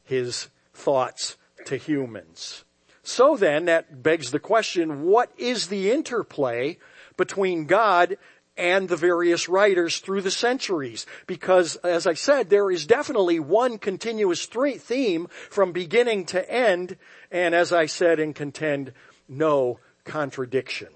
his 0.05 0.49
thoughts 0.73 1.37
to 1.67 1.77
humans. 1.77 2.65
So 3.03 3.37
then 3.37 3.67
that 3.67 4.03
begs 4.03 4.31
the 4.31 4.39
question, 4.39 5.03
what 5.03 5.31
is 5.37 5.67
the 5.67 5.91
interplay 5.91 6.79
between 7.17 7.67
God 7.67 8.17
and 8.57 8.89
the 8.89 8.97
various 8.97 9.49
writers 9.49 9.99
through 9.99 10.21
the 10.21 10.31
centuries. 10.31 11.07
Because, 11.27 11.77
as 11.77 12.07
I 12.07 12.15
said, 12.15 12.51
there 12.51 12.71
is 12.71 12.87
definitely 12.87 13.41
one 13.41 13.79
continuous 13.79 14.45
theme 14.47 15.29
from 15.51 15.73
beginning 15.73 16.27
to 16.27 16.51
end, 16.51 16.97
and 17.31 17.55
as 17.55 17.73
I 17.73 17.87
said 17.87 18.21
and 18.21 18.35
contend, 18.35 18.93
no 19.29 19.81
contradiction. 20.05 20.89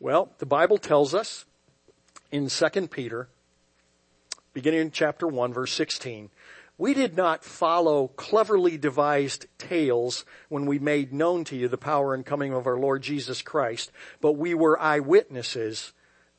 Well, 0.00 0.32
the 0.38 0.46
Bible 0.46 0.78
tells 0.78 1.14
us 1.14 1.44
in 2.34 2.48
2 2.48 2.88
Peter, 2.88 3.28
beginning 4.54 4.80
in 4.80 4.90
chapter 4.90 5.24
1, 5.24 5.52
verse 5.52 5.72
16, 5.72 6.30
we 6.76 6.92
did 6.92 7.16
not 7.16 7.44
follow 7.44 8.08
cleverly 8.08 8.76
devised 8.76 9.46
tales 9.56 10.24
when 10.48 10.66
we 10.66 10.80
made 10.80 11.12
known 11.12 11.44
to 11.44 11.54
you 11.54 11.68
the 11.68 11.78
power 11.78 12.12
and 12.12 12.26
coming 12.26 12.52
of 12.52 12.66
our 12.66 12.76
Lord 12.76 13.02
Jesus 13.02 13.40
Christ, 13.40 13.92
but 14.20 14.32
we 14.32 14.52
were 14.52 14.82
eyewitnesses 14.82 15.92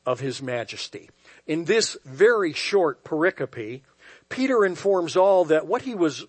of 0.04 0.20
his 0.20 0.42
majesty. 0.42 1.08
In 1.46 1.64
this 1.64 1.96
very 2.04 2.52
short 2.52 3.02
pericope, 3.02 3.80
Peter 4.28 4.66
informs 4.66 5.16
all 5.16 5.46
that 5.46 5.66
what 5.66 5.80
he 5.80 5.94
was 5.94 6.26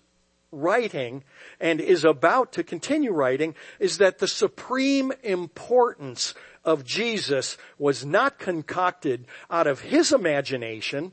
writing 0.50 1.22
and 1.60 1.78
is 1.78 2.06
about 2.06 2.52
to 2.52 2.64
continue 2.64 3.12
writing 3.12 3.54
is 3.78 3.98
that 3.98 4.18
the 4.18 4.28
supreme 4.28 5.12
importance 5.22 6.32
of 6.68 6.84
Jesus 6.84 7.56
was 7.78 8.04
not 8.04 8.38
concocted 8.38 9.26
out 9.50 9.66
of 9.66 9.80
his 9.80 10.12
imagination. 10.12 11.12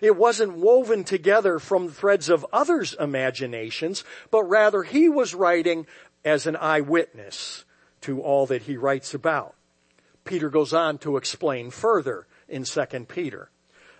It 0.00 0.16
wasn't 0.16 0.56
woven 0.56 1.04
together 1.04 1.58
from 1.58 1.90
threads 1.90 2.30
of 2.30 2.46
others' 2.52 2.96
imaginations, 2.98 4.04
but 4.30 4.44
rather 4.44 4.82
he 4.82 5.08
was 5.08 5.34
writing 5.34 5.86
as 6.24 6.46
an 6.46 6.56
eyewitness 6.56 7.64
to 8.00 8.22
all 8.22 8.46
that 8.46 8.62
he 8.62 8.78
writes 8.78 9.12
about. 9.12 9.54
Peter 10.24 10.48
goes 10.48 10.72
on 10.72 10.98
to 10.98 11.18
explain 11.18 11.70
further 11.70 12.26
in 12.48 12.64
2 12.64 12.86
Peter. 13.06 13.50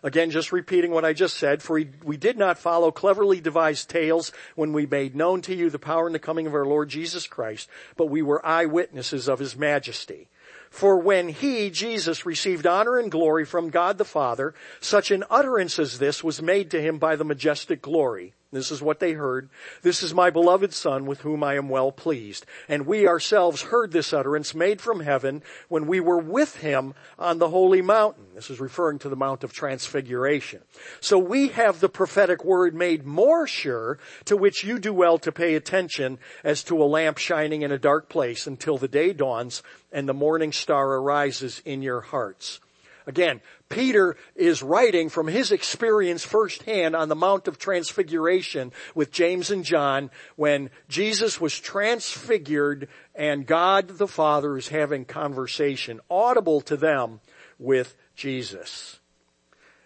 Again, 0.03 0.31
just 0.31 0.53
repeating 0.53 0.93
what 0.93 1.05
I 1.05 1.13
just 1.13 1.37
said, 1.37 1.63
for 1.63 1.81
we, 2.05 2.17
did 2.17 2.39
not 2.39 2.59
follow 2.59 2.91
cleverly 2.91 3.41
devised 3.41 3.91
tales 3.91 4.33
when 4.55 4.73
we 4.73 4.87
made 4.87 5.17
known 5.17 5.43
to 5.43 5.55
you 5.55 5.69
the 5.69 5.79
power 5.79 6.07
and 6.07 6.15
the 6.15 6.21
coming 6.21 6.47
of 6.47 6.55
our 6.55 6.65
Lord 6.65 6.89
Jesus 6.89 7.27
Christ, 7.27 7.69
but 7.97 8.07
we 8.07 8.23
were 8.23 8.45
eyewitnesses 8.45 9.29
of 9.29 9.39
his 9.39 9.57
majesty. 9.57 10.29
For 10.77 10.99
when 10.99 11.31
he, 11.31 11.71
Jesus, 11.71 12.27
received 12.27 12.67
honor 12.67 12.99
and 12.99 13.11
glory 13.11 13.47
from 13.47 13.71
God 13.71 13.97
the 13.97 14.05
Father, 14.05 14.53
such 14.79 15.11
an 15.11 15.25
utterance 15.31 15.79
as 15.79 15.99
this 15.99 16.23
was 16.23 16.43
made 16.43 16.71
to 16.73 16.83
him 16.83 16.99
by 16.99 17.17
the 17.17 17.25
majestic 17.25 17.81
glory. 17.81 18.35
This 18.53 18.71
is 18.71 18.81
what 18.81 19.01
they 19.01 19.13
heard. 19.13 19.49
This 19.83 20.03
is 20.03 20.15
my 20.15 20.31
beloved 20.31 20.73
son 20.73 21.05
with 21.05 21.23
whom 21.23 21.43
I 21.43 21.55
am 21.57 21.69
well 21.69 21.91
pleased. 21.91 22.47
And 22.69 22.87
we 22.87 23.09
ourselves 23.09 23.63
heard 23.63 23.91
this 23.91 24.13
utterance 24.13 24.55
made 24.55 24.81
from 24.81 25.01
heaven 25.01 25.43
when 25.69 25.87
we 25.87 25.99
were 25.99 26.19
with 26.19 26.57
him 26.57 26.95
on 27.19 27.39
the 27.39 27.49
holy 27.49 27.83
mountain. 27.83 28.27
This 28.35 28.49
is 28.49 28.61
referring 28.61 29.01
to 29.01 29.09
the 29.09 29.17
Mount 29.17 29.43
of 29.43 29.53
Transfiguration. 29.53 30.63
So 31.01 31.19
we 31.19 31.49
have 31.49 31.81
the 31.81 31.89
prophetic 31.89 32.45
word 32.45 32.75
made 32.75 33.05
more 33.05 33.49
sure 33.49 33.99
to 34.27 34.37
which 34.37 34.63
you 34.63 34.79
do 34.79 34.95
well 34.95 35.19
to 35.19 35.33
pay 35.33 35.57
attention 35.57 36.19
as 36.45 36.63
to 36.65 36.81
a 36.81 36.85
lamp 36.85 37.19
shining 37.19 37.63
in 37.63 37.73
a 37.73 37.79
dark 37.79 38.09
place 38.09 38.47
until 38.47 38.79
the 38.79 38.89
day 38.89 39.13
dawns 39.13 39.63
and 39.91 40.09
the 40.09 40.15
morning 40.15 40.53
star 40.53 40.95
arises 40.95 41.61
in 41.65 41.83
your 41.83 42.01
hearts. 42.01 42.61
Again, 43.07 43.41
Peter 43.69 44.17
is 44.35 44.65
writing 44.65 45.09
from 45.09 45.29
his 45.29 45.53
experience 45.53 46.25
firsthand 46.25 46.97
on 46.97 47.09
the 47.09 47.15
Mount 47.15 47.47
of 47.47 47.57
Transfiguration 47.57 48.73
with 48.97 49.13
James 49.13 49.51
and 49.51 49.65
John 49.65 50.11
when 50.35 50.71
Jesus 50.89 51.41
was 51.41 51.59
transfigured 51.59 52.89
and 53.15 53.47
God 53.47 53.89
the 53.89 54.09
Father 54.09 54.57
is 54.57 54.69
having 54.69 55.05
conversation 55.05 56.01
audible 56.11 56.61
to 56.63 56.77
them 56.77 57.21
with 57.61 57.97
Jesus. 58.17 58.99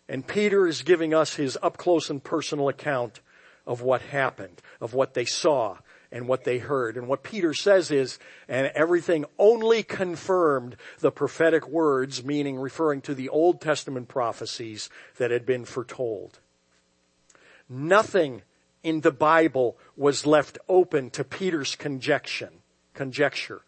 And 0.09 0.26
Peter 0.26 0.66
is 0.66 0.83
giving 0.83 1.12
us 1.12 1.35
his 1.35 1.59
up 1.62 1.76
close 1.76 2.09
and 2.09 2.24
personal 2.24 2.68
account 2.68 3.20
of 3.66 3.83
what 3.83 4.00
happened, 4.00 4.62
of 4.80 4.94
what 4.94 5.12
they 5.12 5.26
saw, 5.26 5.76
and 6.12 6.27
what 6.27 6.44
they 6.44 6.59
heard. 6.59 6.96
And 6.96 7.09
what 7.09 7.23
Peter 7.23 7.55
says 7.55 7.90
is, 7.90 8.18
and 8.49 8.70
everything 8.75 9.25
only 9.38 9.83
confirmed 9.83 10.77
the 10.99 11.11
prophetic 11.11 11.68
words, 11.68 12.25
meaning 12.25 12.59
referring 12.59 13.01
to 13.03 13.14
the 13.14 13.29
Old 13.29 13.61
Testament 13.61 14.09
prophecies 14.09 14.90
that 15.18 15.31
had 15.31 15.46
been 15.46 15.64
foretold. 15.64 16.40
Nothing 17.68 18.42
in 18.83 19.03
the 19.03 19.12
Bible 19.12 19.79
was 19.96 20.27
left 20.27 20.59
open 20.68 21.11
to 21.11 21.25
Peter's 21.25 21.77
conjecture. 21.77 22.51
conjecture 22.94 23.62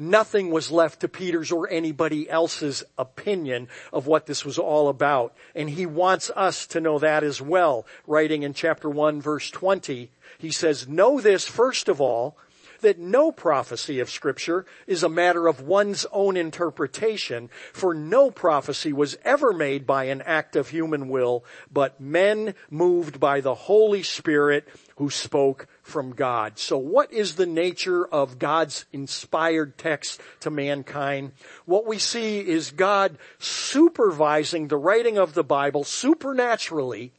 nothing 0.00 0.50
was 0.50 0.70
left 0.70 1.00
to 1.00 1.08
Peter's 1.08 1.52
or 1.52 1.68
anybody 1.68 2.28
else's 2.28 2.82
opinion 2.98 3.68
of 3.92 4.06
what 4.06 4.26
this 4.26 4.44
was 4.44 4.58
all 4.58 4.88
about. 4.88 5.36
And 5.54 5.70
he 5.70 5.86
wants 5.86 6.30
us 6.34 6.66
to 6.68 6.80
know 6.80 6.98
that 6.98 7.22
as 7.22 7.40
well. 7.40 7.86
Writing 8.06 8.42
in 8.42 8.54
chapter 8.54 8.88
1 8.88 9.20
verse 9.20 9.50
20, 9.50 10.10
he 10.38 10.50
says, 10.50 10.88
know 10.88 11.20
this 11.20 11.46
first 11.46 11.88
of 11.88 12.00
all, 12.00 12.36
that 12.80 12.98
no 12.98 13.30
prophecy 13.30 14.00
of 14.00 14.10
scripture 14.10 14.66
is 14.86 15.02
a 15.02 15.08
matter 15.08 15.46
of 15.46 15.60
one's 15.60 16.06
own 16.12 16.36
interpretation, 16.36 17.50
for 17.72 17.94
no 17.94 18.30
prophecy 18.30 18.92
was 18.92 19.18
ever 19.24 19.52
made 19.52 19.86
by 19.86 20.04
an 20.04 20.22
act 20.22 20.56
of 20.56 20.68
human 20.68 21.08
will, 21.08 21.44
but 21.72 22.00
men 22.00 22.54
moved 22.70 23.20
by 23.20 23.40
the 23.40 23.54
Holy 23.54 24.02
Spirit 24.02 24.66
who 25.00 25.08
spoke 25.08 25.66
from 25.82 26.10
God. 26.10 26.58
So 26.58 26.76
what 26.76 27.10
is 27.10 27.36
the 27.36 27.46
nature 27.46 28.06
of 28.06 28.38
God's 28.38 28.84
inspired 28.92 29.78
text 29.78 30.20
to 30.40 30.50
mankind? 30.50 31.32
What 31.64 31.86
we 31.86 31.98
see 31.98 32.40
is 32.40 32.70
God 32.70 33.16
supervising 33.38 34.68
the 34.68 34.76
writing 34.76 35.16
of 35.16 35.32
the 35.32 35.42
Bible 35.42 35.84
supernaturally 35.84 37.14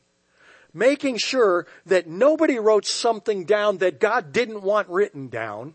making 0.76 1.18
sure 1.18 1.66
that 1.88 2.06
nobody 2.06 2.60
wrote 2.60 2.86
something 2.86 3.46
down 3.46 3.80
that 3.80 4.00
God 4.00 4.32
didn't 4.32 4.62
want 4.62 4.88
written 4.88 5.28
down, 5.28 5.74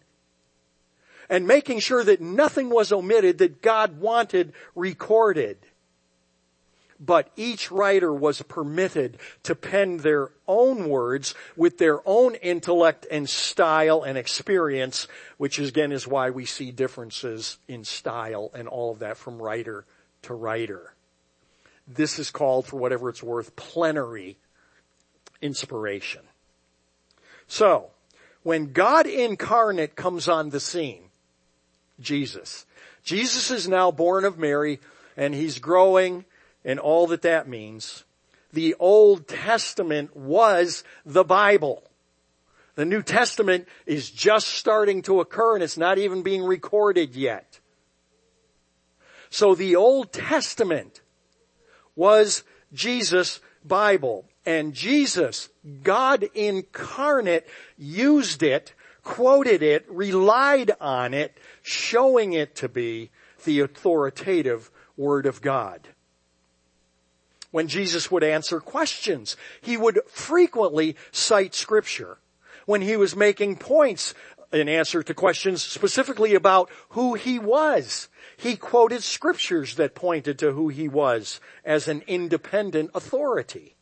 and 1.28 1.44
making 1.44 1.80
sure 1.80 2.04
that 2.04 2.20
nothing 2.20 2.70
was 2.70 2.92
omitted 2.92 3.38
that 3.38 3.60
God 3.60 3.98
wanted 3.98 4.52
recorded. 4.76 5.58
But 6.98 7.30
each 7.36 7.70
writer 7.70 8.12
was 8.12 8.40
permitted 8.42 9.18
to 9.42 9.54
pen 9.54 9.98
their 9.98 10.30
own 10.48 10.88
words 10.88 11.34
with 11.56 11.78
their 11.78 12.00
own 12.06 12.36
intellect 12.36 13.06
and 13.10 13.28
style 13.28 14.02
and 14.02 14.16
experience, 14.16 15.06
which 15.36 15.58
again 15.58 15.92
is 15.92 16.06
why 16.06 16.30
we 16.30 16.46
see 16.46 16.70
differences 16.70 17.58
in 17.68 17.84
style 17.84 18.50
and 18.54 18.66
all 18.66 18.92
of 18.92 19.00
that 19.00 19.18
from 19.18 19.40
writer 19.40 19.84
to 20.22 20.34
writer. 20.34 20.94
This 21.86 22.18
is 22.18 22.30
called, 22.30 22.66
for 22.66 22.76
whatever 22.78 23.08
it's 23.08 23.22
worth, 23.22 23.54
plenary 23.56 24.38
inspiration. 25.40 26.22
So, 27.46 27.90
when 28.42 28.72
God 28.72 29.06
incarnate 29.06 29.96
comes 29.96 30.28
on 30.28 30.50
the 30.50 30.60
scene, 30.60 31.10
Jesus, 32.00 32.66
Jesus 33.04 33.50
is 33.50 33.68
now 33.68 33.90
born 33.90 34.24
of 34.24 34.38
Mary 34.38 34.80
and 35.16 35.34
he's 35.34 35.58
growing 35.58 36.24
and 36.66 36.80
all 36.80 37.06
that 37.06 37.22
that 37.22 37.48
means. 37.48 38.04
The 38.52 38.74
Old 38.78 39.28
Testament 39.28 40.14
was 40.14 40.84
the 41.06 41.24
Bible. 41.24 41.84
The 42.74 42.84
New 42.84 43.02
Testament 43.02 43.66
is 43.86 44.10
just 44.10 44.48
starting 44.48 45.00
to 45.02 45.20
occur 45.20 45.54
and 45.54 45.62
it's 45.62 45.78
not 45.78 45.96
even 45.96 46.22
being 46.22 46.44
recorded 46.44 47.14
yet. 47.14 47.60
So 49.30 49.54
the 49.54 49.76
Old 49.76 50.12
Testament 50.12 51.00
was 51.94 52.42
Jesus' 52.74 53.40
Bible. 53.64 54.26
And 54.44 54.74
Jesus, 54.74 55.48
God 55.82 56.28
incarnate, 56.34 57.46
used 57.78 58.42
it, 58.42 58.74
quoted 59.02 59.62
it, 59.62 59.84
relied 59.88 60.72
on 60.80 61.14
it, 61.14 61.36
showing 61.62 62.32
it 62.32 62.54
to 62.56 62.68
be 62.68 63.10
the 63.44 63.60
authoritative 63.60 64.70
Word 64.96 65.26
of 65.26 65.40
God. 65.40 65.88
When 67.56 67.68
Jesus 67.68 68.10
would 68.10 68.22
answer 68.22 68.60
questions. 68.60 69.34
He 69.62 69.78
would 69.78 70.00
frequently 70.08 70.94
cite 71.10 71.54
scripture 71.54 72.18
when 72.66 72.82
he 72.82 72.98
was 72.98 73.16
making 73.16 73.56
points 73.56 74.12
in 74.52 74.68
answer 74.68 75.02
to 75.02 75.14
questions 75.14 75.62
specifically 75.62 76.34
about 76.34 76.68
who 76.90 77.14
he 77.14 77.38
was. 77.38 78.10
He 78.36 78.56
quoted 78.56 79.02
scriptures 79.02 79.76
that 79.76 79.94
pointed 79.94 80.38
to 80.40 80.52
who 80.52 80.68
he 80.68 80.86
was 80.86 81.40
as 81.64 81.88
an 81.88 82.02
independent 82.06 82.90
authority. 82.94 83.74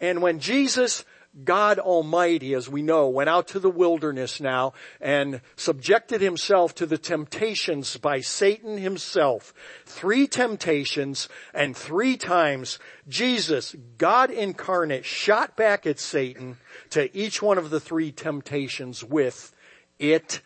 And 0.00 0.20
when 0.20 0.40
Jesus 0.40 1.04
God 1.42 1.80
Almighty, 1.80 2.54
as 2.54 2.68
we 2.68 2.82
know, 2.82 3.08
went 3.08 3.28
out 3.28 3.48
to 3.48 3.58
the 3.58 3.70
wilderness 3.70 4.40
now 4.40 4.72
and 5.00 5.40
subjected 5.56 6.20
himself 6.20 6.74
to 6.76 6.86
the 6.86 6.98
temptations 6.98 7.96
by 7.96 8.20
Satan 8.20 8.78
himself. 8.78 9.52
Three 9.84 10.28
temptations 10.28 11.28
and 11.52 11.76
three 11.76 12.16
times 12.16 12.78
Jesus, 13.08 13.74
God 13.98 14.30
incarnate, 14.30 15.04
shot 15.04 15.56
back 15.56 15.86
at 15.86 15.98
Satan 15.98 16.58
to 16.90 17.14
each 17.16 17.42
one 17.42 17.58
of 17.58 17.70
the 17.70 17.80
three 17.80 18.12
temptations 18.12 19.02
with, 19.02 19.52
it 19.98 20.40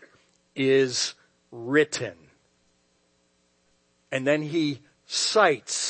is 0.57 1.15
written. 1.51 2.15
And 4.11 4.27
then 4.27 4.43
he 4.43 4.81
cites 5.07 5.88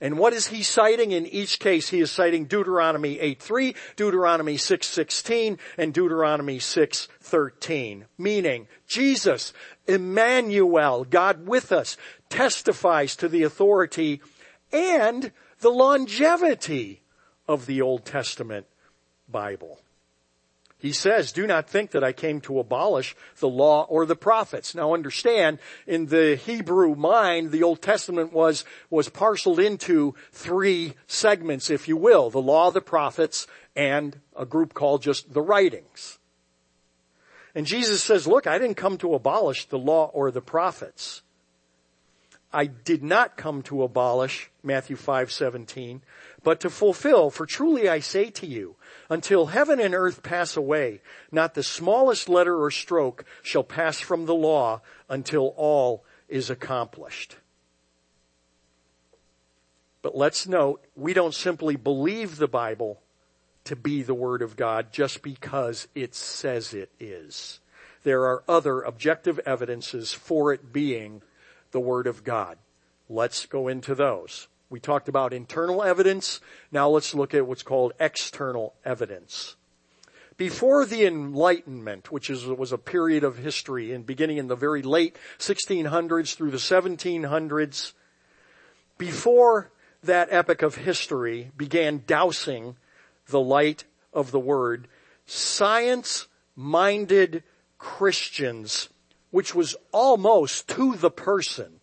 and 0.00 0.18
what 0.18 0.32
is 0.32 0.46
he 0.46 0.62
citing? 0.62 1.12
In 1.12 1.26
each 1.26 1.58
case, 1.58 1.90
he 1.90 2.00
is 2.00 2.10
citing 2.10 2.46
Deuteronomy 2.46 3.18
8.3, 3.18 3.76
Deuteronomy 3.96 4.56
6.16, 4.56 5.58
and 5.76 5.92
Deuteronomy 5.92 6.58
6.13. 6.58 8.04
Meaning, 8.16 8.66
Jesus, 8.86 9.52
Emmanuel, 9.86 11.04
God 11.04 11.46
with 11.46 11.70
us, 11.70 11.98
testifies 12.30 13.14
to 13.16 13.28
the 13.28 13.42
authority 13.42 14.22
and 14.72 15.32
the 15.60 15.70
longevity 15.70 17.02
of 17.46 17.66
the 17.66 17.82
Old 17.82 18.06
Testament 18.06 18.66
Bible. 19.28 19.80
He 20.80 20.92
says, 20.92 21.30
do 21.30 21.46
not 21.46 21.68
think 21.68 21.90
that 21.90 22.02
I 22.02 22.12
came 22.12 22.40
to 22.42 22.58
abolish 22.58 23.14
the 23.38 23.48
law 23.48 23.84
or 23.90 24.06
the 24.06 24.16
prophets. 24.16 24.74
Now 24.74 24.94
understand, 24.94 25.58
in 25.86 26.06
the 26.06 26.36
Hebrew 26.36 26.94
mind, 26.94 27.50
the 27.50 27.62
Old 27.62 27.82
Testament 27.82 28.32
was, 28.32 28.64
was 28.88 29.10
parceled 29.10 29.60
into 29.60 30.14
three 30.32 30.94
segments, 31.06 31.68
if 31.68 31.86
you 31.86 31.98
will. 31.98 32.30
The 32.30 32.40
law, 32.40 32.70
the 32.70 32.80
prophets, 32.80 33.46
and 33.76 34.18
a 34.34 34.46
group 34.46 34.72
called 34.72 35.02
just 35.02 35.34
the 35.34 35.42
writings. 35.42 36.18
And 37.54 37.66
Jesus 37.66 38.02
says, 38.02 38.26
look, 38.26 38.46
I 38.46 38.58
didn't 38.58 38.76
come 38.76 38.96
to 38.98 39.14
abolish 39.14 39.66
the 39.66 39.78
law 39.78 40.10
or 40.14 40.30
the 40.30 40.40
prophets. 40.40 41.20
I 42.52 42.66
did 42.66 43.02
not 43.02 43.36
come 43.36 43.62
to 43.64 43.82
abolish, 43.82 44.50
Matthew 44.62 44.96
5, 44.96 45.30
17, 45.30 46.02
but 46.42 46.60
to 46.60 46.70
fulfill, 46.70 47.30
for 47.30 47.46
truly 47.46 47.88
I 47.88 48.00
say 48.00 48.30
to 48.30 48.46
you, 48.46 48.76
until 49.10 49.46
heaven 49.46 49.80
and 49.80 49.94
earth 49.94 50.22
pass 50.22 50.56
away, 50.56 51.02
not 51.32 51.54
the 51.54 51.62
smallest 51.62 52.28
letter 52.28 52.62
or 52.62 52.70
stroke 52.70 53.24
shall 53.42 53.64
pass 53.64 53.98
from 54.00 54.24
the 54.24 54.34
law 54.34 54.80
until 55.08 55.52
all 55.56 56.04
is 56.28 56.48
accomplished. 56.48 57.36
But 60.00 60.16
let's 60.16 60.46
note, 60.46 60.82
we 60.96 61.12
don't 61.12 61.34
simply 61.34 61.76
believe 61.76 62.36
the 62.36 62.48
Bible 62.48 63.00
to 63.64 63.76
be 63.76 64.02
the 64.02 64.14
Word 64.14 64.40
of 64.40 64.56
God 64.56 64.92
just 64.92 65.22
because 65.22 65.88
it 65.94 66.14
says 66.14 66.72
it 66.72 66.90
is. 66.98 67.60
There 68.04 68.22
are 68.22 68.42
other 68.48 68.80
objective 68.80 69.38
evidences 69.40 70.12
for 70.12 70.54
it 70.54 70.72
being 70.72 71.20
the 71.72 71.80
Word 71.80 72.06
of 72.06 72.24
God. 72.24 72.56
Let's 73.08 73.44
go 73.44 73.68
into 73.68 73.94
those. 73.94 74.48
We 74.70 74.80
talked 74.80 75.08
about 75.08 75.32
internal 75.32 75.82
evidence. 75.82 76.40
Now 76.70 76.88
let's 76.88 77.14
look 77.14 77.34
at 77.34 77.46
what's 77.46 77.64
called 77.64 77.92
external 77.98 78.74
evidence. 78.84 79.56
Before 80.36 80.86
the 80.86 81.04
Enlightenment, 81.04 82.10
which 82.10 82.30
is, 82.30 82.46
was 82.46 82.72
a 82.72 82.78
period 82.78 83.24
of 83.24 83.36
history 83.36 83.92
and 83.92 84.06
beginning 84.06 84.38
in 84.38 84.46
the 84.46 84.56
very 84.56 84.80
late 84.80 85.18
1600s 85.38 86.34
through 86.34 86.52
the 86.52 86.56
1700s, 86.56 87.92
before 88.96 89.70
that 90.02 90.28
epoch 90.30 90.62
of 90.62 90.76
history 90.76 91.50
began 91.56 92.04
dousing 92.06 92.76
the 93.26 93.40
light 93.40 93.84
of 94.12 94.30
the 94.30 94.40
word, 94.40 94.88
science-minded 95.26 97.42
Christians, 97.76 98.88
which 99.30 99.54
was 99.54 99.76
almost 99.92 100.68
to 100.68 100.94
the 100.94 101.10
person, 101.10 101.79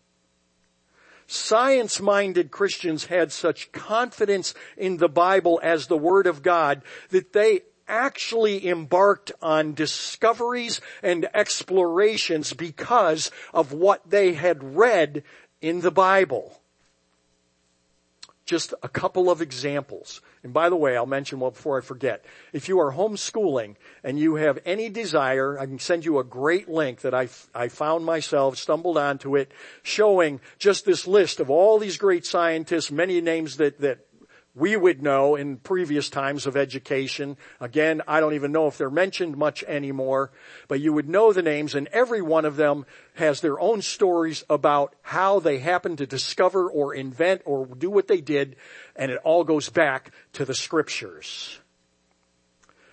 Science-minded 1.28 2.52
Christians 2.52 3.06
had 3.06 3.32
such 3.32 3.72
confidence 3.72 4.54
in 4.78 4.98
the 4.98 5.10
Bible 5.10 5.60
as 5.62 5.88
the 5.88 5.98
Word 5.98 6.26
of 6.26 6.42
God 6.42 6.82
that 7.10 7.34
they 7.34 7.62
actually 7.88 8.68
embarked 8.68 9.32
on 9.42 9.74
discoveries 9.74 10.82
and 11.04 11.28
explorations 11.34 12.54
because 12.54 13.32
of 13.54 13.74
what 13.74 14.10
they 14.10 14.34
had 14.34 14.76
read 14.76 15.24
in 15.62 15.82
the 15.82 15.92
Bible. 15.92 16.62
Just 18.48 18.74
a 18.82 18.88
couple 18.88 19.30
of 19.30 19.42
examples. 19.42 20.22
And 20.42 20.54
by 20.54 20.70
the 20.70 20.76
way, 20.78 20.96
I'll 20.96 21.06
mention 21.06 21.42
one 21.42 21.52
before 21.52 21.78
I 21.78 21.82
forget. 21.82 22.24
If 22.54 22.70
you 22.70 22.80
are 22.80 22.94
homeschooling 22.94 23.76
and 24.06 24.18
you 24.18 24.36
have 24.36 24.58
any 24.66 24.88
desire, 24.88 25.60
I 25.60 25.66
can 25.66 25.80
send 25.80 26.06
you 26.06 26.18
a 26.18 26.24
great 26.24 26.70
link 26.70 27.02
that 27.02 27.14
I, 27.14 27.28
I 27.54 27.68
found 27.68 28.06
myself, 28.06 28.58
stumbled 28.58 28.98
onto 28.98 29.36
it, 29.36 29.52
showing 29.84 30.40
just 30.60 30.86
this 30.86 31.06
list 31.06 31.42
of 31.42 31.50
all 31.50 31.78
these 31.78 31.98
great 31.98 32.26
scientists, 32.26 32.90
many 32.90 33.20
names 33.20 33.58
that, 33.58 33.82
that 33.82 34.07
we 34.58 34.76
would 34.76 35.04
know 35.04 35.36
in 35.36 35.58
previous 35.58 36.10
times 36.10 36.48
of 36.48 36.58
education. 36.58 37.38
Again, 37.62 38.02
I 38.08 38.20
don't 38.20 38.34
even 38.34 38.52
know 38.52 38.66
if 38.66 38.78
they're 38.78 38.90
mentioned 38.90 39.38
much 39.38 39.64
anymore, 39.66 40.32
but 40.68 40.80
you 40.80 40.94
would 40.94 41.08
know 41.08 41.32
the 41.32 41.44
names 41.44 41.76
and 41.76 41.88
every 41.90 42.24
one 42.24 42.44
of 42.44 42.56
them 42.56 42.86
has 43.14 43.40
their 43.40 43.60
own 43.60 43.84
stories 43.84 44.44
about 44.50 44.96
how 45.04 45.40
they 45.40 45.60
happened 45.60 46.00
to 46.00 46.08
discover 46.08 46.68
or 46.68 46.96
invent 46.96 47.44
or 47.46 47.68
do 47.68 47.92
what 47.92 48.08
they 48.08 48.20
did 48.20 48.56
and 48.96 49.12
it 49.12 49.20
all 49.24 49.44
goes 49.44 49.70
back 49.70 50.12
to 50.34 50.44
the 50.44 50.56
scriptures. 50.56 51.60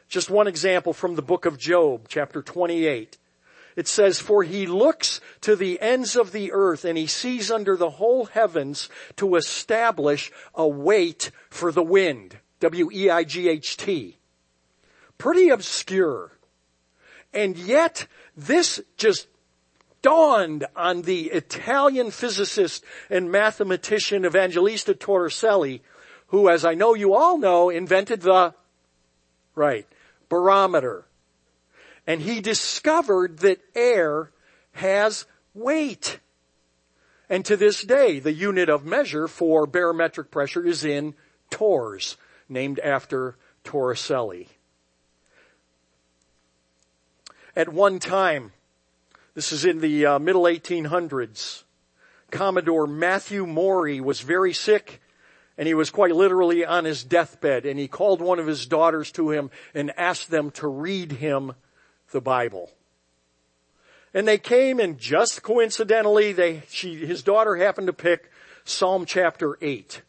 Just 0.09 0.29
one 0.29 0.47
example 0.47 0.93
from 0.93 1.15
the 1.15 1.23
book 1.23 1.47
of 1.47 1.59
Job, 1.59 2.09
chapter 2.09 2.43
28. 2.43 3.17
It 3.77 3.89
says, 3.89 4.21
for 4.21 4.43
he 4.43 4.67
looks 4.67 5.21
to 5.41 5.57
the 5.57 5.81
ends 5.81 6.15
of 6.17 6.33
the 6.33 6.53
earth 6.53 6.85
and 6.85 6.97
he 6.97 7.07
sees 7.07 7.51
under 7.51 7.77
the 7.77 7.91
whole 7.91 8.27
heavens 8.27 8.89
to 9.17 9.37
establish 9.37 10.31
a 10.55 10.67
weight 10.67 11.31
for 11.51 11.73
the 11.73 11.83
wind. 11.83 12.39
W-E-I-G-H-T. 12.61 14.19
Pretty 15.19 15.49
obscure. 15.49 16.33
And 17.33 17.57
yet, 17.57 18.07
this 18.37 18.81
just 18.97 19.27
dawned 20.03 20.67
on 20.77 21.03
the 21.03 21.27
Italian 21.27 22.11
physicist 22.11 22.85
and 23.11 23.33
mathematician 23.33 24.25
Evangelista 24.25 24.95
Torricelli, 24.95 25.81
who, 26.29 26.49
as 26.49 26.65
I 26.65 26.75
know 26.75 26.95
you 26.95 27.15
all 27.15 27.39
know, 27.39 27.71
invented 27.71 28.21
the, 28.21 28.55
right, 29.57 29.87
barometer 30.29 31.07
and 32.07 32.21
he 32.21 32.41
discovered 32.41 33.39
that 33.39 33.61
air 33.75 34.31
has 34.73 35.27
weight. 35.55 36.19
And 37.29 37.45
to 37.47 37.57
this 37.57 37.83
day, 37.83 38.19
the 38.19 38.33
unit 38.33 38.69
of 38.69 38.85
measure 38.85 39.29
for 39.29 39.67
barometric 39.67 40.31
pressure 40.31 40.65
is 40.65 40.85
in 40.85 41.15
torrs, 41.51 42.17
named 42.49 42.79
after 42.81 43.37
Torricelli. 43.65 44.49
At 47.57 47.69
one 47.69 47.99
time, 47.99 48.53
this 49.35 49.53
is 49.53 49.65
in 49.65 49.81
the 49.81 50.07
uh, 50.07 50.19
middle 50.19 50.43
1800s, 50.43 51.63
Commodore 52.31 52.89
Matthew 52.89 53.47
Maury 53.47 54.01
was 54.01 54.21
very 54.21 54.53
sick 54.53 55.01
and 55.57 55.69
he 55.69 55.75
was 55.75 55.91
quite 55.91 56.15
literally 56.15 56.65
on 56.65 56.85
his 56.85 57.05
deathbed 57.05 57.65
and 57.65 57.79
he 57.79 57.87
called 57.87 58.21
one 58.21 58.41
of 58.41 58.47
his 58.47 58.67
daughters 58.67 59.13
to 59.13 59.31
him 59.31 59.51
and 59.73 59.97
asked 59.97 60.31
them 60.31 60.51
to 60.51 60.67
read 60.67 61.13
him 61.13 61.55
the 62.15 62.23
Bible. 62.23 62.71
And 64.15 64.27
they 64.27 64.39
came 64.39 64.81
and 64.81 64.97
just 64.97 65.43
coincidentally, 65.43 66.33
they, 66.33 66.63
she, 66.71 67.05
his 67.05 67.23
daughter 67.23 67.57
happened 67.57 67.89
to 67.89 67.93
pick 67.93 68.31
Psalm 68.65 69.05
chapter 69.05 69.59
8. 69.61 70.01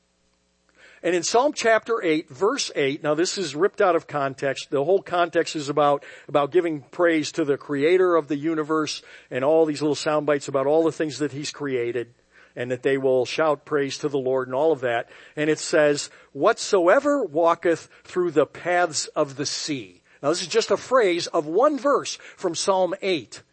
And 1.03 1.15
in 1.15 1.23
Psalm 1.23 1.53
chapter 1.53 2.01
8, 2.01 2.29
verse 2.29 2.71
8, 2.75 3.03
now 3.03 3.15
this 3.15 3.37
is 3.37 3.55
ripped 3.55 3.81
out 3.81 3.95
of 3.95 4.07
context. 4.07 4.69
The 4.69 4.83
whole 4.83 5.01
context 5.01 5.55
is 5.55 5.69
about, 5.69 6.03
about 6.27 6.51
giving 6.51 6.81
praise 6.81 7.31
to 7.33 7.45
the 7.45 7.57
creator 7.57 8.15
of 8.15 8.27
the 8.27 8.37
universe 8.37 9.01
and 9.29 9.43
all 9.43 9.65
these 9.65 9.81
little 9.81 9.95
sound 9.95 10.25
bites 10.25 10.47
about 10.47 10.67
all 10.67 10.83
the 10.83 10.91
things 10.91 11.19
that 11.19 11.31
he's 11.31 11.51
created 11.51 12.13
and 12.55 12.71
that 12.71 12.83
they 12.83 12.97
will 12.97 13.25
shout 13.25 13.65
praise 13.65 13.97
to 13.99 14.09
the 14.09 14.17
Lord 14.17 14.47
and 14.47 14.55
all 14.55 14.71
of 14.71 14.81
that. 14.81 15.09
And 15.35 15.49
it 15.49 15.59
says, 15.59 16.09
whatsoever 16.31 17.23
walketh 17.23 17.89
through 18.03 18.31
the 18.31 18.45
paths 18.45 19.07
of 19.07 19.35
the 19.35 19.45
sea. 19.45 20.01
Now 20.25 20.31
this 20.31 20.41
is 20.41 20.47
just 20.47 20.71
a 20.71 20.77
phrase 20.77 21.27
of 21.27 21.45
one 21.45 21.77
verse 21.77 22.15
from 22.35 22.55
Psalm 22.55 22.95
8. 22.99 23.43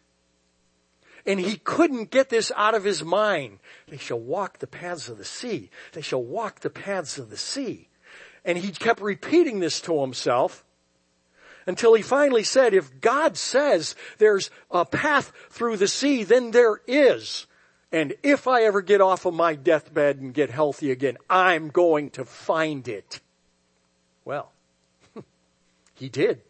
And 1.23 1.39
he 1.39 1.57
couldn't 1.57 2.09
get 2.09 2.29
this 2.29 2.51
out 2.55 2.73
of 2.73 2.83
his 2.83 3.03
mind. 3.03 3.59
They 3.89 3.97
shall 3.97 4.19
walk 4.19 4.57
the 4.57 4.65
paths 4.65 5.07
of 5.07 5.19
the 5.19 5.23
sea. 5.23 5.69
They 5.91 6.01
shall 6.01 6.23
walk 6.23 6.61
the 6.61 6.71
paths 6.71 7.19
of 7.19 7.29
the 7.29 7.37
sea. 7.37 7.89
And 8.43 8.57
he 8.57 8.71
kept 8.71 9.01
repeating 9.01 9.59
this 9.59 9.81
to 9.81 10.01
himself 10.01 10.65
until 11.67 11.93
he 11.93 12.01
finally 12.01 12.43
said, 12.43 12.73
if 12.73 12.99
God 12.99 13.37
says 13.37 13.95
there's 14.17 14.49
a 14.71 14.83
path 14.83 15.31
through 15.51 15.77
the 15.77 15.87
sea, 15.87 16.23
then 16.23 16.49
there 16.49 16.81
is. 16.87 17.45
And 17.91 18.15
if 18.23 18.47
I 18.47 18.63
ever 18.63 18.81
get 18.81 18.99
off 18.99 19.27
of 19.27 19.35
my 19.35 19.53
deathbed 19.53 20.17
and 20.17 20.33
get 20.33 20.49
healthy 20.49 20.89
again, 20.89 21.19
I'm 21.29 21.69
going 21.69 22.09
to 22.09 22.25
find 22.25 22.87
it. 22.87 23.21
Well, 24.25 24.51
he 25.93 26.09
did. 26.09 26.41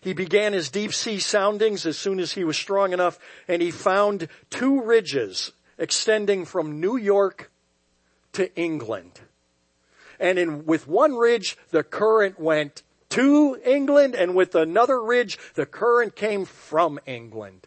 He 0.00 0.12
began 0.12 0.52
his 0.52 0.70
deep 0.70 0.92
sea 0.94 1.18
soundings 1.18 1.86
as 1.86 1.98
soon 1.98 2.20
as 2.20 2.32
he 2.32 2.44
was 2.44 2.56
strong 2.56 2.92
enough 2.92 3.18
and 3.46 3.60
he 3.60 3.70
found 3.70 4.28
two 4.50 4.82
ridges 4.82 5.52
extending 5.78 6.44
from 6.44 6.80
New 6.80 6.96
York 6.96 7.50
to 8.32 8.54
England. 8.56 9.20
And 10.20 10.38
in, 10.38 10.66
with 10.66 10.88
one 10.88 11.14
ridge, 11.14 11.56
the 11.70 11.82
current 11.82 12.38
went 12.38 12.82
to 13.10 13.58
England 13.64 14.14
and 14.14 14.34
with 14.34 14.54
another 14.54 15.02
ridge, 15.02 15.38
the 15.54 15.66
current 15.66 16.14
came 16.16 16.44
from 16.44 16.98
England. 17.06 17.66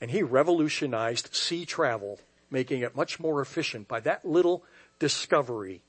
And 0.00 0.10
he 0.10 0.22
revolutionized 0.22 1.34
sea 1.34 1.64
travel, 1.64 2.18
making 2.50 2.80
it 2.80 2.96
much 2.96 3.20
more 3.20 3.40
efficient 3.40 3.88
by 3.88 4.00
that 4.00 4.24
little 4.24 4.64
discovery. 4.98 5.82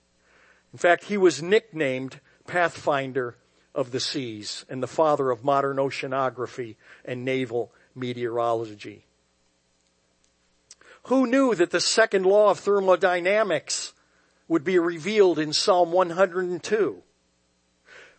In 0.72 0.80
fact, 0.80 1.06
he 1.06 1.18
was 1.18 1.42
nicknamed 1.42 2.20
Pathfinder 2.48 3.36
of 3.76 3.92
the 3.92 4.00
seas 4.00 4.66
and 4.70 4.82
the 4.82 4.88
father 4.88 5.30
of 5.30 5.44
modern 5.44 5.78
oceanography 5.78 6.78
and 7.04 7.26
naval 7.26 7.72
meteorology. 7.94 9.06
Who 11.04 11.28
knew 11.28 11.54
that 11.54 11.70
the 11.70 11.82
second 11.82 12.26
law 12.26 12.50
of 12.50 12.60
thermodynamics 12.60 13.94
would 14.48 14.64
be 14.64 14.80
revealed 14.80 15.38
in 15.38 15.54
Psalm 15.54 15.92
102? 15.92 17.04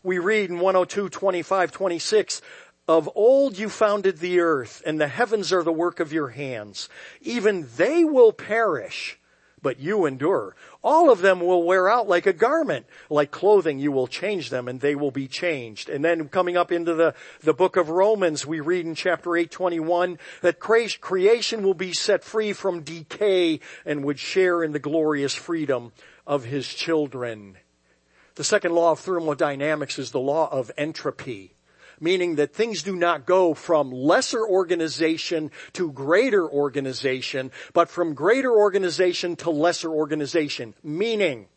We 0.05 0.19
read 0.19 0.51
in 0.51 0.61
102, 0.61 1.09
25, 1.09 1.73
26, 1.73 2.43
of 2.87 3.11
old 3.17 3.59
you 3.59 3.69
founded 3.69 4.19
the 4.19 4.39
earth 4.39 4.83
and 4.87 5.01
the 5.01 5.09
heavens 5.09 5.53
are 5.53 5.65
the 5.65 5.73
work 5.73 5.99
of 5.99 6.13
your 6.13 6.29
hands. 6.29 6.89
Even 7.21 7.67
they 7.77 8.05
will 8.05 8.33
perish, 8.33 9.19
but 9.63 9.81
you 9.81 10.07
endure. 10.07 10.55
All 10.83 11.11
of 11.11 11.21
them 11.21 11.41
will 11.41 11.63
wear 11.63 11.89
out 11.89 12.09
like 12.09 12.27
a 12.27 12.33
garment. 12.33 12.87
Like 13.11 13.31
clothing, 13.31 13.79
you 13.79 13.91
will 13.91 14.07
change 14.07 14.51
them 14.51 14.69
and 14.69 14.81
they 14.81 14.95
will 14.95 15.11
be 15.11 15.27
changed. 15.27 15.89
And 15.89 16.05
then 16.05 16.29
coming 16.29 16.57
up 16.57 16.71
into 16.71 16.95
the, 16.95 17.15
the 17.41 17.55
book 17.55 17.77
of 17.77 17.89
Romans, 17.89 18.47
we 18.47 18.61
read 18.61 18.87
in 18.87 18.95
chapter 18.95 19.37
821 19.37 20.19
that 20.43 20.61
creation 20.61 21.63
will 21.63 21.75
be 21.75 21.93
set 21.93 22.23
free 22.23 22.53
from 22.53 22.83
decay 22.83 23.61
and 23.85 24.05
would 24.05 24.19
share 24.19 24.63
in 24.63 24.73
the 24.73 24.79
glorious 24.79 25.35
freedom 25.35 25.93
of 26.27 26.45
his 26.45 26.69
children. 26.69 27.57
The 28.37 28.45
second 28.45 28.73
law 28.73 28.93
of 28.93 29.01
thermodynamics 29.01 29.99
is 29.99 30.11
the 30.11 30.21
law 30.21 30.49
of 30.53 30.71
entropy 30.77 31.56
meaning 32.01 32.37
that 32.37 32.55
things 32.55 32.83
do 32.83 32.97
not 32.97 33.27
go 33.27 33.55
from 33.55 33.91
lesser 33.91 34.47
organization 34.47 35.51
to 35.75 35.93
greater 35.93 36.49
organization, 36.49 37.51
but 37.73 37.89
from 37.89 38.15
greater 38.15 38.53
organization 38.53 39.37
to 39.37 39.51
lesser 39.51 39.91
organization, 39.91 40.75
meaning 40.83 41.49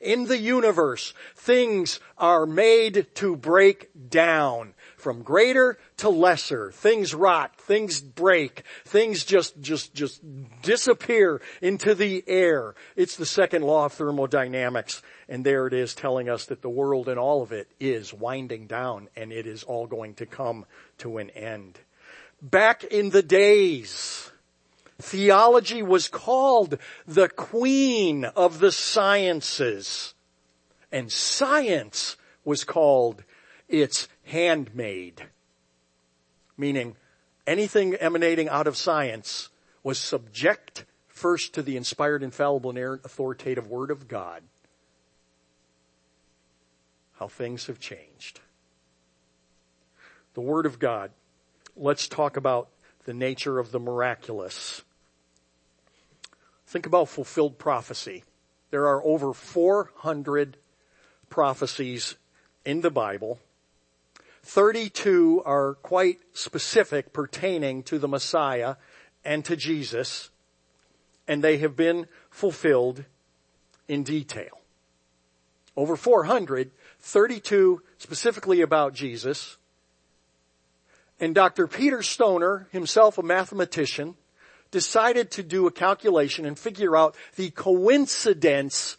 in 0.00 0.26
the 0.26 0.38
universe, 0.38 1.14
things 1.34 2.00
are 2.18 2.46
made 2.46 3.06
to 3.16 3.36
break 3.36 3.90
down 4.08 4.74
from 5.06 5.22
greater 5.22 5.78
to 5.96 6.08
lesser. 6.08 6.72
Things 6.72 7.14
rot, 7.14 7.54
things 7.60 8.00
break, 8.00 8.64
things 8.84 9.22
just, 9.22 9.60
just, 9.60 9.94
just 9.94 10.20
disappear 10.62 11.40
into 11.62 11.94
the 11.94 12.24
air. 12.26 12.74
It's 12.96 13.14
the 13.14 13.24
second 13.24 13.62
law 13.62 13.84
of 13.84 13.92
thermodynamics. 13.92 15.02
And 15.28 15.46
there 15.46 15.68
it 15.68 15.74
is 15.74 15.94
telling 15.94 16.28
us 16.28 16.46
that 16.46 16.60
the 16.60 16.68
world 16.68 17.08
and 17.08 17.20
all 17.20 17.40
of 17.40 17.52
it 17.52 17.70
is 17.78 18.12
winding 18.12 18.66
down 18.66 19.08
and 19.14 19.30
it 19.30 19.46
is 19.46 19.62
all 19.62 19.86
going 19.86 20.14
to 20.14 20.26
come 20.26 20.64
to 20.98 21.18
an 21.18 21.30
end. 21.30 21.78
Back 22.42 22.82
in 22.82 23.10
the 23.10 23.22
days, 23.22 24.32
theology 24.98 25.84
was 25.84 26.08
called 26.08 26.78
the 27.06 27.28
queen 27.28 28.24
of 28.24 28.58
the 28.58 28.72
sciences 28.72 30.14
and 30.90 31.12
science 31.12 32.16
was 32.44 32.64
called 32.64 33.22
its 33.68 34.08
handmaid. 34.26 35.22
Meaning 36.56 36.96
anything 37.46 37.94
emanating 37.94 38.48
out 38.48 38.66
of 38.66 38.76
science 38.76 39.48
was 39.82 39.98
subject 39.98 40.84
first 41.08 41.54
to 41.54 41.62
the 41.62 41.76
inspired, 41.76 42.22
infallible, 42.22 42.70
and 42.70 43.00
authoritative 43.04 43.66
word 43.66 43.90
of 43.90 44.06
God 44.06 44.42
how 47.18 47.28
things 47.28 47.66
have 47.66 47.80
changed. 47.80 48.40
The 50.34 50.40
Word 50.40 50.66
of 50.66 50.78
God. 50.78 51.10
Let's 51.76 52.08
talk 52.08 52.36
about 52.36 52.68
the 53.04 53.14
nature 53.14 53.58
of 53.58 53.72
the 53.72 53.80
miraculous. 53.80 54.82
Think 56.66 56.86
about 56.86 57.08
fulfilled 57.08 57.58
prophecy. 57.58 58.24
There 58.70 58.86
are 58.88 59.02
over 59.04 59.32
400 59.32 60.56
prophecies 61.30 62.16
in 62.64 62.80
the 62.80 62.90
Bible. 62.90 63.38
32 64.46 65.42
are 65.44 65.74
quite 65.74 66.20
specific 66.32 67.12
pertaining 67.12 67.82
to 67.82 67.98
the 67.98 68.06
Messiah 68.06 68.76
and 69.24 69.44
to 69.44 69.56
Jesus, 69.56 70.30
and 71.26 71.42
they 71.42 71.58
have 71.58 71.74
been 71.74 72.06
fulfilled 72.30 73.04
in 73.88 74.04
detail. 74.04 74.60
Over 75.76 75.96
400 75.96 76.70
32 77.00 77.82
specifically 77.98 78.60
about 78.60 78.94
Jesus. 78.94 79.56
And 81.18 81.34
Dr. 81.34 81.66
Peter 81.66 82.02
Stoner, 82.02 82.68
himself 82.70 83.18
a 83.18 83.22
mathematician, 83.22 84.14
decided 84.70 85.30
to 85.32 85.42
do 85.42 85.66
a 85.66 85.72
calculation 85.72 86.46
and 86.46 86.58
figure 86.58 86.96
out 86.96 87.16
the 87.34 87.50
coincidence 87.50 88.96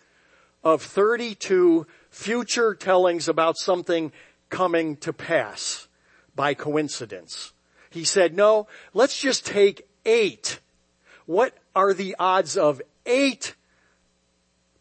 of 0.63 0.81
32 0.81 1.87
future 2.09 2.73
tellings 2.73 3.27
about 3.27 3.57
something 3.57 4.11
coming 4.49 4.97
to 4.97 5.13
pass 5.13 5.87
by 6.35 6.53
coincidence. 6.53 7.53
He 7.89 8.03
said, 8.03 8.35
no, 8.35 8.67
let's 8.93 9.19
just 9.19 9.45
take 9.45 9.87
eight. 10.05 10.59
What 11.25 11.57
are 11.75 11.93
the 11.93 12.15
odds 12.19 12.57
of 12.57 12.81
eight 13.05 13.55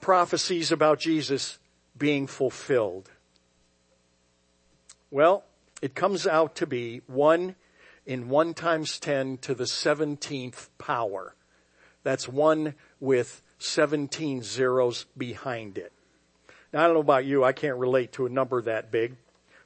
prophecies 0.00 0.70
about 0.70 1.00
Jesus 1.00 1.58
being 1.96 2.26
fulfilled? 2.26 3.10
Well, 5.10 5.44
it 5.82 5.94
comes 5.94 6.26
out 6.26 6.56
to 6.56 6.66
be 6.66 7.02
one 7.06 7.54
in 8.04 8.28
one 8.28 8.54
times 8.54 8.98
10 9.00 9.38
to 9.38 9.54
the 9.54 9.64
17th 9.64 10.68
power. 10.78 11.34
That's 12.02 12.28
one 12.28 12.74
with 13.00 13.42
17 13.58 14.42
zeros 14.42 15.06
behind 15.16 15.78
it. 15.78 15.92
Now 16.72 16.80
I 16.80 16.84
don't 16.84 16.94
know 16.94 17.00
about 17.00 17.24
you, 17.24 17.44
I 17.44 17.52
can't 17.52 17.78
relate 17.78 18.12
to 18.12 18.26
a 18.26 18.30
number 18.30 18.60
that 18.62 18.90
big. 18.90 19.16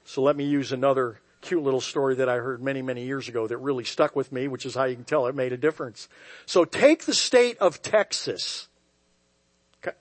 So 0.04 0.22
let 0.22 0.36
me 0.36 0.44
use 0.44 0.72
another 0.72 1.20
cute 1.40 1.62
little 1.62 1.80
story 1.80 2.16
that 2.16 2.28
I 2.28 2.36
heard 2.36 2.62
many, 2.62 2.82
many 2.82 3.04
years 3.04 3.28
ago 3.28 3.46
that 3.46 3.56
really 3.58 3.84
stuck 3.84 4.14
with 4.14 4.32
me, 4.32 4.48
which 4.48 4.66
is 4.66 4.74
how 4.74 4.84
you 4.84 4.94
can 4.94 5.04
tell 5.04 5.26
it 5.26 5.34
made 5.34 5.52
a 5.52 5.56
difference. 5.56 6.08
So 6.46 6.64
take 6.64 7.06
the 7.06 7.14
state 7.14 7.58
of 7.58 7.82
Texas, 7.82 8.68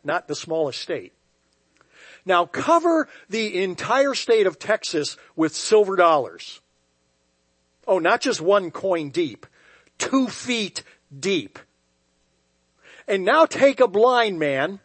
not 0.04 0.28
the 0.28 0.36
smallest 0.36 0.82
state. 0.82 1.14
Now 2.26 2.46
cover 2.46 3.08
the 3.30 3.62
entire 3.64 4.14
state 4.14 4.46
of 4.46 4.60
Texas 4.60 5.18
with 5.36 5.56
silver 5.56 5.96
dollars. 5.96 6.60
Oh, 7.88 8.00
not 8.00 8.22
just 8.22 8.42
one 8.42 8.72
coin 8.72 9.10
deep, 9.10 9.46
two 9.98 10.28
feet 10.28 10.84
deep. 11.18 11.58
And 13.08 13.26
now 13.26 13.46
take 13.46 13.80
a 13.80 13.88
blind 13.88 14.38
man, 14.38 14.80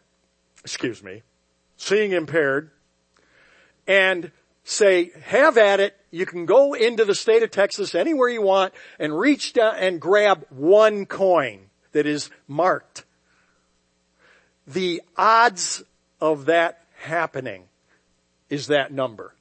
excuse 0.63 1.03
me, 1.03 1.21
seeing 1.77 2.13
impaired, 2.13 2.71
and 3.85 4.31
say, 4.65 5.11
have 5.23 5.57
at 5.57 5.79
it. 5.79 5.95
You 6.11 6.25
can 6.25 6.45
go 6.45 6.73
into 6.73 7.05
the 7.05 7.15
state 7.15 7.43
of 7.43 7.51
Texas 7.51 7.95
anywhere 7.95 8.27
you 8.27 8.41
want 8.41 8.73
and 8.99 9.17
reach 9.17 9.53
down 9.53 9.75
and 9.77 10.01
grab 10.01 10.45
one 10.49 11.05
coin 11.05 11.69
that 11.93 12.05
is 12.05 12.29
marked. 12.47 13.05
The 14.67 15.01
odds 15.15 15.83
of 16.19 16.45
that 16.45 16.81
happening 16.97 17.65
is 18.49 18.67
that 18.67 18.91
number. 18.91 19.33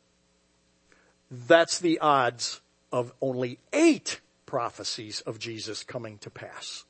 That's 1.31 1.79
the 1.79 1.99
odds 1.99 2.61
of 2.93 3.13
only 3.21 3.59
eight 3.73 4.21
prophecies 4.47 5.23
of 5.23 5.39
Jesus 5.39 5.83
coming 5.83 6.19
to 6.19 6.31
pass. 6.31 6.85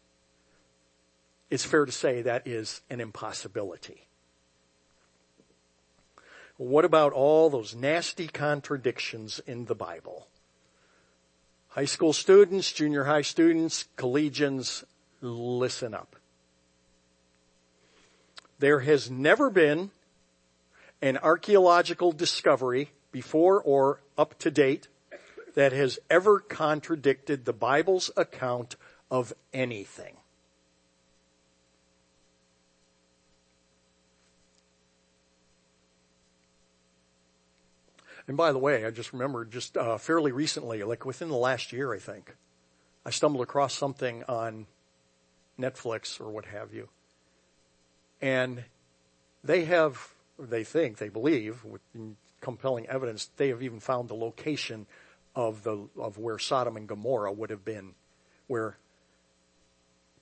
It's 1.51 1.65
fair 1.65 1.87
to 1.87 1.93
say 1.93 2.23
that 2.23 2.47
is 2.47 2.83
an 2.91 3.01
impossibility. 3.01 4.04
What 6.57 6.85
about 6.85 7.13
all 7.13 7.51
those 7.51 7.75
nasty 7.75 8.29
contradictions 8.29 9.41
in 9.47 9.65
the 9.65 9.75
Bible? 9.75 10.29
High 11.69 11.85
school 11.87 12.13
students, 12.13 12.71
junior 12.73 13.05
high 13.05 13.23
students, 13.23 13.87
collegians, 13.97 14.85
listen 15.21 15.95
up. 15.95 16.15
There 18.61 18.81
has 18.81 19.11
never 19.11 19.51
been 19.51 19.91
an 21.03 21.19
archaeological 21.19 22.13
discovery 22.13 22.91
before 23.11 23.61
or 23.61 24.01
up 24.17 24.39
to 24.39 24.51
date 24.51 24.87
that 25.55 25.73
has 25.73 25.99
ever 26.09 26.39
contradicted 26.39 27.45
the 27.45 27.53
Bible's 27.53 28.11
account 28.17 28.77
of 29.11 29.33
anything. 29.53 30.17
And 38.27 38.37
by 38.37 38.53
the 38.53 38.59
way, 38.59 38.85
I 38.85 38.91
just 38.91 39.13
remembered 39.13 39.51
just 39.51 39.77
uh, 39.77 39.99
fairly 39.99 40.33
recently, 40.33 40.83
like 40.83 41.05
within 41.05 41.29
the 41.29 41.37
last 41.37 41.73
year, 41.73 41.93
I 41.93 41.99
think, 41.99 42.35
I 43.05 43.11
stumbled 43.11 43.43
across 43.43 43.75
something 43.75 44.25
on 44.25 44.67
Netflix 45.61 46.21
or 46.21 46.31
what 46.31 46.47
have 46.47 46.73
you. 46.73 46.89
And 48.23 48.65
they 49.43 49.67
have, 49.67 50.15
they 50.39 50.65
think, 50.65 50.97
they 50.97 51.11
believe, 51.11 51.65
with 51.65 51.83
compelling 52.41 52.87
evidence, 52.87 53.31
they 53.37 53.49
have 53.49 53.63
even 53.63 53.81
found 53.81 54.09
the 54.09 54.15
location 54.15 54.87
of 55.35 55.63
the, 55.63 55.89
of 55.99 56.17
where 56.17 56.39
Sodom 56.39 56.77
and 56.77 56.89
Gomorrah 56.89 57.33
would 57.33 57.51
have 57.51 57.65
been, 57.65 57.95
where 58.47 58.79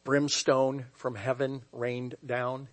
brimstone 0.03 0.87
from 0.93 1.15
heaven 1.15 1.63
rained 1.73 2.17
down, 2.25 2.69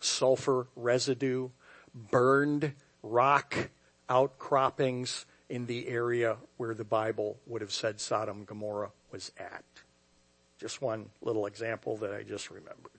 sulfur 0.00 0.66
residue, 0.74 1.50
burned 1.94 2.72
rock 3.02 3.70
outcroppings 4.10 5.26
in 5.48 5.66
the 5.66 5.88
area 5.88 6.36
where 6.56 6.74
the 6.74 6.84
Bible 6.84 7.38
would 7.46 7.62
have 7.62 7.72
said 7.72 8.00
Sodom 8.00 8.38
and 8.38 8.46
Gomorrah 8.46 8.90
was 9.10 9.32
at. 9.38 9.64
Just 10.58 10.82
one 10.82 11.06
little 11.22 11.46
example 11.46 11.96
that 11.98 12.12
I 12.12 12.22
just 12.22 12.50
remembered. 12.50 12.92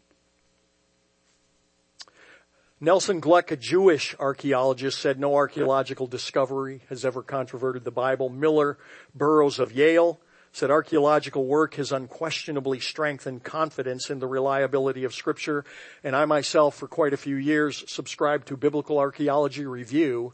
Nelson 2.82 3.20
Glueck, 3.20 3.52
a 3.52 3.58
Jewish 3.58 4.16
archaeologist, 4.20 5.00
said 5.00 5.20
no 5.20 5.36
archaeological 5.36 6.08
discovery 6.08 6.82
has 6.88 7.04
ever 7.04 7.22
controverted 7.22 7.84
the 7.84 7.92
Bible. 7.92 8.30
Millar 8.30 8.78
Burrows 9.14 9.60
of 9.60 9.74
Yale 9.74 10.18
said 10.54 10.72
archaeological 10.72 11.46
work 11.46 11.76
has 11.76 11.92
unquestionably 11.92 12.80
strengthened 12.80 13.44
confidence 13.44 14.10
in 14.10 14.20
the 14.20 14.28
reliability 14.28 15.04
of 15.04 15.14
scripture. 15.14 15.66
And 16.06 16.16
I 16.16 16.24
myself, 16.24 16.76
for 16.76 16.88
quite 16.88 17.14
a 17.14 17.18
few 17.18 17.36
years, 17.36 17.84
subscribed 17.88 18.48
to 18.48 18.56
Biblical 18.56 18.98
Archaeology 18.98 19.66
Review, 19.66 20.34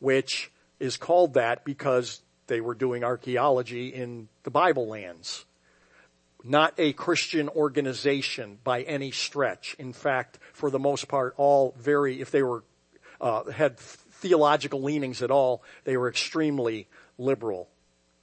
which 0.00 0.50
is 0.80 0.96
called 0.96 1.34
that 1.34 1.64
because 1.64 2.22
they 2.48 2.60
were 2.60 2.74
doing 2.74 3.04
archaeology 3.04 3.88
in 3.88 4.28
the 4.42 4.50
Bible 4.50 4.88
lands. 4.88 5.44
Not 6.42 6.74
a 6.78 6.92
Christian 6.94 7.48
organization 7.50 8.58
by 8.64 8.82
any 8.82 9.10
stretch. 9.10 9.76
In 9.78 9.92
fact, 9.92 10.38
for 10.52 10.70
the 10.70 10.78
most 10.78 11.06
part, 11.06 11.34
all 11.36 11.74
very, 11.78 12.20
if 12.20 12.30
they 12.30 12.42
were, 12.42 12.64
uh, 13.20 13.44
had 13.50 13.78
theological 13.78 14.82
leanings 14.82 15.22
at 15.22 15.30
all, 15.30 15.62
they 15.84 15.96
were 15.96 16.08
extremely 16.08 16.88
liberal, 17.18 17.68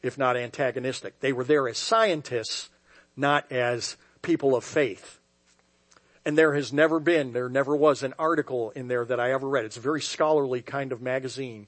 if 0.01 0.17
not 0.17 0.35
antagonistic. 0.35 1.19
They 1.19 1.31
were 1.31 1.43
there 1.43 1.67
as 1.67 1.77
scientists, 1.77 2.69
not 3.15 3.51
as 3.51 3.97
people 4.23 4.55
of 4.55 4.63
faith. 4.63 5.16
And 6.27 6.37
there 6.37 6.55
has 6.55 6.73
never 6.73 6.99
been, 6.99 7.31
there 7.31 7.47
never 7.47 7.73
was 7.73 8.03
an 8.03 8.13
article 8.19 8.71
in 8.71 8.89
there 8.89 9.05
that 9.05 9.17
I 9.17 9.31
ever 9.31 9.47
read. 9.47 9.63
It's 9.63 9.77
a 9.77 9.79
very 9.79 10.01
scholarly 10.01 10.61
kind 10.61 10.91
of 10.91 11.01
magazine. 11.01 11.67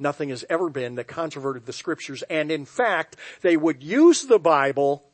Nothing 0.00 0.30
has 0.30 0.44
ever 0.50 0.68
been 0.68 0.96
that 0.96 1.06
controverted 1.06 1.64
the 1.64 1.72
scriptures. 1.72 2.24
And 2.24 2.50
in 2.50 2.64
fact, 2.64 3.14
they 3.42 3.56
would 3.56 3.84
use 3.84 4.24
the 4.24 4.40
Bible 4.40 5.04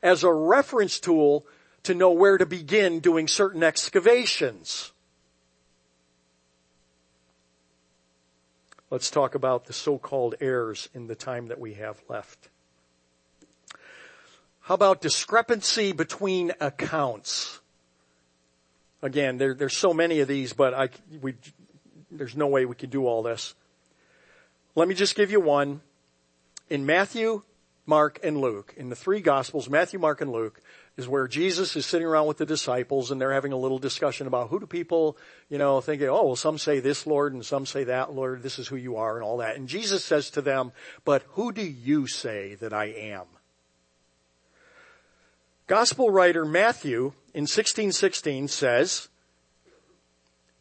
as 0.00 0.22
a 0.22 0.32
reference 0.32 1.00
tool 1.00 1.44
to 1.82 1.92
know 1.92 2.12
where 2.12 2.38
to 2.38 2.46
begin 2.46 3.00
doing 3.00 3.26
certain 3.26 3.64
excavations. 3.64 4.92
Let's 8.90 9.10
talk 9.10 9.34
about 9.34 9.64
the 9.64 9.72
so-called 9.72 10.36
errors 10.40 10.88
in 10.94 11.08
the 11.08 11.16
time 11.16 11.48
that 11.48 11.58
we 11.58 11.74
have 11.74 12.00
left. 12.08 12.48
How 14.60 14.74
about 14.74 15.00
discrepancy 15.00 15.90
between 15.90 16.52
accounts? 16.60 17.59
Again, 19.02 19.38
there, 19.38 19.54
there's 19.54 19.76
so 19.76 19.94
many 19.94 20.20
of 20.20 20.28
these, 20.28 20.52
but 20.52 20.74
I, 20.74 20.90
we, 21.20 21.34
there's 22.10 22.36
no 22.36 22.46
way 22.46 22.66
we 22.66 22.74
could 22.74 22.90
do 22.90 23.06
all 23.06 23.22
this. 23.22 23.54
Let 24.74 24.88
me 24.88 24.94
just 24.94 25.14
give 25.14 25.30
you 25.30 25.40
one. 25.40 25.80
In 26.68 26.86
Matthew, 26.86 27.42
Mark, 27.86 28.20
and 28.22 28.40
Luke, 28.40 28.74
in 28.76 28.88
the 28.88 28.96
three 28.96 29.20
gospels, 29.20 29.68
Matthew, 29.68 29.98
Mark, 29.98 30.20
and 30.20 30.30
Luke, 30.30 30.60
is 30.96 31.08
where 31.08 31.26
Jesus 31.26 31.74
is 31.76 31.86
sitting 31.86 32.06
around 32.06 32.26
with 32.26 32.36
the 32.36 32.46
disciples 32.46 33.10
and 33.10 33.20
they're 33.20 33.32
having 33.32 33.52
a 33.52 33.56
little 33.56 33.78
discussion 33.78 34.26
about 34.26 34.48
who 34.48 34.60
do 34.60 34.66
people, 34.66 35.16
you 35.48 35.58
know, 35.58 35.80
thinking, 35.80 36.08
oh, 36.08 36.26
well, 36.26 36.36
some 36.36 36.58
say 36.58 36.78
this 36.78 37.06
Lord 37.06 37.32
and 37.32 37.44
some 37.44 37.66
say 37.66 37.84
that 37.84 38.12
Lord, 38.12 38.42
this 38.42 38.58
is 38.58 38.68
who 38.68 38.76
you 38.76 38.96
are 38.96 39.16
and 39.16 39.24
all 39.24 39.38
that. 39.38 39.56
And 39.56 39.66
Jesus 39.66 40.04
says 40.04 40.30
to 40.30 40.42
them, 40.42 40.72
but 41.04 41.24
who 41.30 41.52
do 41.52 41.62
you 41.62 42.06
say 42.06 42.54
that 42.56 42.72
I 42.72 42.86
am? 42.86 43.24
Gospel 45.66 46.10
writer 46.10 46.44
Matthew 46.44 47.12
in 47.32 47.42
1616 47.42 48.48
says, 48.48 49.08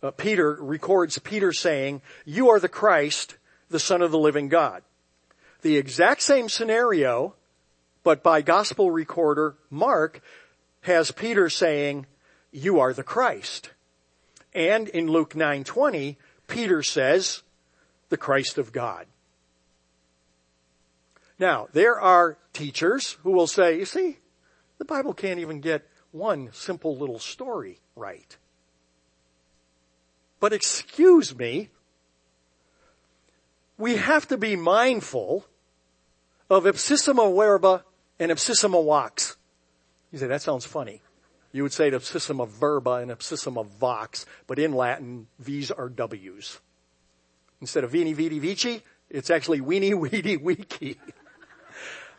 uh, 0.01 0.11
Peter 0.11 0.57
records 0.61 1.19
Peter 1.19 1.51
saying, 1.51 2.01
you 2.25 2.49
are 2.49 2.59
the 2.59 2.69
Christ, 2.69 3.37
the 3.69 3.79
son 3.79 4.01
of 4.01 4.11
the 4.11 4.19
living 4.19 4.49
God. 4.49 4.83
The 5.61 5.77
exact 5.77 6.21
same 6.21 6.47
scenario, 6.47 7.35
but 8.03 8.23
by 8.23 8.41
gospel 8.41 8.91
recorder 8.91 9.55
Mark 9.69 10.21
has 10.81 11.11
Peter 11.11 11.49
saying, 11.49 12.05
you 12.51 12.79
are 12.79 12.93
the 12.93 13.03
Christ. 13.03 13.71
And 14.53 14.87
in 14.87 15.07
Luke 15.07 15.33
9:20, 15.33 16.15
Peter 16.47 16.81
says, 16.81 17.43
the 18.09 18.17
Christ 18.17 18.57
of 18.57 18.71
God. 18.71 19.05
Now, 21.37 21.67
there 21.73 21.99
are 21.99 22.37
teachers 22.53 23.17
who 23.23 23.31
will 23.31 23.47
say, 23.47 23.77
you 23.77 23.85
see, 23.85 24.17
the 24.77 24.85
Bible 24.85 25.13
can't 25.13 25.39
even 25.39 25.61
get 25.61 25.87
one 26.11 26.49
simple 26.53 26.95
little 26.97 27.19
story 27.19 27.79
right. 27.95 28.37
But 30.39 30.53
excuse 30.53 31.37
me, 31.37 31.69
we 33.77 33.97
have 33.97 34.27
to 34.27 34.37
be 34.37 34.55
mindful 34.55 35.45
of 36.49 36.65
ipsissima 36.65 37.35
verba 37.35 37.83
and 38.19 38.31
ipsissima 38.31 38.83
vox. 38.83 39.37
You 40.11 40.19
say, 40.19 40.27
that 40.27 40.41
sounds 40.41 40.65
funny. 40.65 41.01
You 41.51 41.63
would 41.63 41.73
say 41.73 41.91
ipsissima 41.91 42.47
verba 42.47 42.95
and 42.95 43.11
ipsissima 43.11 43.65
vox, 43.65 44.25
but 44.47 44.59
in 44.59 44.73
Latin, 44.73 45.27
V's 45.39 45.71
are 45.71 45.89
W's. 45.89 46.59
Instead 47.61 47.83
of 47.83 47.91
veni 47.91 48.13
vidi 48.13 48.39
vici, 48.39 48.83
it's 49.09 49.29
actually 49.29 49.59
weenie 49.59 49.93
weedy 49.93 50.37
weeky. 50.37 50.97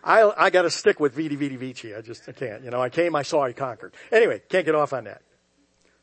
I, 0.03 0.33
I 0.37 0.51
gotta 0.51 0.71
stick 0.71 0.99
with 1.01 1.15
Vidi 1.15 1.37
Vidi 1.37 1.57
Vici. 1.57 1.95
I 1.95 2.01
just, 2.01 2.29
I 2.29 2.33
can't. 2.33 2.65
You 2.65 2.71
know, 2.71 2.81
I 2.81 2.89
came, 2.89 3.15
I 3.15 3.23
saw, 3.23 3.45
I 3.45 3.53
conquered. 3.53 3.93
Anyway, 4.11 4.43
can't 4.49 4.65
get 4.65 4.75
off 4.75 4.93
on 4.93 5.05
that. 5.05 5.23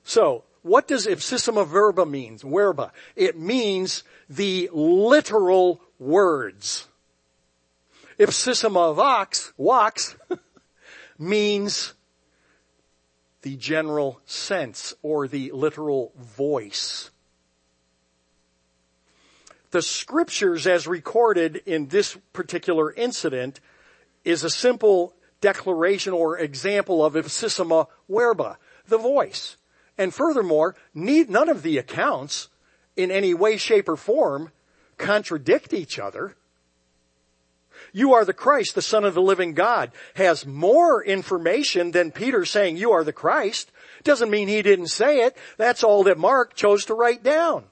So, 0.03 0.43
what 0.61 0.87
does 0.87 1.07
ipsissima 1.07 1.65
verba 1.65 2.05
means? 2.05 2.41
Verba. 2.41 2.91
It 3.15 3.37
means 3.37 4.03
the 4.29 4.69
literal 4.73 5.81
words. 5.99 6.87
Ipsissima 8.19 8.95
vox, 8.95 9.53
vox, 9.57 10.15
means 11.17 11.93
the 13.41 13.55
general 13.55 14.19
sense 14.25 14.93
or 15.01 15.27
the 15.27 15.51
literal 15.51 16.11
voice. 16.17 17.11
The 19.71 19.81
scriptures 19.81 20.65
as 20.65 20.87
recorded 20.87 21.61
in 21.65 21.87
this 21.87 22.17
particular 22.33 22.91
incident 22.93 23.59
is 24.27 24.43
a 24.43 24.49
simple 24.49 25.13
declaration 25.39 26.11
or 26.11 26.37
example 26.37 27.03
of 27.03 27.15
ipsissima 27.15 27.87
verba, 28.09 28.57
the 28.87 28.97
voice. 28.97 29.55
And 29.97 30.13
furthermore, 30.13 30.75
none 30.93 31.49
of 31.49 31.63
the 31.63 31.77
accounts 31.77 32.49
in 32.97 33.09
any 33.09 33.33
way, 33.33 33.55
shape, 33.55 33.87
or 33.87 33.95
form 33.95 34.51
contradict 34.97 35.73
each 35.73 35.97
other. 35.97 36.35
You 37.93 38.15
are 38.15 38.25
the 38.25 38.33
Christ, 38.33 38.75
the 38.75 38.81
Son 38.81 39.05
of 39.05 39.13
the 39.13 39.21
living 39.21 39.53
God, 39.53 39.91
has 40.15 40.45
more 40.45 41.01
information 41.01 41.91
than 41.91 42.11
Peter 42.11 42.43
saying 42.43 42.75
you 42.75 42.91
are 42.91 43.05
the 43.05 43.13
Christ. 43.13 43.71
Doesn't 44.03 44.29
mean 44.29 44.49
he 44.49 44.61
didn't 44.61 44.87
say 44.87 45.19
it. 45.19 45.37
That's 45.55 45.83
all 45.83 46.03
that 46.03 46.17
Mark 46.17 46.53
chose 46.53 46.85
to 46.85 46.95
write 46.95 47.23
down. 47.23 47.63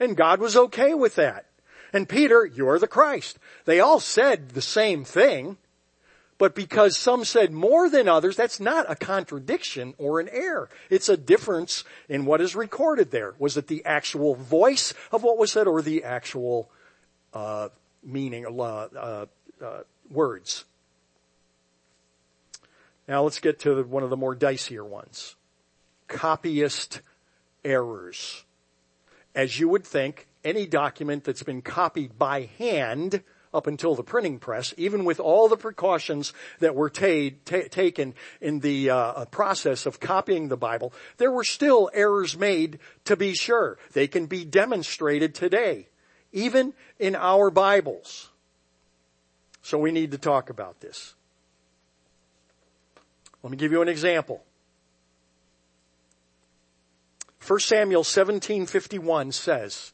And 0.00 0.16
God 0.16 0.40
was 0.40 0.56
okay 0.56 0.92
with 0.92 1.14
that. 1.14 1.46
And 1.92 2.08
Peter, 2.08 2.44
you're 2.44 2.80
the 2.80 2.88
Christ. 2.88 3.38
They 3.64 3.78
all 3.78 4.00
said 4.00 4.50
the 4.50 4.62
same 4.62 5.04
thing. 5.04 5.56
But 6.36 6.54
because 6.54 6.96
some 6.96 7.24
said 7.24 7.52
more 7.52 7.88
than 7.88 8.08
others, 8.08 8.36
that's 8.36 8.58
not 8.58 8.90
a 8.90 8.96
contradiction 8.96 9.94
or 9.98 10.18
an 10.18 10.28
error. 10.30 10.68
It's 10.90 11.08
a 11.08 11.16
difference 11.16 11.84
in 12.08 12.24
what 12.24 12.40
is 12.40 12.56
recorded 12.56 13.12
there. 13.12 13.34
Was 13.38 13.56
it 13.56 13.68
the 13.68 13.84
actual 13.84 14.34
voice 14.34 14.92
of 15.12 15.22
what 15.22 15.38
was 15.38 15.52
said 15.52 15.68
or 15.68 15.80
the 15.80 16.02
actual 16.02 16.70
uh, 17.32 17.68
meaning, 18.02 18.46
uh, 18.46 19.26
uh, 19.62 19.80
words 20.10 20.64
Now 23.08 23.22
let's 23.22 23.40
get 23.40 23.60
to 23.60 23.82
one 23.84 24.02
of 24.02 24.10
the 24.10 24.16
more 24.16 24.34
dicier 24.34 24.84
ones. 24.84 25.36
Copyist 26.08 27.00
errors. 27.64 28.44
As 29.34 29.58
you 29.58 29.68
would 29.68 29.84
think, 29.84 30.26
any 30.44 30.66
document 30.66 31.24
that's 31.24 31.42
been 31.42 31.62
copied 31.62 32.18
by 32.18 32.48
hand 32.58 33.22
up 33.54 33.66
until 33.66 33.94
the 33.94 34.02
printing 34.02 34.38
press, 34.38 34.74
even 34.76 35.04
with 35.04 35.20
all 35.20 35.48
the 35.48 35.56
precautions 35.56 36.32
that 36.58 36.74
were 36.74 36.90
ta- 36.90 37.34
ta- 37.44 37.68
taken 37.70 38.14
in 38.40 38.60
the 38.60 38.90
uh, 38.90 38.96
uh, 38.96 39.24
process 39.26 39.86
of 39.86 40.00
copying 40.00 40.48
the 40.48 40.56
Bible, 40.56 40.92
there 41.16 41.30
were 41.30 41.44
still 41.44 41.88
errors 41.94 42.36
made 42.36 42.80
to 43.04 43.16
be 43.16 43.32
sure. 43.34 43.78
They 43.92 44.08
can 44.08 44.26
be 44.26 44.44
demonstrated 44.44 45.34
today, 45.34 45.88
even 46.32 46.74
in 46.98 47.14
our 47.14 47.50
Bibles. 47.50 48.28
So 49.62 49.78
we 49.78 49.92
need 49.92 50.10
to 50.10 50.18
talk 50.18 50.50
about 50.50 50.80
this. 50.80 51.14
Let 53.42 53.50
me 53.50 53.56
give 53.56 53.72
you 53.72 53.80
an 53.80 53.88
example. 53.88 54.42
1 57.46 57.60
Samuel 57.60 58.04
17:51 58.04 59.32
says, 59.32 59.93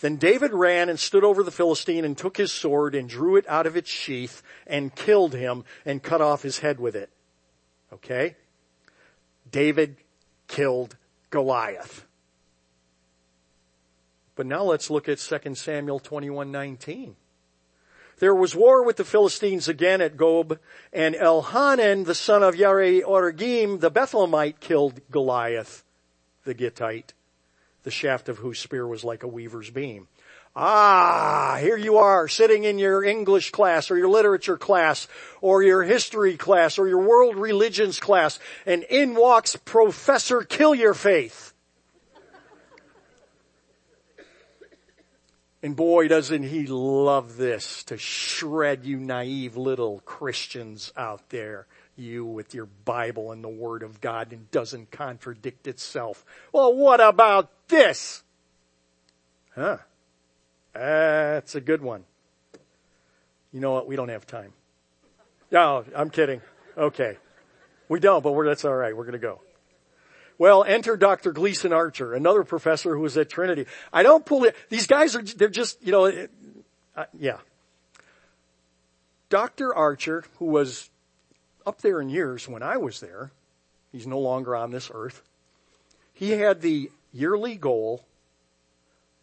then 0.00 0.16
David 0.16 0.52
ran 0.52 0.88
and 0.88 0.98
stood 0.98 1.24
over 1.24 1.42
the 1.42 1.50
Philistine 1.50 2.04
and 2.04 2.16
took 2.16 2.36
his 2.36 2.52
sword 2.52 2.94
and 2.94 3.08
drew 3.08 3.36
it 3.36 3.44
out 3.48 3.66
of 3.66 3.76
its 3.76 3.90
sheath 3.90 4.42
and 4.66 4.94
killed 4.94 5.34
him 5.34 5.64
and 5.84 6.02
cut 6.02 6.20
off 6.20 6.42
his 6.42 6.60
head 6.60 6.80
with 6.80 6.96
it. 6.96 7.10
Okay? 7.92 8.36
David 9.50 9.96
killed 10.48 10.96
Goliath. 11.30 12.06
But 14.36 14.46
now 14.46 14.62
let's 14.62 14.88
look 14.88 15.08
at 15.08 15.18
2 15.18 15.54
Samuel 15.54 16.00
21:19. 16.00 17.14
There 18.20 18.34
was 18.34 18.54
war 18.54 18.84
with 18.84 18.96
the 18.96 19.04
Philistines 19.04 19.68
again 19.68 20.00
at 20.00 20.16
Gob, 20.16 20.58
and 20.92 21.14
Elhanan, 21.14 22.04
the 22.04 22.14
son 22.14 22.42
of 22.42 22.54
Yare-oregim, 22.54 23.80
the 23.80 23.90
Bethlehemite, 23.90 24.60
killed 24.60 25.00
Goliath, 25.10 25.84
the 26.44 26.54
Gittite 26.54 27.14
the 27.82 27.90
shaft 27.90 28.28
of 28.28 28.38
whose 28.38 28.58
spear 28.58 28.86
was 28.86 29.04
like 29.04 29.22
a 29.22 29.28
weaver's 29.28 29.70
beam. 29.70 30.08
Ah, 30.54 31.58
here 31.60 31.76
you 31.76 31.98
are 31.98 32.26
sitting 32.26 32.64
in 32.64 32.78
your 32.78 33.04
English 33.04 33.50
class 33.52 33.90
or 33.90 33.96
your 33.96 34.08
literature 34.08 34.56
class 34.56 35.06
or 35.40 35.62
your 35.62 35.84
history 35.84 36.36
class 36.36 36.78
or 36.78 36.88
your 36.88 36.98
world 36.98 37.36
religions 37.36 38.00
class 38.00 38.40
and 38.66 38.82
in 38.84 39.14
walks 39.14 39.54
Professor 39.54 40.42
Kill 40.42 40.74
Your 40.74 40.94
Faith. 40.94 41.54
And 45.62 45.76
boy, 45.76 46.08
doesn't 46.08 46.44
he 46.44 46.66
love 46.66 47.36
this 47.36 47.84
to 47.84 47.98
shred 47.98 48.86
you 48.86 48.96
naive 48.96 49.56
little 49.56 50.00
Christians 50.06 50.92
out 50.96 51.28
there 51.28 51.66
you 51.96 52.24
with 52.24 52.54
your 52.54 52.66
Bible 52.84 53.32
and 53.32 53.42
the 53.42 53.48
Word 53.48 53.82
of 53.82 54.00
God 54.00 54.32
and 54.32 54.50
doesn't 54.50 54.90
contradict 54.90 55.66
itself. 55.66 56.24
Well, 56.52 56.74
what 56.74 57.00
about 57.00 57.50
this? 57.68 58.22
Huh. 59.54 59.78
That's 60.72 61.54
a 61.54 61.60
good 61.60 61.82
one. 61.82 62.04
You 63.52 63.60
know 63.60 63.72
what? 63.72 63.86
We 63.86 63.96
don't 63.96 64.08
have 64.08 64.26
time. 64.26 64.52
No, 65.50 65.84
I'm 65.94 66.10
kidding. 66.10 66.40
Okay. 66.76 67.16
We 67.88 67.98
don't, 67.98 68.22
but 68.22 68.40
that's 68.44 68.64
all 68.64 68.74
right. 68.74 68.96
We're 68.96 69.04
going 69.04 69.12
to 69.12 69.18
go. 69.18 69.40
Well, 70.38 70.64
enter 70.64 70.96
Dr. 70.96 71.32
Gleason 71.32 71.72
Archer, 71.72 72.14
another 72.14 72.44
professor 72.44 72.94
who 72.94 73.02
was 73.02 73.16
at 73.18 73.28
Trinity. 73.28 73.66
I 73.92 74.02
don't 74.02 74.24
pull 74.24 74.44
it. 74.44 74.56
These 74.70 74.86
guys 74.86 75.14
are, 75.14 75.22
they're 75.22 75.48
just, 75.48 75.84
you 75.84 75.92
know, 75.92 76.26
uh, 76.96 77.04
yeah. 77.18 77.38
Dr. 79.28 79.74
Archer, 79.74 80.24
who 80.38 80.46
was 80.46 80.88
up 81.66 81.80
there 81.80 82.00
in 82.00 82.08
years 82.08 82.48
when 82.48 82.62
I 82.62 82.76
was 82.76 83.00
there, 83.00 83.32
he's 83.92 84.06
no 84.06 84.18
longer 84.18 84.56
on 84.56 84.70
this 84.70 84.90
earth, 84.92 85.22
he 86.12 86.32
had 86.32 86.60
the 86.60 86.90
yearly 87.12 87.56
goal 87.56 88.04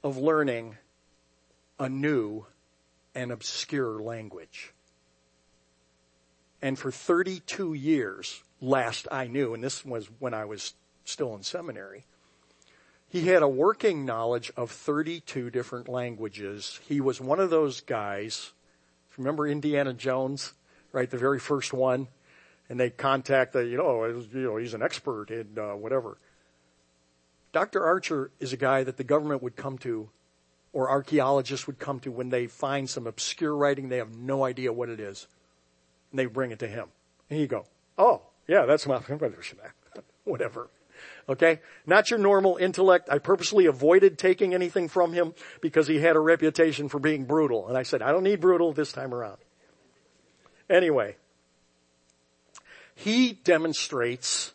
of 0.04 0.18
learning 0.18 0.78
a 1.80 1.90
new 1.90 2.46
and 3.14 3.32
obscure 3.32 4.00
language. 4.00 4.74
And 6.62 6.78
for 6.78 6.92
32 6.92 7.74
years, 7.74 8.42
last 8.62 9.08
I 9.12 9.28
knew, 9.28 9.54
and 9.54 9.64
this 9.64 9.86
was 9.86 10.08
when 10.20 10.34
I 10.34 10.46
was 10.46 10.74
still 11.06 11.36
in 11.36 11.44
seminary, 11.44 12.06
he 13.10 13.28
had 13.28 13.42
a 13.42 13.48
working 13.48 14.06
knowledge 14.06 14.52
of 14.58 14.72
32 14.72 15.50
different 15.50 15.88
languages. 15.88 16.80
He 16.88 17.00
was 17.00 17.22
one 17.22 17.40
of 17.40 17.50
those 17.50 17.82
guys, 17.82 18.52
remember 19.18 19.48
Indiana 19.48 19.94
Jones, 19.94 20.54
right? 20.92 21.10
The 21.10 21.18
very 21.18 21.40
first 21.40 21.74
one 21.74 22.08
and 22.70 22.80
they 22.80 22.90
contact 22.90 23.54
the, 23.54 23.66
you 23.66 23.78
know, 23.78 24.06
you 24.06 24.28
know, 24.34 24.58
he's 24.58 24.74
an 24.74 24.82
expert 24.82 25.32
in 25.32 25.58
uh, 25.58 25.76
whatever. 25.76 26.18
Dr. 27.54 27.84
Archer 27.84 28.32
is 28.40 28.54
a 28.54 28.58
guy 28.58 28.84
that 28.84 28.98
the 28.98 29.04
government 29.04 29.42
would 29.42 29.56
come 29.56 29.78
to 29.80 30.10
or 30.74 30.90
archaeologists 30.90 31.66
would 31.66 31.80
come 31.80 32.00
to 32.02 32.12
when 32.12 32.30
they 32.30 32.46
find 32.46 32.90
some 32.90 33.08
obscure 33.08 33.56
writing, 33.56 33.90
they 33.90 33.98
have 33.98 34.16
no 34.16 34.44
idea 34.44 34.72
what 34.72 34.90
it 34.90 35.00
is. 35.00 35.28
And 36.12 36.20
they 36.20 36.26
bring 36.26 36.52
it 36.52 36.60
to 36.60 36.68
him. 36.68 36.88
And 37.30 37.40
he 37.40 37.48
go, 37.48 37.66
oh, 37.98 38.22
yeah, 38.48 38.66
that's 38.66 38.86
my, 38.86 39.00
whatever. 40.24 40.70
Okay? 41.28 41.62
Not 41.86 42.10
your 42.10 42.20
normal 42.20 42.58
intellect. 42.58 43.10
I 43.10 43.18
purposely 43.18 43.66
avoided 43.66 44.18
taking 44.18 44.54
anything 44.54 44.88
from 44.88 45.14
him 45.14 45.34
because 45.62 45.88
he 45.88 46.00
had 46.00 46.16
a 46.16 46.20
reputation 46.20 46.90
for 46.90 47.00
being 47.00 47.26
brutal. 47.26 47.68
And 47.68 47.78
I 47.78 47.84
said, 47.84 48.02
I 48.02 48.12
don't 48.12 48.24
need 48.24 48.40
brutal 48.40 48.72
this 48.74 48.92
time 48.92 49.14
around. 49.14 49.38
Anyway, 50.70 51.16
he 52.98 53.34
demonstrates 53.34 54.54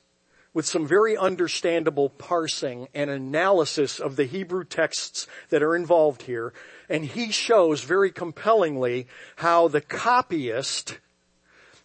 with 0.53 0.66
some 0.66 0.84
very 0.84 1.16
understandable 1.16 2.11
parsing 2.11 2.88
and 2.93 3.09
analysis 3.09 4.01
of 4.01 4.16
the 4.16 4.24
Hebrew 4.24 4.64
texts 4.64 5.28
that 5.51 5.62
are 5.62 5.76
involved 5.76 6.22
here. 6.22 6.53
And 6.88 7.05
he 7.05 7.30
shows 7.30 7.84
very 7.84 8.11
compellingly 8.11 9.07
how 9.36 9.68
the 9.68 9.80
copyist 9.80 10.99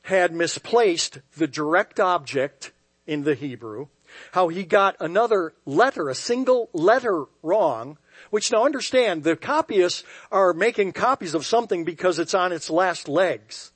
had 0.02 0.34
misplaced 0.34 1.20
the 1.38 1.48
direct 1.48 2.00
object 2.00 2.72
in 3.06 3.24
the 3.24 3.36
Hebrew, 3.36 3.86
how 4.32 4.48
he 4.48 4.64
got 4.64 4.98
another 5.00 5.54
letter, 5.64 6.10
a 6.10 6.16
single 6.16 6.70
letter 6.74 7.26
wrong, 7.44 8.00
which 8.32 8.52
now 8.52 8.66
understand 8.66 9.24
the 9.24 9.36
copyists 9.36 10.04
are 10.32 10.54
making 10.54 10.94
copies 10.94 11.36
of 11.36 11.46
something 11.46 11.84
because 11.84 12.18
it's 12.18 12.34
on 12.34 12.52
its 12.52 12.72
last 12.72 13.08
legs. 13.08 13.72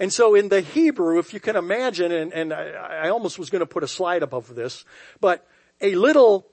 And 0.00 0.10
so 0.10 0.34
in 0.34 0.48
the 0.48 0.62
Hebrew, 0.62 1.18
if 1.18 1.34
you 1.34 1.40
can 1.40 1.56
imagine, 1.56 2.10
and, 2.10 2.32
and 2.32 2.54
I, 2.54 3.04
I 3.04 3.08
almost 3.10 3.38
was 3.38 3.50
going 3.50 3.60
to 3.60 3.66
put 3.66 3.84
a 3.84 3.88
slide 3.88 4.22
of 4.22 4.54
this, 4.54 4.86
but 5.20 5.46
a 5.82 5.94
little 5.94 6.46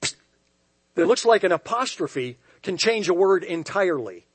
that 0.94 1.06
looks 1.06 1.26
like 1.26 1.44
an 1.44 1.52
apostrophe 1.52 2.38
can 2.62 2.78
change 2.78 3.10
a 3.10 3.14
word 3.14 3.44
entirely. 3.44 4.26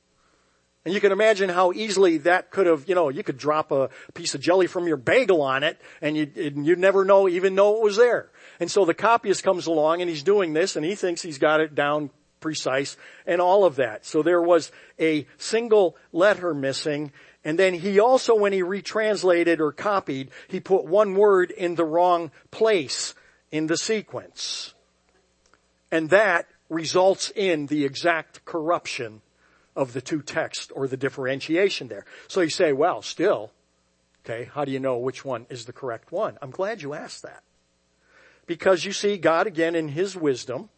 And 0.84 0.94
you 0.94 1.00
can 1.00 1.10
imagine 1.12 1.50
how 1.50 1.72
easily 1.72 2.18
that 2.18 2.50
could 2.50 2.66
have, 2.66 2.88
you 2.88 2.94
know, 2.94 3.10
you 3.10 3.24
could 3.24 3.36
drop 3.36 3.72
a 3.72 3.90
piece 4.14 4.34
of 4.34 4.40
jelly 4.40 4.68
from 4.68 4.86
your 4.86 4.96
bagel 4.96 5.42
on 5.42 5.62
it 5.62 5.78
and 6.00 6.16
you'd, 6.16 6.36
you'd 6.36 6.78
never 6.78 7.04
know, 7.04 7.28
even 7.28 7.54
know 7.54 7.76
it 7.76 7.82
was 7.82 7.96
there. 7.96 8.30
And 8.60 8.70
so 8.70 8.84
the 8.84 8.94
copyist 8.94 9.42
comes 9.42 9.66
along 9.66 10.00
and 10.00 10.08
he's 10.08 10.22
doing 10.22 10.54
this 10.54 10.76
and 10.76 10.86
he 10.86 10.94
thinks 10.94 11.20
he's 11.20 11.38
got 11.38 11.60
it 11.60 11.74
down 11.74 12.08
precise 12.40 12.96
and 13.26 13.40
all 13.40 13.64
of 13.64 13.76
that. 13.76 14.06
So 14.06 14.22
there 14.22 14.40
was 14.40 14.72
a 14.98 15.26
single 15.36 15.96
letter 16.12 16.54
missing 16.54 17.12
and 17.44 17.58
then 17.58 17.74
he 17.74 18.00
also, 18.00 18.34
when 18.34 18.52
he 18.52 18.62
retranslated 18.62 19.60
or 19.60 19.72
copied, 19.72 20.30
he 20.48 20.60
put 20.60 20.84
one 20.84 21.14
word 21.14 21.50
in 21.50 21.74
the 21.74 21.84
wrong 21.84 22.30
place 22.50 23.14
in 23.50 23.66
the 23.66 23.78
sequence. 23.78 24.74
And 25.90 26.10
that 26.10 26.46
results 26.68 27.32
in 27.34 27.66
the 27.66 27.84
exact 27.84 28.44
corruption 28.44 29.22
of 29.74 29.92
the 29.92 30.02
two 30.02 30.20
texts 30.20 30.70
or 30.74 30.86
the 30.86 30.96
differentiation 30.96 31.88
there. 31.88 32.04
So 32.28 32.42
you 32.42 32.50
say, 32.50 32.72
well, 32.72 33.00
still, 33.00 33.50
okay, 34.24 34.50
how 34.52 34.64
do 34.66 34.72
you 34.72 34.78
know 34.78 34.98
which 34.98 35.24
one 35.24 35.46
is 35.48 35.64
the 35.64 35.72
correct 35.72 36.12
one? 36.12 36.36
I'm 36.42 36.50
glad 36.50 36.82
you 36.82 36.92
asked 36.92 37.22
that. 37.22 37.42
Because 38.46 38.84
you 38.84 38.92
see, 38.92 39.16
God 39.16 39.46
again 39.46 39.74
in 39.74 39.88
His 39.88 40.14
wisdom, 40.14 40.68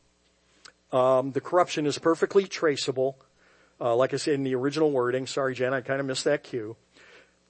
um, 0.92 1.32
the 1.32 1.40
corruption 1.40 1.86
is 1.86 1.98
perfectly 1.98 2.44
traceable 2.44 3.16
uh, 3.82 3.96
like 3.96 4.14
I 4.14 4.16
said 4.16 4.34
in 4.34 4.44
the 4.44 4.54
original 4.54 4.92
wording, 4.92 5.26
sorry 5.26 5.54
Jen, 5.54 5.74
I 5.74 5.80
kind 5.80 6.00
of 6.00 6.06
missed 6.06 6.24
that 6.24 6.44
cue. 6.44 6.76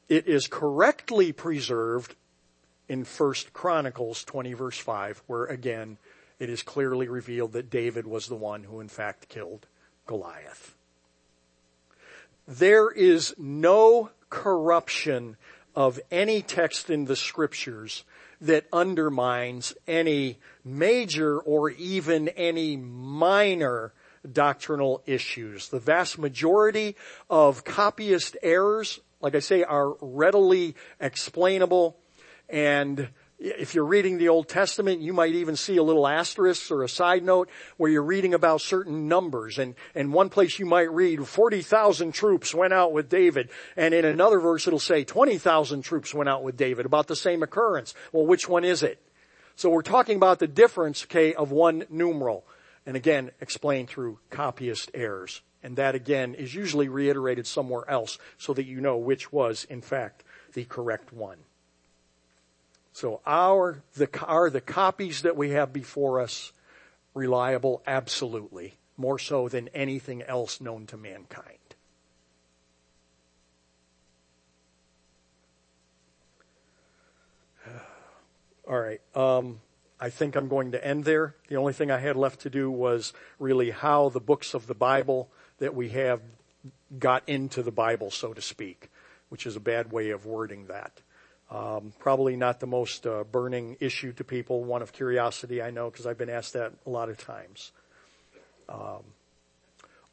It 0.09 0.27
is 0.27 0.47
correctly 0.47 1.33
preserved 1.33 2.15
in 2.89 3.05
First 3.05 3.53
Chronicles 3.53 4.25
20 4.25 4.55
verse 4.55 4.79
5, 4.79 5.23
where 5.27 5.45
again, 5.45 5.99
it 6.39 6.49
is 6.49 6.63
clearly 6.63 7.07
revealed 7.07 7.53
that 7.53 7.71
David 7.71 8.07
was 8.07 8.27
the 8.27 8.35
one 8.35 8.65
who 8.65 8.81
in 8.81 8.89
fact 8.89 9.29
killed 9.29 9.67
Goliath. 10.07 10.75
There 12.49 12.91
is 12.91 13.35
no 13.39 14.11
corruption 14.31 15.37
of 15.77 16.01
any 16.11 16.43
text 16.43 16.91
in 16.91 17.05
the 17.05 17.17
scriptures 17.17 18.05
that 18.41 18.67
undermines 18.73 19.75
any 19.87 20.39
major 20.65 21.39
or 21.39 21.71
even 21.71 22.29
any 22.31 22.77
minor 22.77 23.93
doctrinal 24.31 25.03
issues. 25.07 25.69
The 25.69 25.81
vast 25.81 26.19
majority 26.19 26.97
of 27.29 27.65
copyist 27.65 28.37
errors, 28.43 29.01
like 29.21 29.35
I 29.35 29.41
say, 29.41 29.63
are 29.63 29.97
readily 30.01 30.77
explainable 31.01 31.97
And 32.49 33.09
if 33.39 33.75
you're 33.75 33.85
reading 33.85 34.19
the 34.19 34.29
Old 34.29 34.49
Testament, 34.49 35.01
you 35.01 35.13
might 35.13 35.35
even 35.35 35.57
see 35.57 35.77
a 35.77 35.83
little 35.83 36.07
asterisk 36.07 36.71
or 36.71 36.85
a 36.85 36.89
side 36.89 37.25
note 37.25 37.49
where 37.77 37.91
you're 37.91 38.03
reading 38.03 38.35
about 38.35 38.61
certain 38.61 39.09
numbers. 39.09 39.59
And, 39.59 39.75
and 39.95 40.13
one 40.13 40.29
place 40.29 40.59
you 40.59 40.67
might 40.67 40.93
read 40.93 41.27
40,000 41.27 42.13
troops 42.13 42.55
went 42.55 42.73
out 42.73 42.93
with 42.93 43.09
David. 43.09 43.49
And 43.77 43.95
in 43.95 44.05
another 44.05 44.39
verse 44.39 44.67
it'll 44.67 44.79
say 44.79 45.03
20,000 45.03 45.83
troops 45.83 46.15
went 46.15 46.29
out 46.29 46.45
with 46.45 46.57
David 46.57 46.87
about 46.87 47.09
the 47.09 47.17
same 47.17 47.43
occurrence. 47.43 47.95
Well, 48.13 48.27
which 48.27 48.49
one 48.49 48.65
is 48.65 48.83
it? 48.83 49.01
So 49.57 49.71
we're 49.71 49.83
talking 49.83 50.17
about 50.17 50.39
the 50.39 50.47
difference, 50.47 51.05
okay, 51.05 51.35
of 51.35 51.51
one 51.51 51.85
numeral. 51.91 52.45
And 52.85 52.97
again, 52.97 53.31
explained 53.41 53.89
through 53.89 54.19
copyist 54.31 54.91
errors. 54.95 55.43
And 55.63 55.77
that 55.77 55.95
again 55.95 56.35
is 56.35 56.55
usually 56.55 56.89
reiterated 56.89 57.47
somewhere 57.47 57.89
else 57.89 58.19
so 58.37 58.53
that 58.55 58.67
you 58.67 58.81
know 58.81 58.97
which 58.97 59.33
was 59.33 59.65
in 59.65 59.81
fact 59.81 60.25
the 60.55 60.65
correct 60.65 61.13
one. 61.13 61.39
So 62.93 63.21
our, 63.27 63.83
the, 63.95 64.09
are 64.27 64.51
the 64.51 64.61
copies 64.61 65.23
that 65.23 65.37
we 65.37 65.51
have 65.51 65.73
before 65.73 66.21
us 66.21 66.53
reliable? 67.15 67.83
Absolutely. 67.87 68.75
More 68.97 69.19
so 69.19 69.49
than 69.49 69.69
anything 69.69 70.23
else 70.23 70.61
known 70.61 70.87
to 70.87 70.97
mankind. 70.99 71.59
All 78.69 78.79
right. 78.79 79.01
Um, 79.15 79.61
I 80.03 80.11
think 80.11 80.35
I'm 80.35 80.49
going 80.49 80.73
to 80.73 80.85
end 80.85 81.05
there. 81.05 81.37
The 81.47 81.55
only 81.55 81.73
thing 81.73 81.93
I 81.93 81.99
had 81.99 82.17
left 82.17 82.41
to 82.41 82.51
do 82.51 82.69
was 82.69 83.13
really 83.39 83.71
how 83.71 84.09
the 84.09 84.19
books 84.19 84.53
of 84.53 84.67
the 84.67 84.75
Bible 84.75 85.31
that 85.59 85.77
we 85.77 85.91
have 85.91 86.21
got 86.99 87.23
into 87.29 87.63
the 87.63 87.71
Bible, 87.71 88.11
so 88.11 88.35
to 88.35 88.43
speak, 88.43 88.91
which 89.29 89.47
is 89.47 89.55
a 89.55 89.61
bad 89.61 89.93
way 89.93 90.11
of 90.11 90.27
wording 90.27 90.67
that. 90.67 91.01
Um, 91.53 91.93
probably 92.01 92.35
not 92.35 92.59
the 92.59 92.67
most 92.67 93.07
uh, 93.07 93.23
burning 93.23 93.77
issue 93.79 94.13
to 94.15 94.25
people, 94.25 94.65
one 94.65 94.83
of 94.83 94.93
curiosity, 94.93 95.63
I 95.63 95.71
know, 95.71 95.89
because 95.89 96.05
I've 96.05 96.19
been 96.19 96.31
asked 96.31 96.55
that 96.55 96.73
a 96.85 96.91
lot 96.91 97.09
of 97.09 97.17
times. 97.19 97.71
Um, 98.69 99.05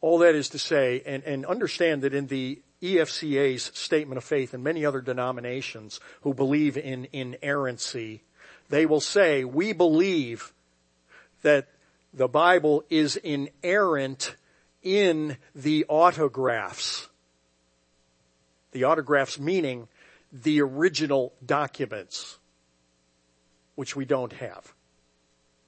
all 0.01 0.19
that 0.19 0.35
is 0.35 0.49
to 0.49 0.59
say, 0.59 1.01
and, 1.03 1.23
and 1.23 1.47
understand 1.47 2.03
that 2.03 2.13
in 2.13 2.27
the 2.27 2.61
EFCA's 2.83 3.71
statement 3.73 4.19
of 4.19 4.23
faith 4.23 4.53
and 4.53 4.63
many 4.63 4.85
other 4.85 5.01
denominations 5.01 5.99
who 6.21 6.35
believe 6.35 6.77
in 6.77 7.07
inerrancy, 7.11 8.21
they 8.69 8.85
will 8.85 9.01
say, 9.01 9.43
we 9.43 9.73
believe 9.73 10.53
that 11.41 11.67
the 12.13 12.27
Bible 12.27 12.83
is 12.89 13.15
inerrant 13.17 14.35
in 14.81 15.37
the 15.55 15.85
autographs. 15.87 17.07
The 18.71 18.83
autographs 18.83 19.39
meaning 19.39 19.87
the 20.31 20.61
original 20.61 21.33
documents, 21.43 22.37
which 23.75 23.95
we 23.95 24.05
don't 24.05 24.33
have. 24.33 24.73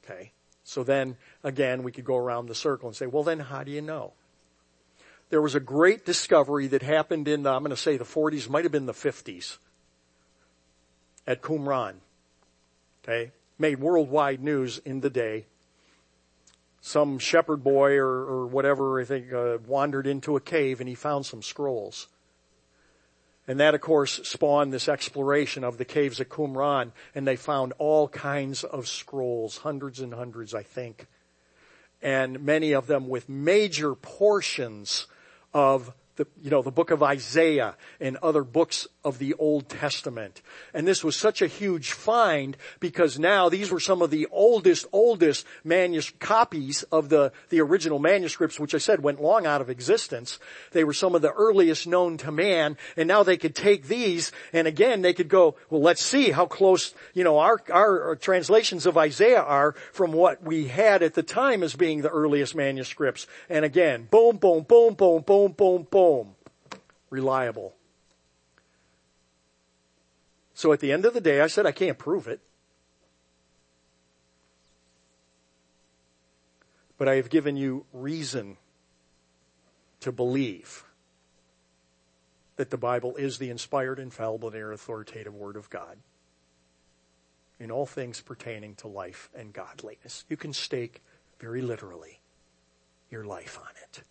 Okay. 0.03 0.31
So 0.63 0.83
then 0.83 1.17
again, 1.43 1.83
we 1.83 1.91
could 1.91 2.05
go 2.05 2.17
around 2.17 2.47
the 2.47 2.55
circle 2.55 2.87
and 2.87 2.95
say, 2.95 3.07
well 3.07 3.23
then 3.23 3.39
how 3.39 3.63
do 3.63 3.71
you 3.71 3.81
know? 3.81 4.13
There 5.29 5.41
was 5.41 5.55
a 5.55 5.59
great 5.59 6.05
discovery 6.05 6.67
that 6.67 6.81
happened 6.81 7.27
in, 7.27 7.47
I'm 7.47 7.63
going 7.63 7.69
to 7.69 7.77
say 7.77 7.97
the 7.97 8.03
40s, 8.03 8.49
might 8.49 8.65
have 8.65 8.71
been 8.71 8.85
the 8.85 8.93
50s, 8.93 9.57
at 11.25 11.41
Qumran. 11.41 11.95
Okay. 13.03 13.31
Made 13.57 13.79
worldwide 13.79 14.41
news 14.41 14.79
in 14.79 15.01
the 15.01 15.09
day. 15.09 15.45
Some 16.81 17.19
shepherd 17.19 17.63
boy 17.63 17.97
or, 17.97 18.07
or 18.07 18.47
whatever, 18.47 18.99
I 18.99 19.05
think, 19.05 19.31
uh, 19.31 19.59
wandered 19.67 20.07
into 20.07 20.35
a 20.35 20.41
cave 20.41 20.79
and 20.79 20.89
he 20.89 20.95
found 20.95 21.25
some 21.25 21.43
scrolls. 21.43 22.07
And 23.47 23.59
that 23.59 23.75
of 23.75 23.81
course 23.81 24.21
spawned 24.27 24.71
this 24.71 24.87
exploration 24.87 25.63
of 25.63 25.77
the 25.77 25.85
caves 25.85 26.19
of 26.19 26.29
Qumran 26.29 26.91
and 27.13 27.27
they 27.27 27.35
found 27.35 27.73
all 27.77 28.07
kinds 28.07 28.63
of 28.63 28.87
scrolls, 28.87 29.57
hundreds 29.57 29.99
and 29.99 30.13
hundreds 30.13 30.53
I 30.53 30.63
think. 30.63 31.07
And 32.01 32.43
many 32.43 32.71
of 32.71 32.87
them 32.87 33.09
with 33.09 33.29
major 33.29 33.93
portions 33.93 35.07
of 35.53 35.93
the, 36.22 36.28
you 36.41 36.51
know, 36.51 36.61
the 36.61 36.72
book 36.72 36.91
of 36.91 37.01
Isaiah 37.01 37.76
and 37.99 38.17
other 38.17 38.43
books 38.43 38.88
of 39.03 39.17
the 39.17 39.34
Old 39.36 39.67
Testament. 39.69 40.41
And 40.74 40.88
this 40.88 41.03
was 41.03 41.15
such 41.15 41.41
a 41.41 41.47
huge 41.47 41.91
find 41.91 42.55
because 42.80 43.17
now 43.17 43.49
these 43.49 43.72
were 43.72 43.80
some 43.80 44.01
of 44.01 44.11
the 44.11 44.28
oldest, 44.32 44.86
oldest 44.91 45.45
manus- 45.63 46.11
copies 46.19 46.84
of 46.84 47.09
the, 47.09 47.32
the 47.49 47.61
original 47.61 47.97
manuscripts, 47.97 48.59
which 48.59 48.76
I 48.76 48.78
said 48.78 49.01
went 49.01 49.22
long 49.22 49.47
out 49.47 49.61
of 49.61 49.69
existence. 49.69 50.38
They 50.72 50.84
were 50.84 50.93
some 50.93 51.15
of 51.15 51.24
the 51.24 51.32
earliest 51.32 51.88
known 51.88 52.17
to 52.17 52.32
man. 52.32 52.78
And 52.95 53.07
now 53.07 53.24
they 53.24 53.38
could 53.38 53.55
take 53.55 53.88
these 53.88 54.32
and 54.53 54.67
again 54.67 55.01
they 55.01 55.13
could 55.13 55.30
go, 55.30 55.55
well, 55.69 55.82
let's 55.82 56.03
see 56.03 56.30
how 56.30 56.45
close, 56.45 56.93
you 57.13 57.24
know, 57.24 57.39
our, 57.39 57.59
our 57.72 58.11
uh, 58.11 58.15
translations 58.15 58.86
of 58.86 58.97
Isaiah 58.97 59.41
are 59.41 59.74
from 59.93 60.11
what 60.11 60.43
we 60.43 60.67
had 60.67 61.01
at 61.01 61.15
the 61.15 61.24
time 61.24 61.63
as 61.63 61.76
being 61.76 62.01
the 62.01 62.09
earliest 62.09 62.55
manuscripts. 62.55 63.26
And 63.49 63.65
again, 63.65 64.07
boom, 64.11 64.38
boom, 64.38 64.63
boom, 64.63 64.93
boom, 64.93 65.24
boom, 65.24 65.53
boom, 65.53 65.88
boom. 65.89 66.11
Reliable. 67.09 67.74
So 70.53 70.72
at 70.74 70.80
the 70.80 70.91
end 70.91 71.05
of 71.05 71.14
the 71.14 71.22
day, 71.22 71.41
I 71.41 71.47
said, 71.47 71.66
I 71.66 71.72
can't 71.72 71.97
prove 71.97 72.28
it. 72.28 72.39
But 76.97 77.07
I 77.07 77.16
have 77.16 77.30
given 77.30 77.57
you 77.57 77.86
reason 77.91 78.57
to 80.01 80.12
believe 80.12 80.84
that 82.57 82.70
the 82.70 82.78
Bible 82.78 83.16
is 83.16 83.39
the 83.39 83.49
inspired, 83.49 83.97
infallible, 83.97 84.49
and 84.49 84.74
authoritative 84.74 85.34
Word 85.34 85.55
of 85.55 85.70
God 85.70 85.97
in 87.59 87.72
all 87.72 87.86
things 87.88 88.22
pertaining 88.22 88.76
to 88.76 88.88
life 88.88 89.30
and 89.36 89.53
godliness. 89.53 90.26
You 90.30 90.38
can 90.38 90.53
stake 90.53 91.01
very 91.39 91.62
literally 91.62 92.20
your 93.09 93.24
life 93.24 93.57
on 93.59 93.72
it. 93.84 94.03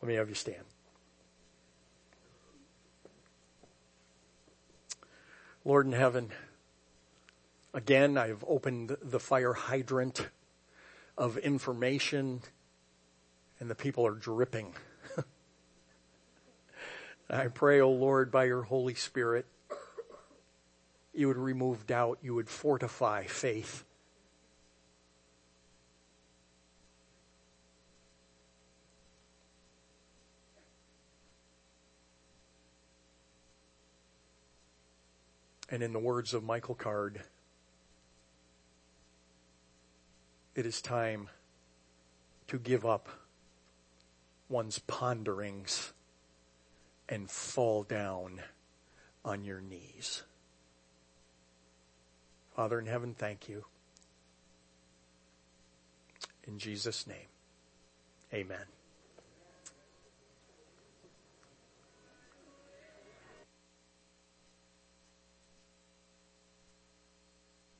Let 0.00 0.08
me 0.08 0.14
have 0.14 0.28
you 0.28 0.34
stand. 0.34 0.64
Lord 5.64 5.86
in 5.86 5.92
heaven, 5.92 6.30
again, 7.74 8.16
I've 8.16 8.42
opened 8.48 8.96
the 9.02 9.20
fire 9.20 9.52
hydrant 9.52 10.28
of 11.18 11.36
information 11.36 12.40
and 13.60 13.70
the 13.70 13.74
people 13.74 14.06
are 14.06 14.14
dripping. 14.14 14.74
I 17.30 17.48
pray, 17.48 17.80
O 17.80 17.88
oh 17.88 17.90
Lord, 17.90 18.30
by 18.30 18.44
your 18.44 18.62
Holy 18.62 18.94
Spirit, 18.94 19.44
you 21.12 21.28
would 21.28 21.36
remove 21.36 21.86
doubt, 21.86 22.18
you 22.22 22.34
would 22.34 22.48
fortify 22.48 23.24
faith. 23.24 23.84
And 35.70 35.82
in 35.82 35.92
the 35.92 36.00
words 36.00 36.34
of 36.34 36.42
Michael 36.42 36.74
Card, 36.74 37.22
it 40.54 40.66
is 40.66 40.82
time 40.82 41.28
to 42.48 42.58
give 42.58 42.84
up 42.84 43.08
one's 44.48 44.80
ponderings 44.80 45.92
and 47.08 47.30
fall 47.30 47.84
down 47.84 48.40
on 49.24 49.44
your 49.44 49.60
knees. 49.60 50.24
Father 52.56 52.80
in 52.80 52.86
heaven, 52.86 53.14
thank 53.14 53.48
you. 53.48 53.64
In 56.44 56.58
Jesus' 56.58 57.06
name, 57.06 57.28
amen. 58.34 58.79